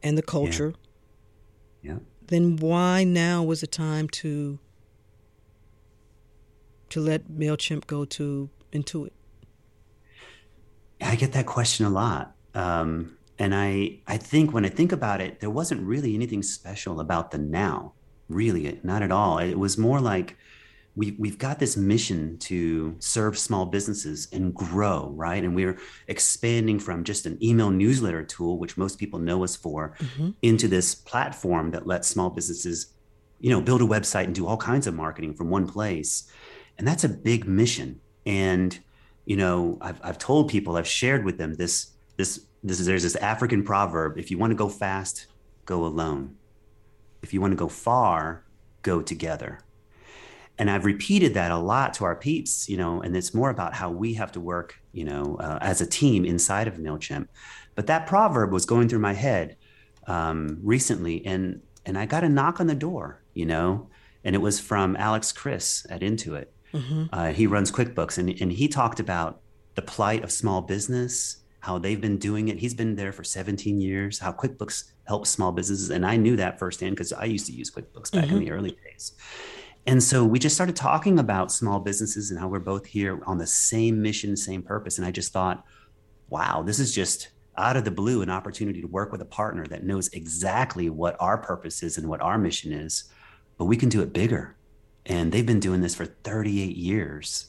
and 0.02 0.18
the 0.18 0.22
culture, 0.22 0.74
yeah. 1.82 1.92
yeah. 1.92 1.98
Then 2.26 2.56
why 2.56 3.04
now 3.04 3.42
was 3.42 3.60
the 3.60 3.66
time 3.66 4.08
to 4.08 4.58
to 6.90 7.00
let 7.00 7.28
Mailchimp 7.30 7.86
go 7.86 8.04
to 8.04 8.50
Intuit? 8.72 9.10
I 11.00 11.16
get 11.16 11.32
that 11.32 11.46
question 11.46 11.86
a 11.86 11.90
lot, 11.90 12.34
um, 12.54 13.16
and 13.38 13.54
I 13.54 14.00
I 14.06 14.16
think 14.16 14.52
when 14.52 14.64
I 14.64 14.68
think 14.68 14.92
about 14.92 15.20
it, 15.20 15.40
there 15.40 15.50
wasn't 15.50 15.82
really 15.82 16.14
anything 16.14 16.42
special 16.42 17.00
about 17.00 17.30
the 17.30 17.38
now, 17.38 17.94
really, 18.28 18.80
not 18.82 19.02
at 19.02 19.10
all. 19.10 19.38
It 19.38 19.58
was 19.58 19.76
more 19.76 20.00
like 20.00 20.36
we, 20.94 21.16
we've 21.18 21.38
got 21.38 21.58
this 21.58 21.76
mission 21.76 22.36
to 22.38 22.94
serve 22.98 23.38
small 23.38 23.66
businesses 23.66 24.28
and 24.32 24.54
grow, 24.54 25.10
right? 25.16 25.42
And 25.42 25.54
we're 25.54 25.78
expanding 26.08 26.78
from 26.78 27.04
just 27.04 27.24
an 27.24 27.38
email 27.42 27.70
newsletter 27.70 28.22
tool, 28.24 28.58
which 28.58 28.76
most 28.76 28.98
people 28.98 29.18
know 29.18 29.42
us 29.42 29.56
for, 29.56 29.94
mm-hmm. 29.98 30.30
into 30.42 30.68
this 30.68 30.94
platform 30.94 31.70
that 31.70 31.86
lets 31.86 32.08
small 32.08 32.30
businesses, 32.30 32.92
you 33.40 33.50
know, 33.50 33.60
build 33.60 33.80
a 33.80 33.86
website 33.86 34.24
and 34.24 34.34
do 34.34 34.46
all 34.46 34.58
kinds 34.58 34.86
of 34.86 34.94
marketing 34.94 35.32
from 35.34 35.48
one 35.48 35.66
place. 35.66 36.30
And 36.76 36.86
that's 36.86 37.04
a 37.04 37.08
big 37.08 37.46
mission. 37.46 38.00
And 38.26 38.78
you 39.24 39.36
know, 39.36 39.78
I've, 39.80 40.00
I've 40.02 40.18
told 40.18 40.48
people, 40.50 40.76
I've 40.76 40.86
shared 40.86 41.24
with 41.24 41.38
them 41.38 41.54
this, 41.54 41.90
this, 42.16 42.46
this 42.62 42.80
is, 42.80 42.86
there's 42.86 43.02
this 43.02 43.16
African 43.16 43.62
proverb. 43.62 44.18
If 44.18 44.30
you 44.30 44.38
want 44.38 44.50
to 44.50 44.56
go 44.56 44.68
fast, 44.68 45.26
go 45.64 45.84
alone. 45.84 46.36
If 47.22 47.32
you 47.32 47.40
want 47.40 47.52
to 47.52 47.56
go 47.56 47.68
far, 47.68 48.44
go 48.82 49.00
together. 49.00 49.60
And 50.58 50.70
I've 50.70 50.84
repeated 50.84 51.34
that 51.34 51.50
a 51.50 51.56
lot 51.56 51.94
to 51.94 52.04
our 52.04 52.14
peeps, 52.14 52.68
you 52.68 52.76
know, 52.76 53.00
and 53.00 53.16
it's 53.16 53.34
more 53.34 53.50
about 53.50 53.74
how 53.74 53.90
we 53.90 54.14
have 54.14 54.32
to 54.32 54.40
work, 54.40 54.78
you 54.92 55.04
know, 55.04 55.36
uh, 55.40 55.58
as 55.60 55.80
a 55.80 55.86
team 55.86 56.24
inside 56.24 56.68
of 56.68 56.74
MailChimp. 56.74 57.28
But 57.74 57.86
that 57.86 58.06
proverb 58.06 58.52
was 58.52 58.66
going 58.66 58.88
through 58.88 58.98
my 58.98 59.14
head 59.14 59.56
um, 60.06 60.58
recently, 60.62 61.24
and 61.24 61.62
and 61.86 61.98
I 61.98 62.06
got 62.06 62.24
a 62.24 62.28
knock 62.28 62.60
on 62.60 62.66
the 62.66 62.74
door, 62.74 63.22
you 63.34 63.46
know, 63.46 63.88
and 64.24 64.34
it 64.34 64.40
was 64.40 64.60
from 64.60 64.94
Alex 64.96 65.32
Chriss 65.32 65.86
at 65.90 66.00
Intuit. 66.02 66.46
Mm-hmm. 66.72 67.04
Uh, 67.12 67.32
he 67.32 67.46
runs 67.46 67.72
QuickBooks, 67.72 68.18
and 68.18 68.30
and 68.40 68.52
he 68.52 68.68
talked 68.68 69.00
about 69.00 69.40
the 69.74 69.82
plight 69.82 70.22
of 70.22 70.30
small 70.30 70.60
business, 70.60 71.38
how 71.60 71.78
they've 71.78 72.00
been 72.00 72.18
doing 72.18 72.48
it. 72.48 72.58
He's 72.58 72.74
been 72.74 72.96
there 72.96 73.12
for 73.12 73.24
17 73.24 73.80
years. 73.80 74.18
How 74.18 74.32
QuickBooks 74.32 74.84
helps 75.06 75.30
small 75.30 75.52
businesses, 75.52 75.90
and 75.90 76.04
I 76.04 76.16
knew 76.16 76.36
that 76.36 76.58
firsthand 76.58 76.96
because 76.96 77.12
I 77.12 77.24
used 77.24 77.46
to 77.46 77.52
use 77.52 77.70
QuickBooks 77.70 78.12
back 78.12 78.26
mm-hmm. 78.26 78.36
in 78.36 78.40
the 78.40 78.50
early 78.50 78.76
days. 78.84 79.12
And 79.86 80.02
so 80.02 80.24
we 80.24 80.38
just 80.38 80.54
started 80.54 80.76
talking 80.76 81.18
about 81.18 81.50
small 81.50 81.80
businesses 81.80 82.30
and 82.30 82.38
how 82.38 82.48
we're 82.48 82.60
both 82.60 82.86
here 82.86 83.20
on 83.26 83.38
the 83.38 83.46
same 83.46 84.00
mission, 84.00 84.36
same 84.36 84.62
purpose. 84.62 84.98
And 84.98 85.06
I 85.06 85.10
just 85.10 85.32
thought, 85.32 85.64
wow, 86.28 86.62
this 86.62 86.78
is 86.78 86.94
just 86.94 87.30
out 87.58 87.76
of 87.76 87.84
the 87.84 87.90
blue 87.90 88.22
an 88.22 88.30
opportunity 88.30 88.80
to 88.80 88.86
work 88.86 89.12
with 89.12 89.20
a 89.20 89.26
partner 89.26 89.66
that 89.66 89.84
knows 89.84 90.08
exactly 90.08 90.88
what 90.88 91.16
our 91.20 91.36
purpose 91.36 91.82
is 91.82 91.98
and 91.98 92.08
what 92.08 92.20
our 92.20 92.38
mission 92.38 92.72
is, 92.72 93.04
but 93.58 93.66
we 93.66 93.76
can 93.76 93.88
do 93.88 94.02
it 94.02 94.12
bigger. 94.12 94.56
And 95.04 95.32
they've 95.32 95.44
been 95.44 95.60
doing 95.60 95.80
this 95.80 95.94
for 95.94 96.06
38 96.06 96.76
years. 96.76 97.48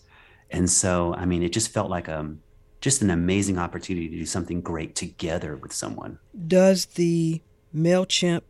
And 0.50 0.70
so, 0.70 1.14
I 1.14 1.26
mean, 1.26 1.44
it 1.44 1.54
just 1.54 1.70
felt 1.70 1.90
like 1.90 2.10
um, 2.10 2.42
just 2.82 3.02
an 3.02 3.12
amazing 3.12 3.60
opportunity 3.60 4.10
to 4.10 4.18
do 4.18 4.26
something 4.26 4.60
great 4.60 4.96
together 4.96 5.56
with 5.56 5.72
someone. 5.72 6.20
Does 6.48 6.86
the 6.88 7.42
MailChimp 7.76 8.42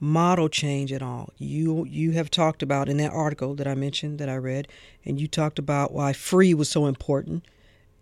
model 0.00 0.48
change 0.48 0.92
at 0.92 1.02
all? 1.02 1.32
You 1.38 1.84
you 1.86 2.12
have 2.12 2.30
talked 2.30 2.62
about 2.62 2.88
in 2.88 2.96
that 2.98 3.12
article 3.12 3.54
that 3.54 3.66
I 3.66 3.74
mentioned 3.74 4.18
that 4.18 4.28
I 4.28 4.36
read, 4.36 4.68
and 5.04 5.20
you 5.20 5.28
talked 5.28 5.58
about 5.58 5.92
why 5.92 6.12
free 6.12 6.54
was 6.54 6.68
so 6.68 6.86
important 6.86 7.44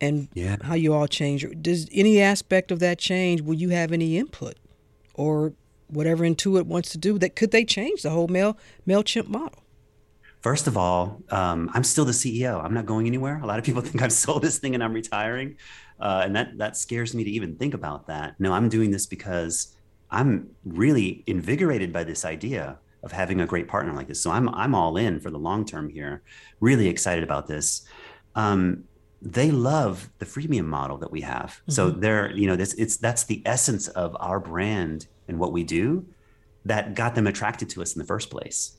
and 0.01 0.29
yeah. 0.35 0.57
how 0.63 0.75
you 0.75 0.93
all 0.93 1.07
change. 1.07 1.47
Does 1.61 1.89
any 1.93 2.21
aspect 2.21 2.71
of 2.71 2.79
that 2.81 2.99
change? 2.99 3.41
Will 3.41 3.55
you 3.55 3.71
have 3.71 3.93
any 3.93 4.19
input, 4.19 4.57
or 5.15 5.55
whatever 5.89 6.25
Intuit 6.25 6.67
wants 6.67 6.91
to 6.91 6.99
do? 6.99 7.19
That 7.19 7.37
could 7.37 7.51
they 7.51 7.65
change 7.65 8.03
the 8.03 8.11
whole 8.11 8.29
Mail 8.29 8.57
Mailchimp 8.87 9.29
model? 9.29 9.63
First 10.41 10.67
of 10.67 10.77
all, 10.77 11.23
um, 11.31 11.71
I'm 11.73 11.85
still 11.85 12.05
the 12.05 12.13
CEO. 12.13 12.63
I'm 12.63 12.75
not 12.75 12.85
going 12.85 13.07
anywhere. 13.07 13.41
A 13.43 13.47
lot 13.47 13.59
of 13.59 13.65
people 13.65 13.81
think 13.87 14.03
I've 14.03 14.13
sold 14.13 14.43
this 14.43 14.59
thing 14.59 14.75
and 14.75 14.85
I'm 14.85 14.93
retiring, 14.93 15.57
uh, 16.01 16.23
and 16.25 16.37
that 16.37 16.59
that 16.59 16.77
scares 16.77 17.15
me 17.15 17.25
to 17.25 17.31
even 17.31 17.57
think 17.57 17.75
about 17.75 18.09
that. 18.09 18.35
No, 18.39 18.53
I'm 18.53 18.69
doing 18.69 18.91
this 18.91 19.07
because 19.07 19.74
I'm 20.15 20.51
really 20.65 21.25
invigorated 21.27 21.93
by 21.93 22.05
this 22.05 22.25
idea 22.25 22.79
of 23.03 23.13
having 23.13 23.41
a 23.41 23.47
great 23.47 23.69
partner 23.69 23.93
like 23.93 24.09
this. 24.09 24.23
So 24.23 24.31
I'm 24.31 24.49
I'm 24.51 24.75
all 24.75 24.97
in 24.97 25.21
for 25.21 25.31
the 25.31 25.39
long 25.39 25.65
term 25.65 25.91
here. 25.91 26.23
Really 26.61 26.89
excited 26.89 27.25
about 27.25 27.47
this. 27.47 27.83
Um, 28.35 28.85
they 29.21 29.51
love 29.51 30.11
the 30.19 30.27
freemium 30.27 30.67
model 30.67 30.99
that 30.99 31.11
we 31.11 31.23
have. 31.23 31.51
Mm-hmm. 31.51 31.73
So 31.73 31.91
they're, 31.91 32.31
you 32.33 32.47
know, 32.47 32.57
this 32.57 32.75
it's 32.75 32.97
that's 32.97 33.25
the 33.25 33.43
essence 33.45 33.89
of 33.89 34.17
our 34.21 34.39
brand 34.39 35.07
and 35.29 35.39
what 35.39 35.53
we 35.53 35.65
do 35.65 36.07
that 36.65 36.95
got 36.95 37.15
them 37.15 37.27
attracted 37.27 37.69
to 37.71 37.83
us 37.83 37.95
in 37.95 37.99
the 37.99 38.07
first 38.07 38.31
place. 38.31 38.79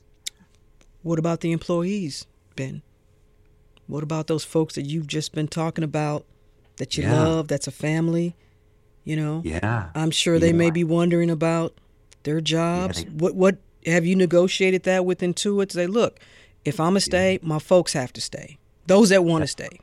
What 1.02 1.18
about 1.18 1.40
the 1.40 1.52
employees, 1.52 2.26
Ben? 2.56 2.82
What 3.86 4.02
about 4.02 4.26
those 4.26 4.44
folks 4.44 4.74
that 4.74 4.82
you've 4.82 5.06
just 5.06 5.32
been 5.32 5.46
talking 5.46 5.84
about 5.84 6.24
that 6.78 6.96
you 6.96 7.04
yeah. 7.04 7.22
love, 7.22 7.48
that's 7.48 7.68
a 7.68 7.72
family? 7.72 8.34
You 9.06 9.16
know? 9.16 9.40
Yeah. 9.42 9.88
I'm 9.94 10.10
sure 10.10 10.38
they 10.38 10.52
may 10.52 10.70
be 10.70 10.84
wondering 10.84 11.30
about 11.30 11.72
their 12.24 12.42
jobs. 12.42 13.02
Yeah, 13.02 13.08
they, 13.08 13.16
what 13.16 13.34
what 13.34 13.56
have 13.86 14.04
you 14.04 14.16
negotiated 14.16 14.82
that 14.82 15.06
with 15.06 15.20
Intuit? 15.20 15.72
Say, 15.72 15.86
look, 15.86 16.20
if 16.66 16.78
I'm 16.78 16.90
gonna 16.90 17.00
stay, 17.00 17.34
yeah. 17.34 17.38
my 17.48 17.58
folks 17.58 17.94
have 17.94 18.12
to 18.12 18.20
stay. 18.20 18.58
Those 18.86 19.08
that 19.08 19.24
want 19.24 19.42
to 19.42 19.48
stay 19.48 19.80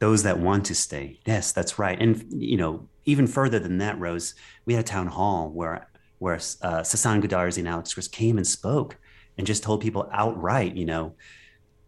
those 0.00 0.22
that 0.24 0.38
want 0.40 0.66
to 0.66 0.74
stay. 0.74 1.20
Yes, 1.24 1.52
that's 1.52 1.78
right. 1.78 2.00
And 2.00 2.24
you 2.30 2.56
know, 2.56 2.88
even 3.04 3.26
further 3.26 3.58
than 3.58 3.78
that, 3.78 3.98
Rose, 4.00 4.34
we 4.64 4.74
had 4.74 4.80
a 4.80 4.88
town 4.88 5.06
hall 5.06 5.48
where 5.50 5.86
where 6.18 6.34
uh, 6.34 6.82
Sasan 6.82 7.22
Goodarzi 7.22 7.58
and 7.58 7.68
Alex 7.68 7.94
Chriss 7.94 8.10
came 8.10 8.36
and 8.36 8.46
spoke 8.46 8.98
and 9.38 9.46
just 9.46 9.62
told 9.62 9.80
people 9.80 10.08
outright, 10.12 10.76
you 10.76 10.84
know, 10.84 11.14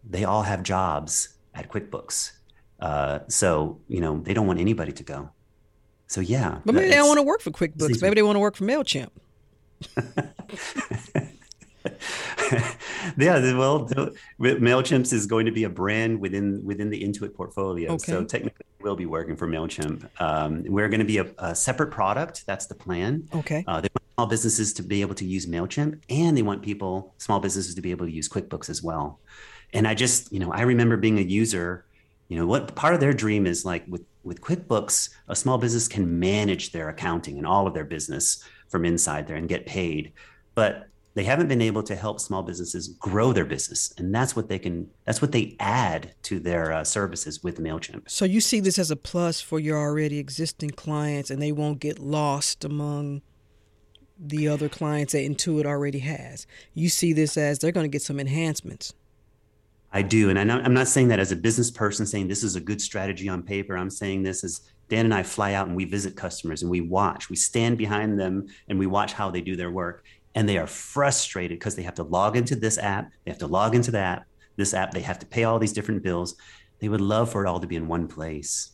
they 0.08 0.24
all 0.24 0.42
have 0.42 0.62
jobs 0.62 1.34
at 1.54 1.70
QuickBooks. 1.70 2.32
Uh, 2.80 3.20
so 3.28 3.80
you 3.88 4.00
know, 4.00 4.20
they 4.20 4.34
don't 4.34 4.46
want 4.46 4.60
anybody 4.60 4.92
to 4.92 5.02
go. 5.02 5.30
So 6.12 6.20
yeah, 6.20 6.58
but 6.66 6.74
maybe 6.74 6.88
they 6.88 6.96
don't 6.96 7.08
want 7.08 7.20
to 7.20 7.22
work 7.22 7.40
for 7.40 7.50
QuickBooks. 7.50 8.02
Maybe 8.02 8.16
they 8.16 8.22
want 8.22 8.36
to 8.36 8.40
work 8.40 8.54
for 8.54 8.64
Mailchimp. 8.64 9.08
yeah, 13.16 13.56
well, 13.56 13.88
Mailchimp 14.38 15.10
is 15.10 15.24
going 15.26 15.46
to 15.46 15.52
be 15.52 15.64
a 15.64 15.70
brand 15.70 16.20
within 16.20 16.62
within 16.66 16.90
the 16.90 17.02
Intuit 17.02 17.32
portfolio. 17.34 17.92
Okay. 17.92 18.12
So 18.12 18.24
technically, 18.24 18.66
we'll 18.82 18.94
be 18.94 19.06
working 19.06 19.36
for 19.36 19.48
Mailchimp. 19.48 20.06
Um, 20.20 20.64
we're 20.66 20.90
going 20.90 21.00
to 21.00 21.06
be 21.06 21.16
a, 21.16 21.26
a, 21.38 21.54
separate 21.54 21.90
product. 21.90 22.44
That's 22.44 22.66
the 22.66 22.74
plan. 22.74 23.26
Okay. 23.34 23.64
Uh, 23.66 23.80
they 23.80 23.88
want 23.94 24.04
small 24.14 24.26
businesses 24.26 24.74
to 24.74 24.82
be 24.82 25.00
able 25.00 25.14
to 25.14 25.24
use 25.24 25.46
Mailchimp, 25.46 25.98
and 26.10 26.36
they 26.36 26.42
want 26.42 26.60
people, 26.60 27.14
small 27.16 27.40
businesses, 27.40 27.74
to 27.74 27.80
be 27.80 27.90
able 27.90 28.04
to 28.04 28.12
use 28.12 28.28
QuickBooks 28.28 28.68
as 28.68 28.82
well. 28.82 29.18
And 29.72 29.88
I 29.88 29.94
just, 29.94 30.30
you 30.30 30.40
know, 30.40 30.52
I 30.52 30.60
remember 30.60 30.98
being 30.98 31.18
a 31.18 31.22
user. 31.22 31.86
You 32.28 32.36
know, 32.38 32.46
what 32.46 32.74
part 32.74 32.92
of 32.92 33.00
their 33.00 33.14
dream 33.14 33.46
is 33.46 33.64
like 33.64 33.84
with 33.88 34.04
with 34.24 34.40
QuickBooks, 34.40 35.10
a 35.28 35.36
small 35.36 35.58
business 35.58 35.88
can 35.88 36.18
manage 36.18 36.72
their 36.72 36.88
accounting 36.88 37.38
and 37.38 37.46
all 37.46 37.66
of 37.66 37.74
their 37.74 37.84
business 37.84 38.42
from 38.68 38.84
inside 38.84 39.26
there 39.26 39.36
and 39.36 39.48
get 39.48 39.66
paid. 39.66 40.12
But 40.54 40.88
they 41.14 41.24
haven't 41.24 41.48
been 41.48 41.60
able 41.60 41.82
to 41.82 41.94
help 41.94 42.20
small 42.20 42.42
businesses 42.42 42.88
grow 42.88 43.32
their 43.32 43.44
business 43.44 43.92
and 43.98 44.14
that's 44.14 44.34
what 44.34 44.48
they 44.48 44.58
can 44.58 44.88
that's 45.04 45.20
what 45.20 45.32
they 45.32 45.56
add 45.60 46.14
to 46.22 46.40
their 46.40 46.72
uh, 46.72 46.84
services 46.84 47.42
with 47.42 47.58
mailchimp 47.58 48.08
so 48.08 48.24
you 48.24 48.40
see 48.40 48.60
this 48.60 48.78
as 48.78 48.90
a 48.90 48.96
plus 48.96 49.40
for 49.40 49.58
your 49.58 49.78
already 49.78 50.18
existing 50.18 50.70
clients 50.70 51.30
and 51.30 51.40
they 51.40 51.52
won't 51.52 51.80
get 51.80 51.98
lost 51.98 52.64
among 52.64 53.20
the 54.18 54.48
other 54.48 54.68
clients 54.68 55.12
that 55.12 55.18
intuit 55.18 55.66
already 55.66 55.98
has 55.98 56.46
you 56.74 56.88
see 56.88 57.12
this 57.12 57.36
as 57.36 57.58
they're 57.58 57.72
going 57.72 57.84
to 57.84 57.88
get 57.88 58.02
some 58.02 58.20
enhancements 58.20 58.94
i 59.92 60.02
do 60.02 60.30
and 60.30 60.38
i'm 60.52 60.74
not 60.74 60.88
saying 60.88 61.08
that 61.08 61.18
as 61.18 61.32
a 61.32 61.36
business 61.36 61.70
person 61.70 62.06
saying 62.06 62.28
this 62.28 62.42
is 62.42 62.56
a 62.56 62.60
good 62.60 62.80
strategy 62.80 63.28
on 63.28 63.42
paper 63.42 63.76
i'm 63.76 63.90
saying 63.90 64.22
this 64.22 64.44
as 64.44 64.60
dan 64.88 65.04
and 65.04 65.14
i 65.14 65.22
fly 65.22 65.54
out 65.54 65.66
and 65.66 65.76
we 65.76 65.84
visit 65.84 66.16
customers 66.16 66.62
and 66.62 66.70
we 66.70 66.80
watch 66.80 67.30
we 67.30 67.36
stand 67.36 67.78
behind 67.78 68.18
them 68.18 68.46
and 68.68 68.78
we 68.78 68.86
watch 68.86 69.12
how 69.12 69.30
they 69.30 69.40
do 69.40 69.56
their 69.56 69.70
work 69.70 70.04
and 70.34 70.48
they 70.48 70.58
are 70.58 70.66
frustrated 70.66 71.58
because 71.58 71.76
they 71.76 71.82
have 71.82 71.94
to 71.94 72.02
log 72.02 72.36
into 72.36 72.56
this 72.56 72.78
app, 72.78 73.10
they 73.24 73.30
have 73.30 73.38
to 73.38 73.46
log 73.46 73.74
into 73.74 73.90
that 73.90 74.24
this 74.56 74.74
app, 74.74 74.92
they 74.92 75.00
have 75.00 75.18
to 75.18 75.26
pay 75.26 75.44
all 75.44 75.58
these 75.58 75.72
different 75.72 76.02
bills. 76.02 76.34
They 76.78 76.88
would 76.88 77.00
love 77.00 77.30
for 77.30 77.44
it 77.44 77.48
all 77.48 77.60
to 77.60 77.66
be 77.66 77.76
in 77.76 77.88
one 77.88 78.06
place. 78.06 78.72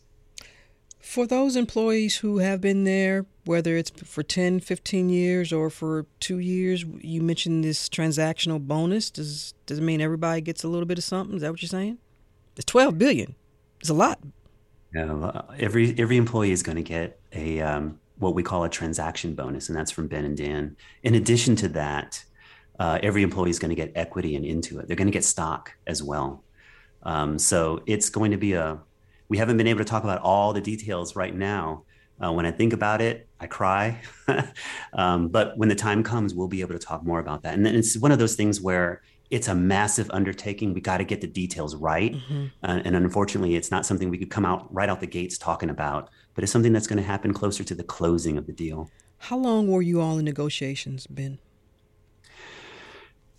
For 0.99 1.25
those 1.25 1.55
employees 1.55 2.17
who 2.17 2.39
have 2.39 2.59
been 2.59 2.83
there, 2.83 3.25
whether 3.45 3.77
it's 3.77 3.89
for 3.89 4.21
10, 4.21 4.59
15 4.59 5.09
years 5.09 5.53
or 5.53 5.69
for 5.69 6.05
two 6.19 6.39
years, 6.39 6.83
you 6.99 7.21
mentioned 7.21 7.63
this 7.63 7.87
transactional 7.87 8.59
bonus. 8.59 9.09
Does 9.09 9.53
does 9.65 9.79
it 9.79 9.81
mean 9.81 10.01
everybody 10.01 10.41
gets 10.41 10.63
a 10.63 10.67
little 10.67 10.85
bit 10.85 10.97
of 10.97 11.03
something? 11.03 11.37
Is 11.37 11.41
that 11.41 11.51
what 11.51 11.61
you're 11.61 11.69
saying? 11.69 11.97
It's 12.57 12.65
12 12.65 12.97
billion. 12.97 13.35
It's 13.79 13.89
a 13.89 13.93
lot. 13.93 14.19
Yeah, 14.93 15.41
every 15.57 15.95
every 15.97 16.17
employee 16.17 16.51
is 16.51 16.63
going 16.63 16.75
to 16.75 16.83
get 16.83 17.19
a 17.31 17.61
um, 17.61 17.99
what 18.17 18.35
we 18.35 18.43
call 18.43 18.63
a 18.63 18.69
transaction 18.69 19.35
bonus, 19.35 19.69
and 19.69 19.77
that's 19.77 19.91
from 19.91 20.07
Ben 20.07 20.25
and 20.25 20.35
Dan. 20.35 20.75
In 21.03 21.15
addition 21.15 21.55
to 21.57 21.69
that, 21.69 22.23
uh, 22.79 22.99
every 23.01 23.23
employee 23.23 23.49
is 23.49 23.59
going 23.59 23.69
to 23.69 23.75
get 23.75 23.91
equity 23.95 24.35
and 24.35 24.45
into 24.45 24.79
it. 24.79 24.87
They're 24.87 24.97
going 24.97 25.07
to 25.07 25.13
get 25.13 25.23
stock 25.23 25.73
as 25.87 26.03
well. 26.03 26.43
Um, 27.03 27.39
so 27.39 27.81
it's 27.85 28.09
going 28.09 28.31
to 28.31 28.37
be 28.37 28.53
a. 28.53 28.79
We 29.29 29.37
haven't 29.37 29.57
been 29.57 29.67
able 29.67 29.79
to 29.79 29.85
talk 29.85 30.03
about 30.03 30.21
all 30.21 30.53
the 30.53 30.61
details 30.61 31.15
right 31.15 31.33
now. 31.33 31.83
Uh, 32.21 32.33
when 32.33 32.45
I 32.45 32.51
think 32.51 32.73
about 32.73 33.01
it, 33.01 33.29
I 33.39 33.47
cry. 33.47 34.01
um, 34.93 35.29
but 35.29 35.57
when 35.57 35.69
the 35.69 35.75
time 35.75 36.03
comes, 36.03 36.33
we'll 36.33 36.49
be 36.49 36.61
able 36.61 36.73
to 36.73 36.79
talk 36.79 37.03
more 37.03 37.19
about 37.19 37.43
that. 37.43 37.53
And 37.53 37.65
then 37.65 37.75
it's 37.75 37.97
one 37.97 38.11
of 38.11 38.19
those 38.19 38.35
things 38.35 38.59
where 38.59 39.01
it's 39.29 39.47
a 39.47 39.55
massive 39.55 40.09
undertaking. 40.11 40.73
We 40.73 40.81
got 40.81 40.97
to 40.97 41.05
get 41.05 41.21
the 41.21 41.27
details 41.27 41.75
right. 41.75 42.13
Mm-hmm. 42.13 42.45
Uh, 42.61 42.81
and 42.83 42.95
unfortunately, 42.95 43.55
it's 43.55 43.71
not 43.71 43.85
something 43.85 44.09
we 44.09 44.17
could 44.17 44.31
come 44.31 44.45
out 44.45 44.73
right 44.73 44.89
out 44.89 44.99
the 44.99 45.07
gates 45.07 45.37
talking 45.37 45.69
about 45.69 46.09
but 46.39 46.43
it's 46.43 46.53
something 46.53 46.71
that's 46.71 46.87
going 46.87 46.95
to 46.95 47.03
happen 47.03 47.33
closer 47.33 47.65
to 47.65 47.75
the 47.75 47.83
closing 47.83 48.37
of 48.37 48.45
the 48.45 48.53
deal. 48.53 48.89
How 49.17 49.35
long 49.35 49.67
were 49.67 49.81
you 49.81 49.99
all 49.99 50.17
in 50.17 50.23
negotiations, 50.23 51.05
Ben? 51.05 51.37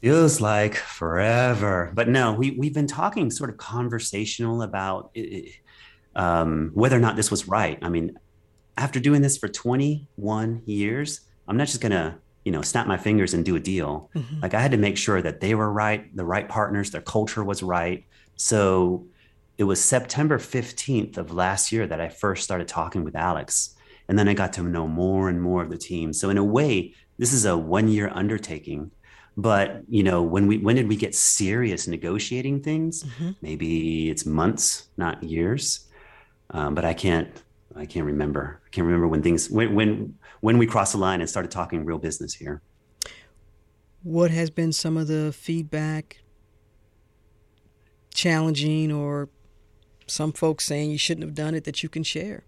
Feels 0.02 0.38
like 0.38 0.74
forever, 0.74 1.92
but 1.94 2.08
no, 2.08 2.34
we 2.34 2.50
we've 2.50 2.74
been 2.74 2.86
talking 2.86 3.30
sort 3.30 3.48
of 3.48 3.56
conversational 3.56 4.60
about 4.60 5.12
it, 5.14 5.54
um, 6.20 6.70
whether 6.74 6.96
or 6.96 7.00
not 7.00 7.16
this 7.16 7.30
was 7.30 7.48
right. 7.48 7.78
I 7.80 7.88
mean, 7.88 8.18
after 8.76 9.00
doing 9.00 9.22
this 9.22 9.38
for 9.38 9.48
21 9.48 10.62
years, 10.66 11.22
I'm 11.48 11.56
not 11.56 11.66
just 11.66 11.80
gonna 11.80 12.18
you 12.44 12.52
know 12.52 12.60
snap 12.60 12.86
my 12.86 12.98
fingers 12.98 13.32
and 13.32 13.42
do 13.42 13.56
a 13.56 13.60
deal. 13.60 14.10
Mm-hmm. 14.14 14.40
Like 14.42 14.52
I 14.52 14.60
had 14.60 14.72
to 14.72 14.76
make 14.76 14.98
sure 14.98 15.22
that 15.22 15.40
they 15.40 15.54
were 15.54 15.72
right, 15.72 16.14
the 16.14 16.24
right 16.24 16.46
partners, 16.46 16.90
their 16.90 17.00
culture 17.00 17.42
was 17.42 17.62
right. 17.62 18.04
So 18.36 19.06
it 19.56 19.64
was 19.64 19.82
September 19.82 20.38
15th 20.38 21.16
of 21.16 21.32
last 21.32 21.72
year 21.72 21.86
that 21.86 22.00
I 22.00 22.08
first 22.10 22.44
started 22.44 22.68
talking 22.68 23.02
with 23.02 23.16
Alex. 23.16 23.74
And 24.08 24.18
then 24.18 24.28
I 24.28 24.34
got 24.34 24.52
to 24.54 24.62
know 24.62 24.88
more 24.88 25.28
and 25.28 25.40
more 25.40 25.62
of 25.62 25.70
the 25.70 25.78
team. 25.78 26.12
So 26.12 26.30
in 26.30 26.38
a 26.38 26.44
way, 26.44 26.94
this 27.18 27.32
is 27.32 27.44
a 27.44 27.56
one 27.56 27.88
year 27.88 28.10
undertaking. 28.12 28.90
But 29.36 29.82
you 29.88 30.02
know, 30.02 30.22
when 30.22 30.46
we 30.46 30.58
when 30.58 30.76
did 30.76 30.88
we 30.88 30.96
get 30.96 31.14
serious 31.14 31.86
negotiating 31.86 32.62
things? 32.62 33.04
Mm-hmm. 33.04 33.30
Maybe 33.40 34.10
it's 34.10 34.26
months, 34.26 34.88
not 34.98 35.22
years. 35.22 35.86
Um, 36.50 36.74
but 36.74 36.84
I 36.84 36.94
can't 36.94 37.30
I 37.76 37.86
can't 37.86 38.06
remember. 38.06 38.60
I 38.66 38.68
can't 38.70 38.86
remember 38.86 39.08
when 39.08 39.22
things 39.22 39.50
when 39.50 39.74
when 39.74 40.14
when 40.40 40.58
we 40.58 40.66
crossed 40.66 40.92
the 40.92 40.98
line 40.98 41.20
and 41.20 41.30
started 41.30 41.50
talking 41.50 41.84
real 41.84 41.98
business 41.98 42.34
here. 42.34 42.62
What 44.02 44.30
has 44.30 44.50
been 44.50 44.72
some 44.72 44.96
of 44.96 45.06
the 45.06 45.32
feedback 45.32 46.22
challenging 48.14 48.90
or 48.90 49.28
some 50.06 50.32
folks 50.32 50.64
saying 50.64 50.90
you 50.90 50.98
shouldn't 50.98 51.24
have 51.24 51.34
done 51.34 51.54
it 51.54 51.64
that 51.64 51.82
you 51.82 51.88
can 51.88 52.02
share? 52.02 52.44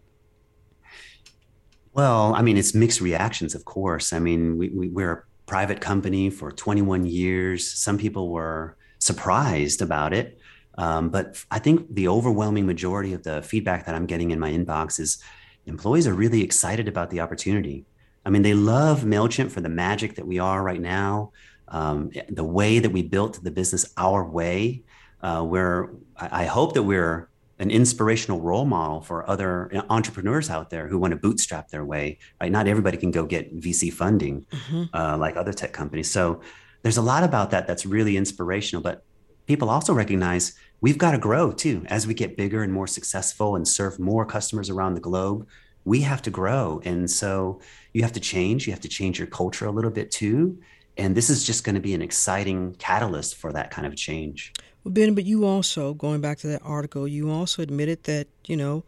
Well, 1.92 2.34
I 2.34 2.42
mean, 2.42 2.56
it's 2.56 2.74
mixed 2.74 3.00
reactions, 3.00 3.54
of 3.54 3.66
course. 3.66 4.12
I 4.12 4.18
mean, 4.18 4.56
we, 4.56 4.70
we, 4.70 4.88
we're 4.88 5.12
a 5.12 5.22
private 5.46 5.80
company 5.80 6.30
for 6.30 6.50
21 6.50 7.04
years. 7.04 7.70
Some 7.70 7.98
people 7.98 8.30
were 8.30 8.76
surprised 8.98 9.82
about 9.82 10.14
it. 10.14 10.38
Um, 10.78 11.10
but 11.10 11.44
I 11.50 11.58
think 11.58 11.94
the 11.94 12.08
overwhelming 12.08 12.66
majority 12.66 13.12
of 13.12 13.22
the 13.22 13.42
feedback 13.42 13.86
that 13.86 13.94
I'm 13.94 14.06
getting 14.06 14.30
in 14.30 14.38
my 14.38 14.50
inbox 14.50 14.98
is 14.98 15.22
employees 15.66 16.06
are 16.06 16.14
really 16.14 16.42
excited 16.42 16.88
about 16.88 17.10
the 17.10 17.20
opportunity. 17.20 17.84
I 18.24 18.30
mean, 18.30 18.42
they 18.42 18.54
love 18.54 19.02
MailChimp 19.02 19.50
for 19.50 19.60
the 19.60 19.68
magic 19.68 20.14
that 20.16 20.26
we 20.26 20.38
are 20.38 20.62
right 20.62 20.80
now, 20.80 21.32
um, 21.68 22.10
the 22.28 22.44
way 22.44 22.78
that 22.78 22.90
we 22.90 23.02
built 23.02 23.42
the 23.42 23.50
business 23.50 23.92
our 23.96 24.24
way, 24.24 24.82
uh, 25.22 25.42
where 25.42 25.90
I, 26.16 26.44
hope 26.44 26.74
that 26.74 26.82
we're 26.82 27.28
an 27.58 27.70
inspirational 27.70 28.40
role 28.40 28.64
model 28.64 29.00
for 29.00 29.28
other 29.28 29.70
entrepreneurs 29.88 30.50
out 30.50 30.70
there 30.70 30.88
who 30.88 30.98
want 30.98 31.12
to 31.12 31.16
bootstrap 31.16 31.68
their 31.68 31.84
way. 31.84 32.18
Right? 32.40 32.50
Not 32.50 32.66
everybody 32.66 32.96
can 32.96 33.10
go 33.10 33.24
get 33.24 33.56
VC 33.56 33.92
funding 33.92 34.46
mm-hmm. 34.50 34.84
uh, 34.94 35.16
like 35.16 35.36
other 35.36 35.52
tech 35.52 35.72
companies. 35.72 36.10
So 36.10 36.40
there's 36.82 36.96
a 36.96 37.02
lot 37.02 37.22
about 37.22 37.50
that 37.50 37.66
that's 37.66 37.86
really 37.86 38.16
inspirational. 38.16 38.82
But 38.82 39.04
people 39.46 39.70
also 39.70 39.92
recognize 39.92 40.54
we've 40.80 40.98
got 40.98 41.12
to 41.12 41.18
grow 41.18 41.52
too 41.52 41.84
as 41.86 42.06
we 42.06 42.14
get 42.14 42.36
bigger 42.36 42.62
and 42.62 42.72
more 42.72 42.86
successful 42.86 43.56
and 43.56 43.66
serve 43.66 43.98
more 43.98 44.24
customers 44.24 44.70
around 44.70 44.94
the 44.94 45.00
globe. 45.00 45.46
We 45.84 46.02
have 46.02 46.22
to 46.22 46.30
grow, 46.30 46.80
and 46.84 47.10
so 47.10 47.60
you 47.92 48.02
have 48.02 48.12
to 48.12 48.20
change. 48.20 48.66
You 48.66 48.72
have 48.72 48.82
to 48.82 48.88
change 48.88 49.18
your 49.18 49.26
culture 49.26 49.66
a 49.66 49.70
little 49.70 49.90
bit 49.90 50.10
too. 50.10 50.58
And 50.96 51.14
this 51.16 51.30
is 51.30 51.44
just 51.44 51.64
going 51.64 51.74
to 51.74 51.80
be 51.80 51.94
an 51.94 52.02
exciting 52.02 52.74
catalyst 52.74 53.36
for 53.36 53.52
that 53.52 53.70
kind 53.70 53.86
of 53.86 53.96
change. 53.96 54.52
Well, 54.84 54.92
Ben, 54.92 55.14
but 55.14 55.24
you 55.24 55.44
also, 55.44 55.94
going 55.94 56.20
back 56.20 56.38
to 56.38 56.48
that 56.48 56.62
article, 56.64 57.08
you 57.08 57.30
also 57.30 57.62
admitted 57.62 58.04
that, 58.04 58.26
you 58.46 58.56
know, 58.56 58.84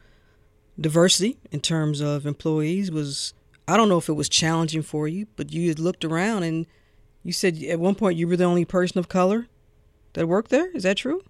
diversity 0.78 1.38
in 1.50 1.60
terms 1.60 2.00
of 2.00 2.26
employees 2.26 2.90
was, 2.90 3.32
I 3.66 3.76
don't 3.76 3.88
know 3.88 3.98
if 3.98 4.08
it 4.08 4.14
was 4.14 4.28
challenging 4.28 4.82
for 4.82 5.08
you, 5.08 5.26
but 5.36 5.52
you 5.52 5.68
had 5.68 5.78
looked 5.78 6.04
around 6.04 6.42
and 6.42 6.66
you 7.22 7.32
said 7.32 7.62
at 7.62 7.80
one 7.80 7.94
point 7.94 8.18
you 8.18 8.28
were 8.28 8.36
the 8.36 8.44
only 8.44 8.64
person 8.64 8.98
of 8.98 9.08
color 9.08 9.46
that 10.14 10.26
worked 10.26 10.50
there. 10.50 10.70
Is 10.72 10.82
that 10.82 10.96
true? 10.96 11.22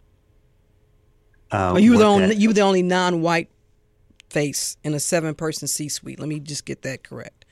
Uh, 1.51 1.72
or 1.72 1.78
you 1.78 1.93
were 1.93 1.99
the 1.99 2.05
only, 2.05 2.37
you 2.37 2.49
were 2.49 2.55
the 2.55 2.62
only 2.62 2.82
non-white 2.82 3.51
face 4.30 4.76
in 4.82 4.95
a 4.95 5.01
seven-person 5.01 5.68
C-suite. 5.68 6.18
Let 6.18 6.28
me 6.28 6.41
just 6.41 6.64
get 6.64 6.82
that 6.82 7.05
correct. 7.05 7.45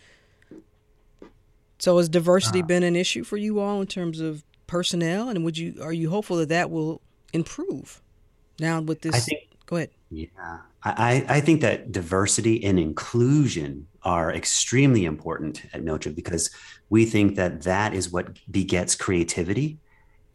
So 1.78 1.98
has 1.98 2.08
diversity 2.08 2.62
uh, 2.62 2.66
been 2.66 2.82
an 2.84 2.96
issue 2.96 3.24
for 3.24 3.36
you 3.36 3.58
all 3.58 3.80
in 3.80 3.86
terms 3.86 4.20
of 4.20 4.44
personnel, 4.66 5.28
and 5.28 5.44
would 5.44 5.58
you 5.58 5.82
are 5.82 5.92
you 5.92 6.10
hopeful 6.10 6.36
that 6.38 6.48
that 6.48 6.70
will 6.70 7.02
improve 7.32 8.00
now 8.60 8.80
with 8.80 9.02
this? 9.02 9.14
I 9.14 9.18
think, 9.18 9.48
go 9.66 9.76
ahead. 9.76 9.90
Yeah, 10.10 10.58
I, 10.84 11.24
I 11.28 11.40
think 11.40 11.60
that 11.60 11.90
diversity 11.90 12.62
and 12.64 12.78
inclusion 12.78 13.86
are 14.02 14.32
extremely 14.32 15.04
important 15.04 15.64
at 15.72 15.82
Mailchimp 15.82 16.14
because 16.14 16.50
we 16.88 17.04
think 17.04 17.36
that 17.36 17.62
that 17.62 17.94
is 17.94 18.10
what 18.10 18.38
begets 18.50 18.94
creativity 18.94 19.78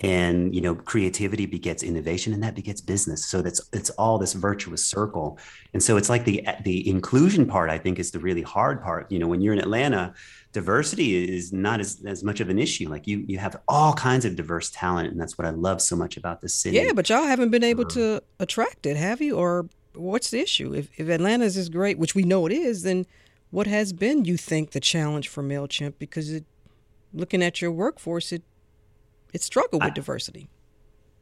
and 0.02 0.54
you 0.54 0.62
know 0.62 0.76
creativity 0.76 1.48
begets 1.48 1.82
innovation 1.82 2.32
and 2.32 2.44
that 2.44 2.54
begets 2.54 2.82
business 2.82 3.26
so 3.26 3.42
that's 3.42 3.62
it's 3.74 3.90
all 3.92 4.20
this 4.20 4.34
virtuous 4.34 4.86
circle 4.86 5.40
and 5.74 5.82
so 5.82 5.98
it's 5.98 6.08
like 6.08 6.24
the 6.24 6.46
the 6.64 6.88
inclusion 6.88 7.48
part 7.48 7.68
i 7.70 7.80
think 7.80 7.98
is 7.98 8.12
the 8.12 8.20
really 8.20 8.44
hard 8.44 8.80
part 8.82 9.12
you 9.12 9.18
know 9.18 9.28
when 9.28 9.42
you're 9.42 9.54
in 9.54 9.60
atlanta 9.60 10.14
diversity 10.58 11.36
is 11.36 11.54
not 11.54 11.80
as, 11.80 12.02
as 12.06 12.24
much 12.24 12.40
of 12.40 12.50
an 12.50 12.58
issue. 12.58 12.90
Like 12.90 13.06
you, 13.06 13.24
you 13.28 13.38
have 13.38 13.60
all 13.68 13.94
kinds 13.94 14.26
of 14.26 14.36
diverse 14.36 14.72
talent, 14.72 15.12
and 15.12 15.22
that's 15.22 15.38
what 15.38 15.46
I 15.46 15.52
love 15.52 15.84
so 15.84 15.96
much 15.96 16.18
about 16.18 16.42
the 16.42 16.50
city. 16.50 16.78
Yeah, 16.78 16.94
but 16.94 17.10
y'all 17.10 17.26
haven't 17.26 17.52
been 17.52 17.64
able 17.64 17.84
um, 17.84 17.90
to 17.90 18.24
attract 18.40 18.88
it, 18.88 18.98
have 18.98 19.22
you? 19.22 19.38
Or 19.38 19.70
what's 19.94 20.32
the 20.32 20.40
issue? 20.40 20.74
If 20.74 20.90
if 20.98 21.10
Atlanta 21.10 21.46
is 21.46 21.70
great, 21.70 22.00
which 22.00 22.16
we 22.16 22.24
know 22.24 22.48
it 22.48 22.52
is, 22.52 22.82
then 22.82 23.06
what 23.52 23.68
has 23.68 23.94
been, 23.94 24.26
you 24.26 24.36
think, 24.36 24.72
the 24.72 24.80
challenge 24.80 25.28
for 25.28 25.44
Mailchimp? 25.44 25.94
Because 26.00 26.32
it, 26.32 26.46
looking 27.14 27.44
at 27.44 27.62
your 27.62 27.72
workforce, 27.72 28.32
it 28.32 28.42
it 29.34 29.42
struggled 29.42 29.84
with 29.84 29.92
I, 29.92 29.96
diversity. 29.96 30.50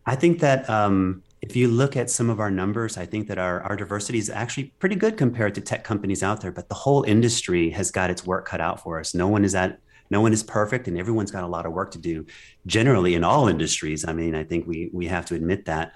I 0.06 0.16
think 0.16 0.40
that 0.40 0.70
um, 0.70 1.24
if 1.42 1.56
you 1.56 1.68
look 1.68 1.96
at 1.96 2.10
some 2.10 2.30
of 2.30 2.40
our 2.40 2.52
numbers, 2.52 2.98
I 2.98 3.06
think 3.06 3.28
that 3.28 3.38
our, 3.38 3.62
our 3.62 3.76
diversity 3.76 4.18
is 4.18 4.30
actually 4.30 4.74
pretty 4.80 4.96
good 4.96 5.18
compared 5.18 5.56
to 5.56 5.62
tech 5.62 5.84
companies 5.84 6.24
out 6.24 6.42
there, 6.42 6.52
but 6.52 6.70
the 6.70 6.76
whole 6.76 7.04
industry 7.04 7.70
has 7.72 7.92
got 7.92 8.10
its 8.10 8.26
work 8.26 8.48
cut 8.48 8.62
out 8.62 8.82
for 8.82 9.00
us. 9.00 9.14
No 9.14 9.28
one 9.28 9.46
is 9.46 9.56
at 9.56 9.80
no 10.12 10.22
one 10.22 10.34
is 10.34 10.44
perfect 10.44 10.88
and 10.88 11.00
everyone's 11.00 11.32
got 11.32 11.44
a 11.44 11.48
lot 11.48 11.66
of 11.66 11.74
work 11.74 11.92
to 11.92 11.98
do 11.98 12.26
generally 12.68 13.16
in 13.16 13.24
all 13.24 13.48
industries. 13.48 14.08
I 14.08 14.14
mean, 14.14 14.36
I 14.36 14.44
think 14.44 14.68
we 14.68 14.90
we 14.94 15.08
have 15.08 15.26
to 15.28 15.36
admit 15.36 15.66
that. 15.66 15.94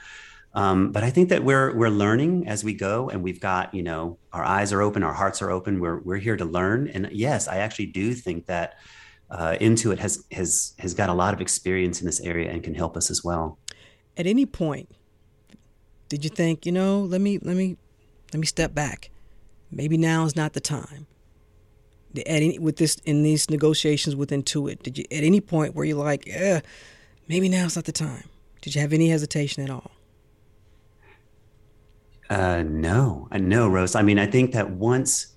Um, 0.53 0.91
but 0.91 1.03
I 1.03 1.11
think 1.11 1.29
that 1.29 1.43
we're 1.43 1.75
we're 1.75 1.89
learning 1.89 2.47
as 2.47 2.63
we 2.63 2.73
go, 2.73 3.09
and 3.09 3.23
we've 3.23 3.39
got 3.39 3.73
you 3.73 3.83
know 3.83 4.17
our 4.33 4.43
eyes 4.43 4.73
are 4.73 4.81
open, 4.81 5.03
our 5.03 5.13
hearts 5.13 5.41
are 5.41 5.51
open. 5.51 5.79
We're 5.79 5.99
we're 5.99 6.17
here 6.17 6.37
to 6.37 6.45
learn, 6.45 6.87
and 6.87 7.09
yes, 7.11 7.47
I 7.47 7.57
actually 7.57 7.87
do 7.87 8.13
think 8.13 8.47
that 8.47 8.75
uh, 9.31 9.55
Intuit 9.59 9.99
has 9.99 10.23
has 10.31 10.73
has 10.79 10.93
got 10.93 11.09
a 11.09 11.13
lot 11.13 11.33
of 11.33 11.41
experience 11.41 11.99
in 12.01 12.05
this 12.05 12.19
area 12.21 12.51
and 12.51 12.63
can 12.63 12.75
help 12.75 12.97
us 12.97 13.09
as 13.11 13.23
well. 13.23 13.57
At 14.17 14.25
any 14.25 14.45
point, 14.45 14.89
did 16.09 16.23
you 16.23 16.29
think, 16.29 16.65
you 16.65 16.71
know, 16.71 17.01
let 17.01 17.21
me 17.21 17.37
let 17.39 17.55
me 17.55 17.77
let 18.33 18.39
me 18.39 18.45
step 18.45 18.73
back. 18.73 19.09
Maybe 19.71 19.97
now 19.97 20.25
is 20.25 20.35
not 20.35 20.53
the 20.53 20.59
time. 20.59 21.05
At 22.15 22.23
any, 22.25 22.57
with 22.57 22.77
this 22.77 22.95
in 23.05 23.21
these 23.21 23.49
negotiations 23.51 24.15
with 24.15 24.31
Intuit, 24.31 24.81
did 24.81 24.97
you 24.97 25.05
at 25.11 25.23
any 25.23 25.41
point 25.41 25.75
where 25.75 25.85
you're 25.85 26.03
like, 26.03 26.23
eh, 26.27 26.61
maybe 27.27 27.49
now 27.49 27.65
is 27.65 27.75
not 27.75 27.85
the 27.85 27.91
time? 27.91 28.23
Did 28.61 28.73
you 28.75 28.81
have 28.81 28.93
any 28.93 29.09
hesitation 29.09 29.63
at 29.63 29.69
all? 29.69 29.91
Uh, 32.29 32.63
no, 32.63 33.27
uh, 33.31 33.37
no, 33.37 33.67
Rose. 33.67 33.95
I 33.95 34.01
mean, 34.01 34.19
I 34.19 34.25
think 34.25 34.51
that 34.53 34.71
once 34.71 35.27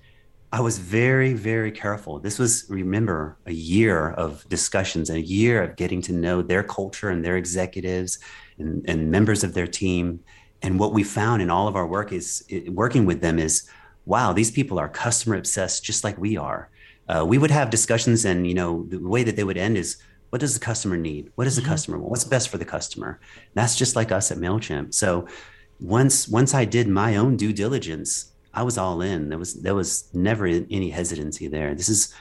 I 0.54 0.60
was 0.60 0.76
very, 0.78 1.32
very 1.32 1.72
careful. 1.72 2.18
This 2.18 2.38
was, 2.38 2.66
remember, 2.68 3.38
a 3.46 3.52
year 3.52 4.10
of 4.10 4.46
discussions 4.50 5.08
and 5.08 5.18
a 5.18 5.22
year 5.22 5.62
of 5.62 5.76
getting 5.76 6.02
to 6.02 6.12
know 6.12 6.42
their 6.42 6.62
culture 6.62 7.08
and 7.08 7.24
their 7.24 7.38
executives 7.38 8.18
and, 8.58 8.84
and 8.86 9.10
members 9.10 9.44
of 9.44 9.54
their 9.54 9.66
team. 9.66 10.20
And 10.60 10.78
what 10.78 10.92
we 10.92 11.04
found 11.04 11.40
in 11.40 11.50
all 11.50 11.68
of 11.68 11.74
our 11.74 11.86
work 11.86 12.12
is 12.12 12.44
working 12.68 13.06
with 13.06 13.22
them 13.22 13.38
is 13.38 13.66
wow 14.04 14.32
these 14.32 14.50
people 14.50 14.78
are 14.78 14.88
customer 14.88 15.36
obsessed 15.36 15.84
just 15.84 16.04
like 16.04 16.18
we 16.18 16.36
are. 16.36 16.68
Uh, 17.08 17.24
we 17.26 17.38
would 17.38 17.50
have 17.50 17.70
discussions 17.70 18.24
and 18.26 18.46
you 18.46 18.54
know 18.54 18.84
the 18.88 18.98
way 18.98 19.24
that 19.24 19.36
they 19.36 19.44
would 19.44 19.56
end 19.56 19.78
is 19.78 19.96
what 20.28 20.40
does 20.40 20.54
the 20.54 20.64
customer 20.64 20.98
need? 20.98 21.32
What 21.34 21.44
does 21.44 21.56
the 21.56 21.62
mm-hmm. 21.62 21.70
customer 21.70 21.98
want? 21.98 22.10
What's 22.10 22.24
best 22.24 22.50
for 22.50 22.58
the 22.58 22.64
customer? 22.64 23.20
That's 23.54 23.76
just 23.76 23.96
like 23.96 24.12
us 24.12 24.30
at 24.30 24.38
mailchimp. 24.38 24.92
So 24.92 25.26
once 25.80 26.28
once 26.28 26.54
i 26.54 26.64
did 26.64 26.86
my 26.86 27.16
own 27.16 27.36
due 27.36 27.52
diligence 27.52 28.31
i 28.54 28.62
was 28.62 28.78
all 28.78 29.00
in 29.00 29.28
there 29.28 29.38
was 29.38 29.54
there 29.62 29.74
was 29.74 30.08
never 30.14 30.46
any 30.46 30.90
hesitancy 30.90 31.48
there 31.48 31.74
this 31.74 31.88
is 31.88 32.14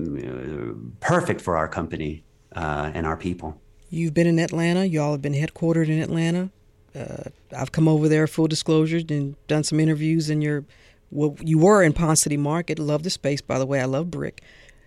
uh, 0.00 0.72
perfect 1.00 1.40
for 1.40 1.56
our 1.56 1.68
company 1.68 2.24
uh, 2.56 2.90
and 2.94 3.06
our 3.06 3.16
people 3.16 3.60
you've 3.90 4.14
been 4.14 4.26
in 4.26 4.38
atlanta 4.38 4.84
y'all 4.84 5.12
have 5.12 5.22
been 5.22 5.34
headquartered 5.34 5.88
in 5.88 6.00
atlanta 6.00 6.50
uh, 6.98 7.24
I've 7.56 7.72
come 7.72 7.88
over 7.88 8.08
there, 8.08 8.26
full 8.26 8.48
disclosure, 8.48 9.00
and 9.08 9.36
done 9.46 9.64
some 9.64 9.80
interviews 9.80 10.30
in 10.30 10.42
your. 10.42 10.64
Well, 11.10 11.36
you 11.40 11.58
were 11.58 11.82
in 11.82 11.92
Ponce 11.92 12.22
City 12.22 12.36
Market. 12.36 12.78
Love 12.78 13.02
the 13.02 13.10
space, 13.10 13.40
by 13.40 13.58
the 13.58 13.66
way. 13.66 13.80
I 13.80 13.84
love 13.84 14.10
brick. 14.10 14.42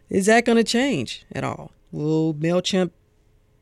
Is 0.09 0.25
that 0.25 0.45
going 0.45 0.57
to 0.57 0.63
change 0.63 1.25
at 1.31 1.43
all? 1.43 1.71
Will 1.91 2.33
Mailchimp 2.33 2.91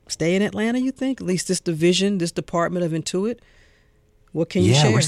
stay 0.07 0.35
in 0.35 0.41
Atlanta? 0.41 0.79
You 0.79 0.91
think? 0.91 1.21
At 1.21 1.27
least 1.27 1.47
this 1.47 1.59
division, 1.59 2.17
this 2.17 2.31
department 2.31 2.85
of 2.85 2.91
Intuit. 2.91 3.39
What 4.31 4.49
can 4.49 4.63
you 4.63 4.73
yeah, 4.73 4.99
share? 4.99 5.01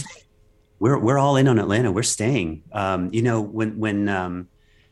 We're, 0.82 0.98
we're 0.98 1.20
all 1.20 1.36
in 1.36 1.48
on 1.48 1.60
Atlanta. 1.60 1.92
We're 1.92 2.02
staying. 2.02 2.64
Um, 2.72 3.14
you 3.14 3.22
know, 3.22 3.40
when 3.40 3.78
when 3.78 4.10
um, 4.10 4.48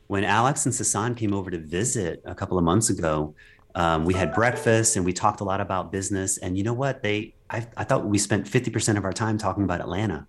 when 0.05 0.23
Alex 0.23 0.67
and 0.67 0.73
Sasan 0.73 1.17
came 1.17 1.33
over 1.33 1.49
to 1.49 1.57
visit 1.57 2.21
a 2.25 2.35
couple 2.35 2.59
of 2.59 2.63
months 2.63 2.91
ago, 2.91 3.33
um, 3.73 4.05
we 4.05 4.13
had 4.13 4.31
breakfast 4.33 4.97
and 4.97 5.03
we 5.03 5.13
talked 5.13 5.41
a 5.41 5.43
lot 5.43 5.61
about 5.61 5.91
business. 5.91 6.37
And 6.37 6.55
you 6.55 6.63
know 6.63 6.73
what? 6.73 7.01
They, 7.01 7.33
I, 7.49 7.65
I 7.75 7.85
thought 7.85 8.05
we 8.05 8.19
spent 8.19 8.45
50% 8.45 8.97
of 8.97 9.03
our 9.03 9.11
time 9.11 9.39
talking 9.39 9.63
about 9.63 9.81
Atlanta. 9.81 10.27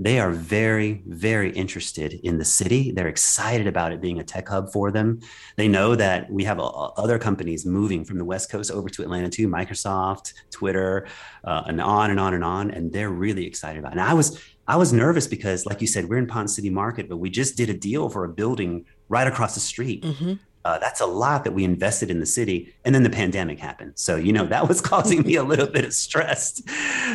They 0.00 0.18
are 0.18 0.30
very, 0.30 1.02
very 1.06 1.52
interested 1.52 2.14
in 2.24 2.38
the 2.38 2.44
city. 2.44 2.90
They're 2.90 3.06
excited 3.06 3.66
about 3.66 3.92
it 3.92 4.00
being 4.00 4.18
a 4.18 4.24
tech 4.24 4.48
hub 4.48 4.72
for 4.72 4.90
them. 4.90 5.20
They 5.56 5.68
know 5.68 5.94
that 5.94 6.30
we 6.30 6.42
have 6.44 6.58
other 6.58 7.18
companies 7.18 7.66
moving 7.66 8.06
from 8.06 8.16
the 8.16 8.24
West 8.24 8.50
Coast 8.50 8.70
over 8.70 8.88
to 8.88 9.02
Atlanta 9.02 9.28
too, 9.28 9.46
Microsoft, 9.46 10.32
Twitter, 10.50 11.06
uh, 11.44 11.64
and 11.66 11.82
on 11.82 12.10
and 12.10 12.18
on 12.18 12.32
and 12.32 12.42
on. 12.42 12.70
And 12.70 12.90
they're 12.90 13.10
really 13.10 13.44
excited 13.46 13.78
about 13.78 13.92
it. 13.92 13.98
And 13.98 14.00
I 14.00 14.14
was, 14.14 14.40
I 14.66 14.76
was 14.76 14.90
nervous 14.90 15.26
because, 15.26 15.66
like 15.66 15.82
you 15.82 15.86
said, 15.86 16.08
we're 16.08 16.16
in 16.16 16.26
Ponce 16.26 16.56
City 16.56 16.70
Market, 16.70 17.06
but 17.06 17.18
we 17.18 17.28
just 17.28 17.58
did 17.58 17.68
a 17.68 17.74
deal 17.74 18.08
for 18.08 18.24
a 18.24 18.28
building 18.28 18.86
right 19.10 19.26
across 19.26 19.52
the 19.52 19.60
street. 19.60 20.02
Mm-hmm. 20.02 20.34
Uh, 20.64 20.78
that's 20.78 21.00
a 21.00 21.06
lot 21.06 21.44
that 21.44 21.52
we 21.52 21.64
invested 21.64 22.10
in 22.10 22.20
the 22.20 22.26
city. 22.26 22.74
And 22.84 22.94
then 22.94 23.02
the 23.02 23.10
pandemic 23.10 23.58
happened. 23.58 23.92
So, 23.96 24.16
you 24.16 24.32
know, 24.32 24.46
that 24.46 24.68
was 24.68 24.80
causing 24.92 25.22
me 25.22 25.36
a 25.36 25.42
little 25.42 25.66
bit 25.66 25.84
of 25.84 25.94
stress. 25.94 26.62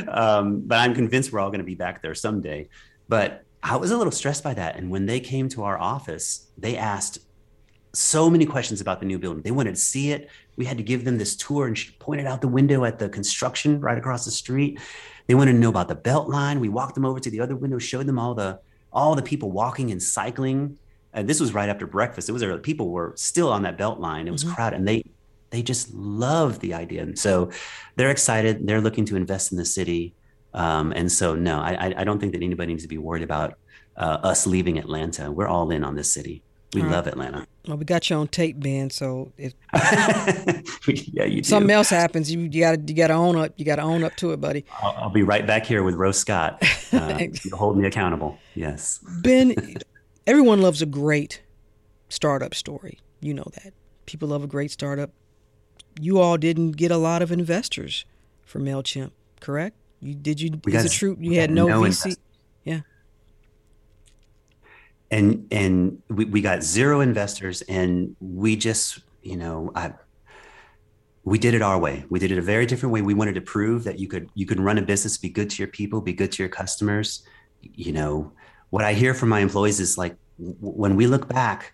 Um, 0.08 0.62
but 0.66 0.80
I'm 0.80 0.96
convinced 0.96 1.32
we're 1.32 1.40
all 1.40 1.50
going 1.50 1.60
to 1.60 1.66
be 1.66 1.76
back 1.76 2.02
there 2.02 2.16
someday. 2.16 2.70
But 3.08 3.44
I 3.62 3.76
was 3.78 3.92
a 3.92 3.98
little 3.98 4.12
stressed 4.12 4.44
by 4.44 4.54
that. 4.56 4.78
And 4.78 4.90
when 4.90 5.06
they 5.06 5.20
came 5.20 5.50
to 5.50 5.64
our 5.64 5.78
office, 5.78 6.48
they 6.58 6.78
asked 6.78 7.20
so 7.94 8.30
many 8.30 8.46
questions 8.46 8.82
about 8.82 9.00
the 9.00 9.06
new 9.06 9.18
building. 9.18 9.42
They 9.42 9.52
wanted 9.52 9.76
to 9.76 9.82
see 9.82 10.12
it. 10.12 10.30
We 10.58 10.66
had 10.66 10.78
to 10.78 10.84
give 10.84 11.06
them 11.06 11.18
this 11.18 11.36
tour, 11.36 11.68
and 11.68 11.78
she 11.78 11.92
pointed 11.94 12.28
out 12.28 12.42
the 12.42 12.48
window 12.48 12.84
at 12.84 13.00
the 13.00 13.10
construction 13.10 13.80
right 13.80 13.98
across 13.98 14.26
the 14.26 14.32
street. 14.32 14.80
They 15.28 15.36
wanted 15.36 15.54
to 15.54 15.58
know 15.58 15.70
about 15.70 15.88
the 15.88 15.96
BeltLine. 15.96 16.60
We 16.60 16.70
walked 16.70 16.96
them 16.96 17.06
over 17.06 17.20
to 17.20 17.30
the 17.30 17.40
other 17.40 17.56
window, 17.56 17.80
showed 17.80 18.06
them 18.06 18.20
all 18.20 18.34
the 18.34 18.60
all 18.92 19.16
the 19.16 19.22
people 19.22 19.52
walking 19.52 19.92
and 19.92 20.02
cycling 20.02 20.78
and 21.16 21.28
this 21.28 21.40
was 21.40 21.54
right 21.54 21.70
after 21.70 21.88
breakfast. 21.88 22.30
It 22.30 22.34
was 22.34 22.44
early. 22.44 22.60
People 22.60 22.90
were 22.90 23.14
still 23.16 23.52
on 23.52 23.64
that 23.64 23.78
BeltLine. 23.78 24.28
It 24.28 24.32
was 24.32 24.44
mm-hmm. 24.44 24.54
crowded, 24.54 24.78
and 24.78 24.88
they 24.88 25.04
they 25.50 25.64
just 25.64 25.94
love 25.94 26.60
the 26.60 26.74
idea. 26.74 27.02
And 27.02 27.18
so 27.18 27.50
they're 27.96 28.12
excited. 28.12 28.68
They're 28.68 28.82
looking 28.82 29.06
to 29.06 29.16
invest 29.16 29.52
in 29.52 29.58
the 29.58 29.66
city. 29.66 30.14
Um, 30.54 30.92
and 30.94 31.12
so, 31.12 31.36
no, 31.36 31.60
I, 31.60 31.94
I 31.98 32.04
don't 32.04 32.20
think 32.20 32.34
that 32.34 32.42
anybody 32.42 32.74
needs 32.74 32.84
to 32.84 32.90
be 32.90 32.98
worried 32.98 33.24
about 33.24 33.58
uh, 33.98 34.20
us 34.24 34.48
leaving 34.48 34.78
Atlanta. 34.78 35.32
We're 35.32 35.48
all 35.48 35.72
in 35.72 35.84
on 35.84 35.96
this 35.96 36.12
city. 36.12 36.44
We 36.74 36.82
all 36.82 36.90
love 36.90 37.06
right. 37.06 37.14
Atlanta. 37.14 37.48
Well, 37.68 37.78
we 37.78 37.86
got 37.86 38.10
you 38.10 38.18
on 38.18 38.28
tape, 38.28 38.60
Ben. 38.60 38.90
So 38.90 39.32
if 39.38 39.54
yeah, 41.14 41.24
you 41.24 41.44
something 41.44 41.72
else 41.72 41.90
happens, 41.90 42.32
you 42.32 42.42
you 42.42 42.60
got 42.60 42.76
to 42.76 42.82
you 42.86 42.94
got 42.94 43.08
to 43.08 43.14
own 43.14 43.38
up. 43.38 43.54
You 43.56 43.66
got 43.66 43.78
to 43.78 43.82
own 43.82 44.04
up 44.04 44.16
to 44.18 44.34
it, 44.34 44.42
buddy. 44.42 44.66
I'll, 44.82 44.96
I'll, 45.04 45.10
be 45.10 45.24
right 45.24 45.48
back 45.48 45.66
here 45.66 45.84
with 45.84 45.96
Rose 45.96 46.18
Scott. 46.18 46.62
Uh, 46.94 47.28
hold 47.52 47.78
me 47.78 47.86
accountable. 47.86 48.38
Yes, 48.54 49.00
Ben 49.22 49.54
everyone 50.28 50.62
loves 50.62 50.82
a 50.82 50.86
great 50.86 51.42
startup 52.10 52.54
story. 52.54 53.00
You 53.22 53.34
know 53.34 53.48
that. 53.56 53.74
People 54.06 54.30
love 54.30 54.44
a 54.44 54.48
great 54.48 54.72
startup. 54.72 55.12
You 56.00 56.20
all 56.20 56.38
didn't 56.38 56.72
get 56.72 56.92
a 56.92 56.98
lot 56.98 57.22
of 57.22 57.32
investors 57.32 58.06
for 58.44 58.60
MailChimp, 58.60 59.12
correct? 59.40 59.76
You 60.02 60.14
did 60.14 60.42
you 60.42 60.60
we 60.64 60.76
is 60.76 60.86
it 60.86 60.92
true 60.92 61.18
you 61.20 61.40
had 61.40 61.50
no, 61.50 61.68
no 61.68 61.82
VC? 61.82 62.18
Yeah. 62.64 62.82
And 65.10 65.48
and 65.52 66.02
we, 66.10 66.26
we 66.26 66.42
got 66.42 66.64
zero 66.64 67.02
investors 67.02 67.62
and 67.64 68.16
we 68.20 68.56
just, 68.56 69.00
you 69.24 69.38
know, 69.38 69.72
I 69.74 69.94
we 71.24 71.40
did 71.40 71.54
it 71.54 71.62
our 71.62 71.80
way. 71.80 72.06
We 72.10 72.20
did 72.20 72.32
it 72.32 72.38
a 72.38 72.42
very 72.42 72.66
different 72.66 72.94
way. 72.94 73.02
We 73.02 73.14
wanted 73.14 73.36
to 73.36 73.42
prove 73.42 73.84
that 73.86 73.98
you 74.00 74.08
could 74.08 74.30
you 74.36 74.46
could 74.46 74.60
run 74.60 74.78
a 74.78 74.82
business, 74.82 75.18
be 75.18 75.30
good 75.30 75.50
to 75.52 75.58
your 75.58 75.70
people, 75.70 76.02
be 76.02 76.14
good 76.14 76.32
to 76.34 76.44
your 76.44 76.50
customers, 76.50 77.24
you 77.62 77.94
know, 77.94 78.32
what 78.76 78.84
I 78.84 78.92
hear 78.92 79.14
from 79.14 79.30
my 79.30 79.40
employees 79.40 79.80
is 79.80 79.98
like 79.98 80.18
w- 80.38 80.58
when 80.60 80.98
we 80.98 81.08
look 81.08 81.30
back, 81.30 81.72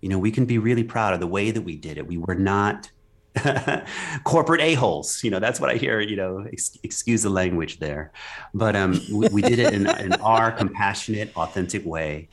you 0.00 0.08
know, 0.08 0.20
we 0.20 0.30
can 0.30 0.46
be 0.46 0.58
really 0.58 0.84
proud 0.84 1.12
of 1.12 1.18
the 1.18 1.26
way 1.26 1.50
that 1.50 1.62
we 1.62 1.74
did 1.74 1.98
it. 1.98 2.06
We 2.06 2.16
were 2.16 2.36
not 2.36 2.92
corporate 4.22 4.60
a-holes. 4.60 5.24
You 5.24 5.32
know, 5.32 5.40
that's 5.40 5.58
what 5.58 5.68
I 5.68 5.74
hear, 5.74 5.98
you 5.98 6.14
know, 6.14 6.46
ex- 6.52 6.78
excuse 6.84 7.24
the 7.24 7.28
language 7.28 7.80
there. 7.80 8.12
But 8.54 8.76
um, 8.76 9.00
we, 9.12 9.26
we 9.32 9.42
did 9.42 9.58
it 9.58 9.74
in, 9.74 9.90
in, 9.98 10.12
our 10.34 10.52
compassionate, 10.52 11.32
authentic 11.34 11.84
way. 11.84 12.28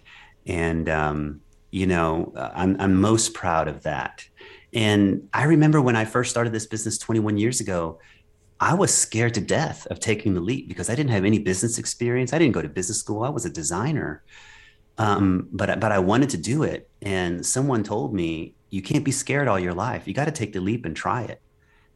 And, 0.46 0.88
um, 0.88 1.42
you 1.72 1.88
know, 1.88 2.32
I'm, 2.36 2.80
I'm 2.80 3.02
most 3.02 3.34
proud 3.34 3.68
of 3.68 3.82
that. 3.90 4.24
And 4.72 5.30
I 5.34 5.46
remember 5.46 5.82
when 5.82 5.96
I 5.96 6.06
first 6.06 6.30
started 6.30 6.54
this 6.54 6.68
business 6.68 7.00
21 7.00 7.40
years 7.40 7.60
ago, 7.60 7.98
I 8.62 8.76
was 8.76 8.94
scared 8.94 9.34
to 9.34 9.42
death 9.42 9.88
of 9.88 10.00
taking 10.00 10.36
the 10.36 10.40
leap 10.40 10.68
because 10.68 10.88
I 10.88 10.94
didn't 10.94 11.10
have 11.10 11.26
any 11.26 11.40
business 11.40 11.80
experience. 11.80 12.32
I 12.32 12.38
didn't 12.38 12.54
go 12.54 12.62
to 12.62 12.70
business 12.70 13.00
school. 13.00 13.24
I 13.24 13.30
was 13.30 13.44
a 13.44 13.50
designer. 13.50 14.24
Um, 15.00 15.50
but 15.52 15.80
but 15.80 15.92
I 15.92 15.98
wanted 15.98 16.30
to 16.30 16.38
do 16.38 16.62
it, 16.62 16.88
and 17.02 17.44
someone 17.44 17.84
told 17.84 18.14
me 18.14 18.54
you 18.70 18.84
can't 18.84 19.04
be 19.04 19.12
scared 19.12 19.48
all 19.48 19.60
your 19.60 19.74
life. 19.74 20.08
You 20.08 20.14
got 20.14 20.26
to 20.26 20.32
take 20.32 20.54
the 20.54 20.62
leap 20.62 20.86
and 20.86 20.96
try 20.96 21.24
it. 21.24 21.42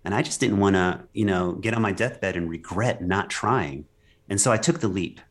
And 0.03 0.15
I 0.15 0.23
just 0.23 0.39
didn't 0.39 0.57
want 0.57 0.75
to, 0.75 1.03
you 1.13 1.25
know, 1.25 1.53
get 1.53 1.75
on 1.75 1.83
my 1.83 1.91
deathbed 1.91 2.35
and 2.35 2.49
regret 2.49 3.01
not 3.01 3.29
trying. 3.29 3.85
And 4.27 4.41
so 4.41 4.51
I 4.51 4.57
took 4.57 4.79
the 4.79 4.87
leap. 4.87 5.21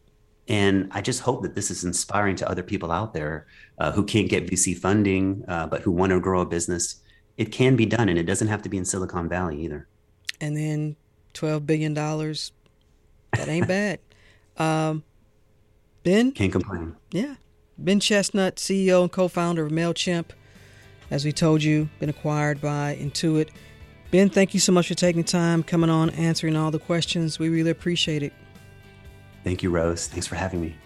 And 0.46 0.88
I 0.92 1.00
just 1.00 1.20
hope 1.20 1.42
that 1.42 1.54
this 1.54 1.70
is 1.70 1.84
inspiring 1.84 2.36
to 2.36 2.48
other 2.48 2.62
people 2.62 2.92
out 2.92 3.14
there 3.14 3.46
uh, 3.78 3.92
who 3.92 4.04
can't 4.04 4.28
get 4.28 4.46
VC 4.46 4.76
funding, 4.76 5.42
uh, 5.48 5.66
but 5.66 5.80
who 5.80 5.90
want 5.90 6.10
to 6.10 6.20
grow 6.20 6.42
a 6.42 6.46
business. 6.46 6.96
It 7.38 7.46
can 7.46 7.76
be 7.76 7.86
done, 7.86 8.08
and 8.08 8.18
it 8.18 8.24
doesn't 8.24 8.48
have 8.48 8.62
to 8.62 8.68
be 8.68 8.76
in 8.76 8.84
Silicon 8.84 9.28
Valley 9.28 9.60
either. 9.62 9.88
And 10.40 10.56
then 10.56 10.96
twelve 11.34 11.66
billion 11.66 11.92
dollars. 11.94 12.52
That 13.36 13.48
ain't 13.48 13.68
bad. 13.68 13.98
Um, 14.56 15.02
ben 16.04 16.30
can't 16.30 16.52
complain. 16.52 16.94
Yeah, 17.10 17.34
Ben 17.76 17.98
Chestnut, 17.98 18.54
CEO 18.54 19.02
and 19.02 19.10
co-founder 19.10 19.66
of 19.66 19.72
Mailchimp. 19.72 20.26
As 21.10 21.24
we 21.24 21.32
told 21.32 21.60
you, 21.60 21.88
been 21.98 22.08
acquired 22.08 22.60
by 22.60 22.96
Intuit. 23.00 23.48
Ben, 24.12 24.30
thank 24.30 24.54
you 24.54 24.60
so 24.60 24.70
much 24.70 24.86
for 24.86 24.94
taking 24.94 25.24
time, 25.24 25.64
coming 25.64 25.90
on, 25.90 26.10
answering 26.10 26.54
all 26.54 26.70
the 26.70 26.78
questions. 26.78 27.40
We 27.40 27.48
really 27.48 27.70
appreciate 27.70 28.22
it. 28.22 28.32
Thank 29.42 29.64
you, 29.64 29.70
Rose. 29.70 30.06
Thanks 30.06 30.28
for 30.28 30.36
having 30.36 30.60
me. 30.60 30.76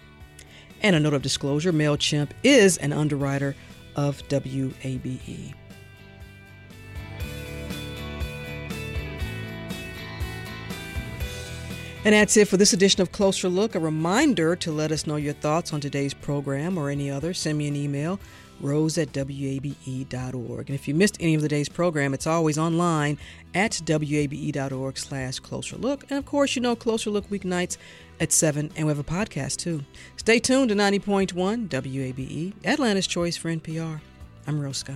And 0.81 0.95
a 0.95 0.99
note 0.99 1.13
of 1.13 1.21
disclosure 1.21 1.71
MailChimp 1.71 2.31
is 2.43 2.77
an 2.77 2.91
underwriter 2.91 3.55
of 3.95 4.27
WABE. 4.29 5.53
And 12.05 12.13
that's 12.13 12.37
it 12.37 12.47
for 12.47 12.55
this 12.55 12.71
edition 12.71 13.01
of 13.01 13.11
Closer 13.11 13.49
Look. 13.49 13.75
A 13.75 13.79
reminder 13.79 14.55
to 14.55 14.71
let 14.71 14.91
us 14.93 15.05
know 15.05 15.17
your 15.17 15.33
thoughts 15.33 15.73
on 15.73 15.81
today's 15.81 16.13
program 16.13 16.77
or 16.77 16.89
any 16.89 17.11
other. 17.11 17.33
Send 17.33 17.57
me 17.57 17.67
an 17.67 17.75
email, 17.75 18.21
rose 18.61 18.97
at 18.97 19.13
wabe.org. 19.13 20.69
And 20.69 20.75
if 20.75 20.87
you 20.87 20.95
missed 20.95 21.17
any 21.19 21.35
of 21.35 21.41
the 21.41 21.49
day's 21.49 21.67
program, 21.67 22.13
it's 22.13 22.25
always 22.25 22.57
online 22.57 23.17
at 23.53 23.81
wabe.org 23.85 24.97
slash 24.97 25.39
closer 25.39 25.75
look. 25.75 26.03
And 26.09 26.17
of 26.17 26.25
course, 26.25 26.55
you 26.55 26.61
know 26.61 26.73
Closer 26.73 27.09
Look 27.09 27.27
weeknights 27.29 27.75
at 28.21 28.31
7, 28.31 28.71
and 28.77 28.87
we 28.87 28.91
have 28.91 28.99
a 28.99 29.03
podcast 29.03 29.57
too. 29.57 29.83
Stay 30.15 30.39
tuned 30.39 30.69
to 30.69 30.75
90.1 30.75 31.67
WABE, 31.67 32.53
Atlanta's 32.63 33.07
Choice 33.07 33.35
for 33.35 33.49
NPR. 33.49 33.99
I'm 34.47 34.61
Rose 34.61 34.77
Scott. 34.77 34.95